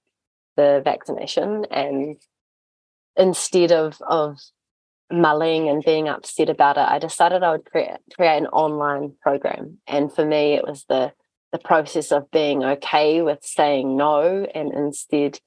the 0.56 0.80
vaccination 0.84 1.64
and 1.70 2.16
instead 3.16 3.72
of 3.72 4.00
of 4.02 4.38
mulling 5.10 5.68
and 5.68 5.82
being 5.84 6.08
upset 6.08 6.48
about 6.48 6.76
it, 6.76 6.86
I 6.86 6.98
decided 6.98 7.42
I 7.42 7.52
would 7.52 7.64
create 7.64 7.98
create 8.14 8.38
an 8.38 8.46
online 8.46 9.14
program. 9.20 9.78
And 9.86 10.12
for 10.12 10.24
me, 10.24 10.54
it 10.54 10.66
was 10.66 10.84
the 10.88 11.12
the 11.52 11.58
process 11.58 12.12
of 12.12 12.30
being 12.30 12.62
okay 12.62 13.22
with 13.22 13.38
saying 13.42 13.96
no 13.96 14.46
and 14.54 14.72
instead 14.72 15.40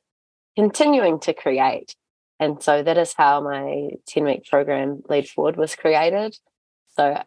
continuing 0.56 1.20
to 1.22 1.34
create. 1.34 1.96
And 2.40 2.62
so 2.62 2.82
that 2.82 2.98
is 2.98 3.14
how 3.14 3.40
my 3.42 3.92
10 4.08 4.24
week 4.24 4.46
program 4.50 5.04
Lead 5.08 5.30
Forward 5.30 5.58
was 5.58 5.76
created. 5.76 6.36
So 6.98 7.22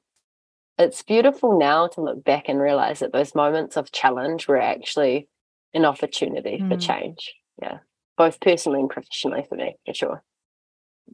it's 0.79 1.03
beautiful 1.03 1.59
now 1.59 1.87
to 1.89 2.01
look 2.01 2.25
back 2.25 2.49
and 2.49 2.61
realize 2.61 3.01
that 3.01 3.13
those 3.13 3.35
moments 3.35 3.77
of 3.77 3.93
challenge 3.93 4.49
were 4.49 4.61
actually 4.61 5.29
an 5.73 5.85
opportunity 5.85 6.59
mm. 6.61 6.69
for 6.69 6.77
change. 6.77 7.35
Yeah, 7.61 7.79
both 8.17 8.41
personally 8.41 8.81
and 8.81 8.91
professionally 8.91 9.45
for 9.49 9.55
me, 9.55 9.77
for 9.87 9.95
sure. 9.95 10.23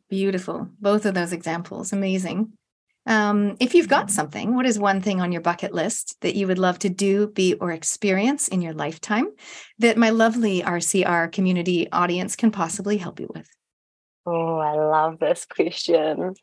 Beautiful. 0.09 0.69
Both 0.81 1.05
of 1.05 1.15
those 1.15 1.33
examples. 1.33 1.93
Amazing. 1.93 2.53
Um, 3.07 3.57
if 3.61 3.75
you've 3.75 3.89
got 3.89 4.11
something, 4.11 4.55
what 4.55 4.67
is 4.67 4.79
one 4.79 5.01
thing 5.01 5.21
on 5.21 5.33
your 5.33 5.41
bucket 5.41 5.73
list 5.73 6.17
that 6.21 6.37
you 6.37 6.47
would 6.47 6.59
love 6.59 6.79
to 6.81 6.89
do, 6.91 7.29
be, 7.29 7.55
or 7.55 7.73
experience 7.73 8.47
in 8.47 8.61
your 8.61 8.75
lifetime 8.75 9.29
that 9.79 9.97
my 9.97 10.11
lovely 10.11 10.63
RCR 10.63 11.33
community 11.33 11.91
audience 11.91 12.37
can 12.37 12.51
possibly 12.51 12.99
help 12.99 13.19
you 13.19 13.29
with? 13.35 13.49
Oh, 14.27 14.59
I 14.59 14.75
love 14.75 15.19
this 15.19 15.47
question. 15.47 16.35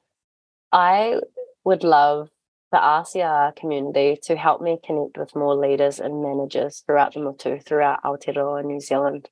I 0.71 1.19
would 1.63 1.83
love 1.83 2.29
the 2.71 2.77
RCR 2.77 3.55
community 3.55 4.17
to 4.23 4.35
help 4.35 4.61
me 4.61 4.77
connect 4.85 5.17
with 5.17 5.35
more 5.35 5.55
leaders 5.55 5.99
and 5.99 6.21
managers 6.21 6.83
throughout 6.85 7.13
the 7.13 7.21
motu, 7.21 7.59
throughout 7.59 8.03
Aotearoa, 8.03 8.65
New 8.65 8.79
Zealand. 8.79 9.29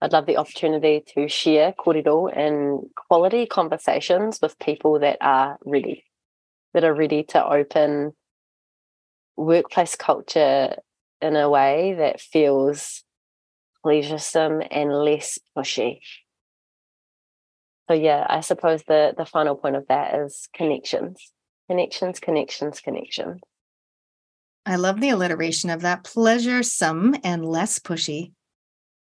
I'd 0.00 0.12
love 0.12 0.26
the 0.26 0.36
opportunity 0.36 1.02
to 1.14 1.28
share 1.28 1.72
kōrero 1.72 2.30
and 2.36 2.88
quality 3.08 3.46
conversations 3.46 4.38
with 4.40 4.58
people 4.60 5.00
that 5.00 5.18
are 5.20 5.58
ready 5.64 6.04
that 6.74 6.84
are 6.84 6.94
ready 6.94 7.24
to 7.24 7.44
open 7.44 8.12
workplace 9.36 9.96
culture 9.96 10.76
in 11.20 11.34
a 11.34 11.48
way 11.48 11.94
that 11.98 12.20
feels 12.20 13.02
pleasuresome 13.84 14.62
and 14.70 14.92
less 14.92 15.38
pushy. 15.56 16.00
So 17.88 17.94
yeah, 17.94 18.26
I 18.28 18.40
suppose 18.40 18.82
the 18.84 19.14
the 19.16 19.24
final 19.24 19.56
point 19.56 19.76
of 19.76 19.86
that 19.88 20.14
is 20.14 20.48
connections. 20.54 21.32
Connections, 21.68 22.20
connections, 22.20 22.80
connections. 22.80 23.40
I 24.64 24.76
love 24.76 25.00
the 25.00 25.10
alliteration 25.10 25.70
of 25.70 25.82
that 25.82 26.04
pleasuresome 26.04 27.18
and 27.24 27.44
less 27.44 27.78
pushy. 27.78 28.32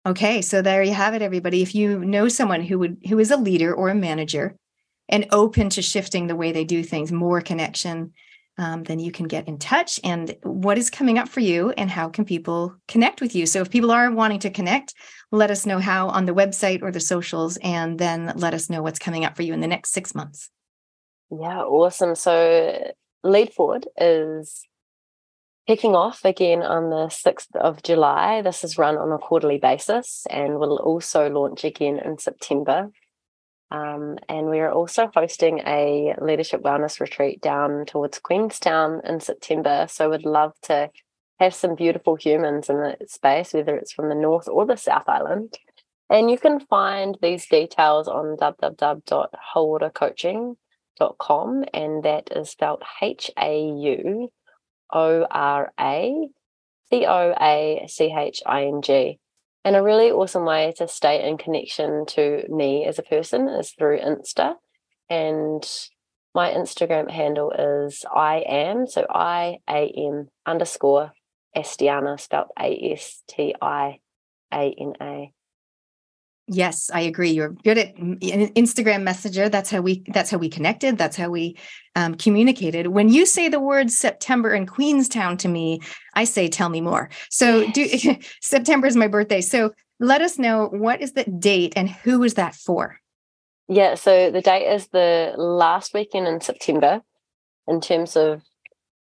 Okay, 0.05 0.41
so 0.41 0.61
there 0.61 0.83
you 0.83 0.93
have 0.93 1.13
it 1.13 1.21
everybody. 1.21 1.61
If 1.61 1.75
you 1.75 1.99
know 1.99 2.29
someone 2.29 2.61
who 2.61 2.79
would 2.79 2.97
who 3.09 3.19
is 3.19 3.31
a 3.31 3.37
leader 3.37 3.73
or 3.73 3.89
a 3.89 3.95
manager 3.95 4.55
and 5.09 5.27
open 5.31 5.69
to 5.71 5.81
shifting 5.81 6.27
the 6.27 6.35
way 6.35 6.51
they 6.51 6.63
do 6.63 6.83
things, 6.83 7.11
more 7.11 7.41
connection, 7.41 8.13
um, 8.57 8.83
then 8.83 8.99
you 8.99 9.11
can 9.11 9.27
get 9.27 9.47
in 9.47 9.57
touch. 9.57 9.99
And 10.03 10.35
what 10.43 10.77
is 10.77 10.89
coming 10.89 11.17
up 11.17 11.29
for 11.29 11.41
you, 11.41 11.71
and 11.71 11.89
how 11.89 12.09
can 12.09 12.25
people 12.25 12.75
connect 12.87 13.21
with 13.21 13.35
you? 13.35 13.45
So, 13.45 13.61
if 13.61 13.69
people 13.69 13.91
are 13.91 14.11
wanting 14.11 14.39
to 14.39 14.49
connect, 14.49 14.93
let 15.31 15.51
us 15.51 15.65
know 15.65 15.79
how 15.79 16.09
on 16.09 16.25
the 16.25 16.33
website 16.33 16.81
or 16.81 16.91
the 16.91 16.99
socials, 16.99 17.57
and 17.57 17.99
then 17.99 18.33
let 18.35 18.53
us 18.53 18.69
know 18.69 18.81
what's 18.81 18.99
coming 18.99 19.25
up 19.25 19.35
for 19.35 19.43
you 19.43 19.53
in 19.53 19.61
the 19.61 19.67
next 19.67 19.91
six 19.91 20.15
months. 20.15 20.49
Yeah, 21.29 21.63
awesome. 21.63 22.15
So, 22.15 22.91
Lead 23.23 23.53
Forward 23.53 23.87
is 23.97 24.65
kicking 25.67 25.95
off 25.95 26.23
again 26.23 26.63
on 26.63 26.89
the 26.89 27.09
6th 27.09 27.53
of 27.55 27.83
July. 27.83 28.41
This 28.41 28.63
is 28.63 28.77
run 28.77 28.97
on 28.97 29.11
a 29.11 29.17
quarterly 29.17 29.57
basis 29.57 30.25
and 30.29 30.57
will 30.57 30.77
also 30.77 31.29
launch 31.29 31.65
again 31.65 31.99
in 31.99 32.17
September. 32.17 32.89
Um, 33.69 34.17
and 34.29 34.49
we 34.49 34.59
are 34.59 34.71
also 34.71 35.11
hosting 35.13 35.59
a 35.59 36.15
leadership 36.21 36.63
wellness 36.63 37.01
retreat 37.01 37.41
down 37.41 37.85
towards 37.85 38.19
Queenstown 38.19 39.01
in 39.03 39.19
September. 39.19 39.87
So 39.89 40.09
we'd 40.09 40.25
love 40.25 40.53
to 40.63 40.89
have 41.41 41.53
some 41.53 41.75
beautiful 41.75 42.15
humans 42.15 42.69
in 42.69 42.77
the 42.77 42.95
space, 43.07 43.53
whether 43.53 43.75
it's 43.75 43.91
from 43.91 44.07
the 44.07 44.15
North 44.15 44.47
or 44.47 44.65
the 44.65 44.77
South 44.77 45.09
Island. 45.09 45.57
And 46.09 46.31
you 46.31 46.37
can 46.37 46.61
find 46.61 47.17
these 47.21 47.45
details 47.45 48.07
on 48.07 48.37
www.hauoracoaching.com, 50.99 51.65
and 51.73 52.03
that 52.03 52.29
is 52.35 52.49
spelled 52.49 52.83
H 53.01 53.31
A 53.39 53.59
U 53.61 54.29
O 54.93 55.25
R 55.29 55.73
A 55.79 56.29
C 56.89 57.05
O 57.05 57.33
A 57.39 57.85
C 57.87 58.13
H 58.17 58.41
I 58.45 58.65
N 58.65 58.81
G. 58.81 59.19
And 59.65 59.75
a 59.75 59.83
really 59.83 60.11
awesome 60.11 60.45
way 60.45 60.73
to 60.77 60.87
stay 60.87 61.27
in 61.27 61.37
connection 61.37 62.05
to 62.07 62.43
me 62.47 62.85
as 62.85 62.99
a 62.99 63.03
person 63.03 63.49
is 63.49 63.71
through 63.71 63.99
Insta. 63.99 64.55
And 65.09 65.69
my 66.33 66.51
Instagram 66.51 67.11
handle 67.11 67.51
is 67.51 68.05
I 68.13 68.43
am, 68.47 68.87
so 68.87 69.05
I 69.09 69.57
A 69.69 69.91
M 69.95 70.29
underscore 70.45 71.11
Astiana, 71.55 72.19
spelled 72.19 72.47
A 72.59 72.93
S 72.93 73.23
T 73.27 73.55
I 73.61 73.99
A 74.53 74.75
N 74.79 74.93
A. 75.01 75.33
Yes, 76.49 76.89
I 76.93 77.01
agree. 77.01 77.31
You're 77.31 77.49
good 77.49 77.77
at 77.77 77.95
Instagram 77.97 79.03
Messenger. 79.03 79.49
That's 79.49 79.69
how 79.69 79.81
we. 79.81 80.03
That's 80.07 80.31
how 80.31 80.37
we 80.37 80.47
connected. 80.47 80.97
That's 80.97 81.17
how 81.17 81.29
we 81.29 81.57
um, 81.95 82.15
communicated. 82.15 82.87
When 82.87 83.09
you 83.09 83.25
say 83.25 83.49
the 83.49 83.59
word 83.59 83.91
September 83.91 84.53
in 84.53 84.65
Queenstown 84.65 85.35
to 85.37 85.49
me, 85.49 85.81
I 86.13 86.23
say, 86.23 86.47
"Tell 86.47 86.69
me 86.69 86.79
more." 86.79 87.09
So, 87.29 87.69
do 87.71 87.85
September 88.41 88.87
is 88.87 88.95
my 88.95 89.09
birthday. 89.09 89.41
So, 89.41 89.73
let 89.99 90.21
us 90.21 90.39
know 90.39 90.67
what 90.67 91.01
is 91.01 91.13
the 91.13 91.25
date 91.25 91.73
and 91.75 91.89
who 91.89 92.23
is 92.23 92.35
that 92.35 92.55
for? 92.55 92.97
Yeah, 93.67 93.95
so 93.95 94.31
the 94.31 94.41
date 94.41 94.73
is 94.73 94.87
the 94.87 95.33
last 95.35 95.93
weekend 95.93 96.27
in 96.27 96.39
September. 96.39 97.01
In 97.67 97.81
terms 97.81 98.15
of 98.15 98.41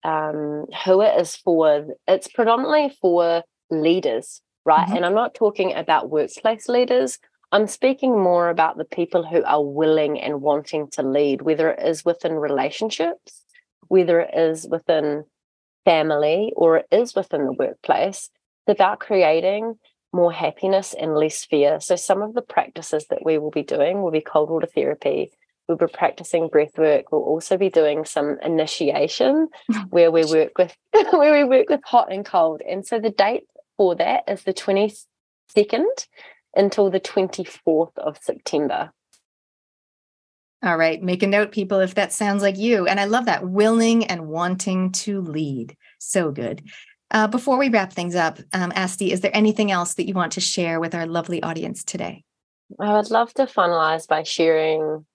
um, 0.04 0.68
who 0.86 1.02
it 1.02 1.20
is 1.20 1.36
for, 1.36 1.88
it's 2.08 2.28
predominantly 2.28 2.96
for 3.02 3.44
leaders, 3.72 4.42
right? 4.64 4.86
Mm-hmm. 4.86 4.98
And 4.98 5.06
I'm 5.06 5.16
not 5.16 5.34
talking 5.34 5.74
about 5.74 6.12
workplace 6.12 6.70
leaders. 6.70 7.18
I'm 7.52 7.68
speaking 7.68 8.18
more 8.18 8.50
about 8.50 8.78
the 8.78 8.86
people 8.86 9.26
who 9.26 9.44
are 9.44 9.64
willing 9.64 10.20
and 10.20 10.42
wanting 10.42 10.88
to 10.92 11.04
lead, 11.04 11.42
whether 11.42 11.72
it 11.72 11.86
is 11.86 12.06
within 12.06 12.34
relationships, 12.34 13.42
whether 13.88 14.22
it 14.22 14.34
is 14.34 14.68
within 14.70 15.26
family, 15.84 16.54
or 16.56 16.78
it 16.78 16.88
is 16.92 17.14
within 17.14 17.46
the 17.46 17.52
workplace. 17.52 18.30
It's 18.68 18.80
about 18.80 19.00
creating 19.00 19.76
more 20.14 20.32
happiness 20.32 20.94
and 20.94 21.16
less 21.16 21.44
fear. 21.44 21.80
So, 21.82 21.98
some 21.98 22.22
of 22.22 22.34
the 22.34 22.42
practices 22.42 23.08
that 23.10 23.26
we 23.26 23.38
will 23.38 23.52
be 23.52 23.64
doing 23.64 24.02
will 24.02 24.12
be 24.12 24.22
cold 24.22 24.50
water 24.50 24.68
therapy. 24.68 25.32
We'll 25.68 25.78
be 25.78 25.88
practicing 25.88 26.48
breath 26.48 26.78
work. 26.78 27.12
We'll 27.12 27.22
also 27.22 27.58
be 27.58 27.70
doing 27.70 28.06
some 28.06 28.38
initiation 28.42 29.50
where 29.90 30.12
we 30.12 30.24
work 30.26 30.58
with 30.58 30.76
where 31.12 31.34
we 31.34 31.44
work 31.44 31.70
with 31.70 31.82
hot 31.84 32.14
and 32.14 32.26
cold. 32.26 32.62
And 32.62 32.86
so 32.86 33.00
the 33.00 33.10
date 33.10 33.44
for 33.76 33.96
that 33.96 34.24
is 34.28 34.44
the 34.44 34.54
22nd 34.54 35.86
until 36.56 36.90
the 36.90 37.00
24th 37.00 37.98
of 37.98 38.18
September. 38.22 38.92
All 40.64 40.78
right. 40.78 41.02
Make 41.02 41.24
a 41.24 41.28
note, 41.28 41.52
people, 41.52 41.80
if 41.80 41.96
that 41.96 42.14
sounds 42.14 42.44
like 42.44 42.58
you. 42.58 42.86
And 42.86 43.00
I 43.00 43.06
love 43.06 43.26
that 43.26 43.48
willing 43.50 44.06
and 44.06 44.28
wanting 44.28 44.92
to 44.92 45.22
lead. 45.22 45.76
So 45.98 46.32
good. 46.32 46.62
Uh, 47.10 47.28
before 47.28 47.58
we 47.58 47.70
wrap 47.70 47.92
things 47.92 48.16
up, 48.16 48.40
um, 48.54 48.72
Asti, 48.76 49.12
is 49.12 49.22
there 49.22 49.36
anything 49.36 49.72
else 49.72 49.96
that 49.96 50.08
you 50.08 50.14
want 50.14 50.34
to 50.34 50.42
share 50.42 50.80
with 50.80 50.94
our 50.94 51.08
lovely 51.08 51.42
audience 51.42 51.84
today? 51.84 52.24
I 52.80 52.94
would 52.94 53.10
love 53.10 53.34
to 53.34 53.48
finalize 53.48 54.08
by 54.08 54.24
sharing 54.24 55.06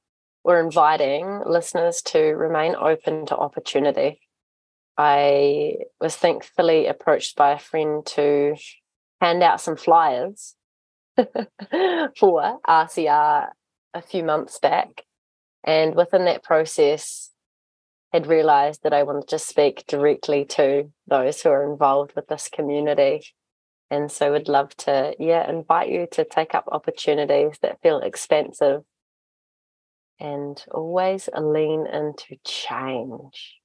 or 0.45 0.61
inviting 0.61 1.43
listeners 1.47 2.03
to 2.03 2.21
remain 2.21 2.75
open 2.75 3.27
to 3.27 3.37
opportunity. 3.37 4.21
I 4.99 5.77
was 6.01 6.17
thankfully 6.17 6.87
approached 6.87 7.37
by 7.37 7.53
a 7.53 7.59
friend 7.59 8.05
to 8.07 8.57
hand 9.21 9.43
out 9.43 9.61
some 9.61 9.77
flyers 9.77 10.55
for 12.19 12.59
RCR 12.67 13.49
a 13.95 14.03
few 14.03 14.25
months 14.25 14.59
back. 14.59 15.03
And 15.65 15.95
within 15.95 16.27
that 16.27 16.45
process, 16.45 17.31
had 18.13 18.27
realized 18.27 18.83
that 18.83 18.93
I 18.93 19.03
wanted 19.03 19.29
to 19.29 19.39
speak 19.39 19.85
directly 19.87 20.45
to 20.47 20.91
those 21.07 21.43
who 21.43 21.51
are 21.51 21.71
involved 21.71 22.13
with 22.15 22.29
this 22.29 22.49
community. 22.49 23.23
And 23.91 24.11
so 24.11 24.33
would 24.33 24.49
love 24.49 24.77
to, 24.79 25.15
yeah, 25.19 25.49
invite 25.49 25.91
you 25.91 26.07
to 26.13 26.25
take 26.25 26.55
up 26.55 26.69
opportunities 26.71 27.57
that 27.63 27.81
feel 27.83 27.99
expansive 27.99 28.83
and 30.19 30.63
always 30.71 31.29
lean 31.37 31.87
into 31.87 32.37
change. 32.45 33.57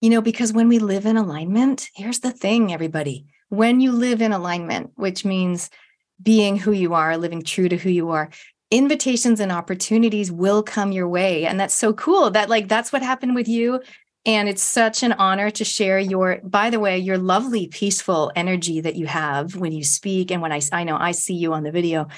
You 0.00 0.10
know, 0.10 0.20
because 0.20 0.52
when 0.52 0.68
we 0.68 0.78
live 0.78 1.06
in 1.06 1.16
alignment, 1.16 1.88
here's 1.94 2.20
the 2.20 2.30
thing, 2.30 2.72
everybody 2.72 3.26
when 3.48 3.80
you 3.80 3.92
live 3.92 4.22
in 4.22 4.32
alignment, 4.32 4.90
which 4.96 5.24
means 5.24 5.70
being 6.22 6.56
who 6.56 6.72
you 6.72 6.94
are, 6.94 7.16
living 7.16 7.42
true 7.42 7.68
to 7.68 7.76
who 7.76 7.90
you 7.90 8.10
are, 8.10 8.30
invitations 8.70 9.38
and 9.38 9.52
opportunities 9.52 10.32
will 10.32 10.62
come 10.62 10.90
your 10.90 11.08
way. 11.08 11.46
And 11.46 11.60
that's 11.60 11.74
so 11.74 11.92
cool 11.92 12.30
that, 12.30 12.48
like, 12.48 12.68
that's 12.68 12.92
what 12.92 13.02
happened 13.02 13.34
with 13.34 13.46
you. 13.46 13.80
And 14.24 14.48
it's 14.48 14.62
such 14.62 15.04
an 15.04 15.12
honor 15.12 15.50
to 15.52 15.64
share 15.64 16.00
your, 16.00 16.40
by 16.42 16.70
the 16.70 16.80
way, 16.80 16.98
your 16.98 17.18
lovely, 17.18 17.68
peaceful 17.68 18.32
energy 18.34 18.80
that 18.80 18.96
you 18.96 19.06
have 19.06 19.54
when 19.54 19.70
you 19.70 19.84
speak. 19.84 20.32
And 20.32 20.42
when 20.42 20.50
I, 20.50 20.60
I 20.72 20.82
know 20.82 20.96
I 20.96 21.12
see 21.12 21.34
you 21.34 21.52
on 21.52 21.62
the 21.62 21.70
video, 21.70 22.08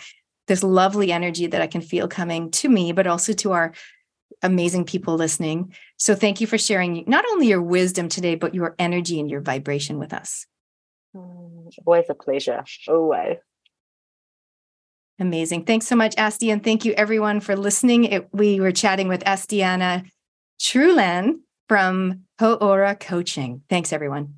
this 0.47 0.63
lovely 0.63 1.13
energy 1.13 1.49
that 1.49 1.61
I 1.61 1.67
can 1.67 1.83
feel 1.83 2.09
coming 2.09 2.51
to 2.53 2.69
me, 2.71 2.93
but 2.93 3.07
also 3.07 3.35
to 3.35 3.53
our 3.53 3.75
amazing 4.43 4.87
people 4.87 5.17
listening. 5.17 5.75
So 5.99 6.15
thank 6.15 6.41
you 6.41 6.47
for 6.47 6.57
sharing 6.57 7.05
not 7.07 7.27
only 7.31 7.49
your 7.49 7.61
wisdom 7.61 8.09
today, 8.09 8.37
but 8.37 8.55
your 8.55 8.75
energy 8.79 9.21
and 9.21 9.31
your 9.31 9.43
vibration 9.43 9.99
with 9.99 10.15
us. 10.15 10.47
Mm, 11.17 11.71
always 11.87 12.05
a 12.09 12.15
pleasure. 12.15 12.65
Always. 12.89 13.39
Amazing. 15.21 15.65
Thanks 15.65 15.87
so 15.87 15.97
much, 15.97 16.15
Asti. 16.17 16.51
And 16.51 16.63
thank 16.63 16.85
you 16.85 16.93
everyone 16.93 17.41
for 17.41 17.57
listening. 17.57 18.05
It, 18.05 18.29
we 18.33 18.61
were 18.61 18.73
chatting 18.73 19.09
with 19.09 19.25
Astiana 19.25 20.09
Truland 20.61 21.41
from 21.69 22.23
Hauora 22.41 22.99
Coaching. 22.99 23.63
Thanks, 23.69 23.93
everyone. 23.93 24.35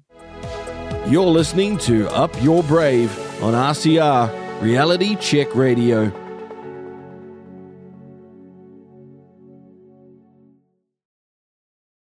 You're 1.07 1.27
listening 1.27 1.77
to 1.79 2.09
Up 2.11 2.31
Your 2.43 2.63
Brave 2.63 3.11
on 3.43 3.55
RCR 3.55 4.63
Reality 4.63 5.17
Check 5.17 5.55
Radio. 5.55 6.30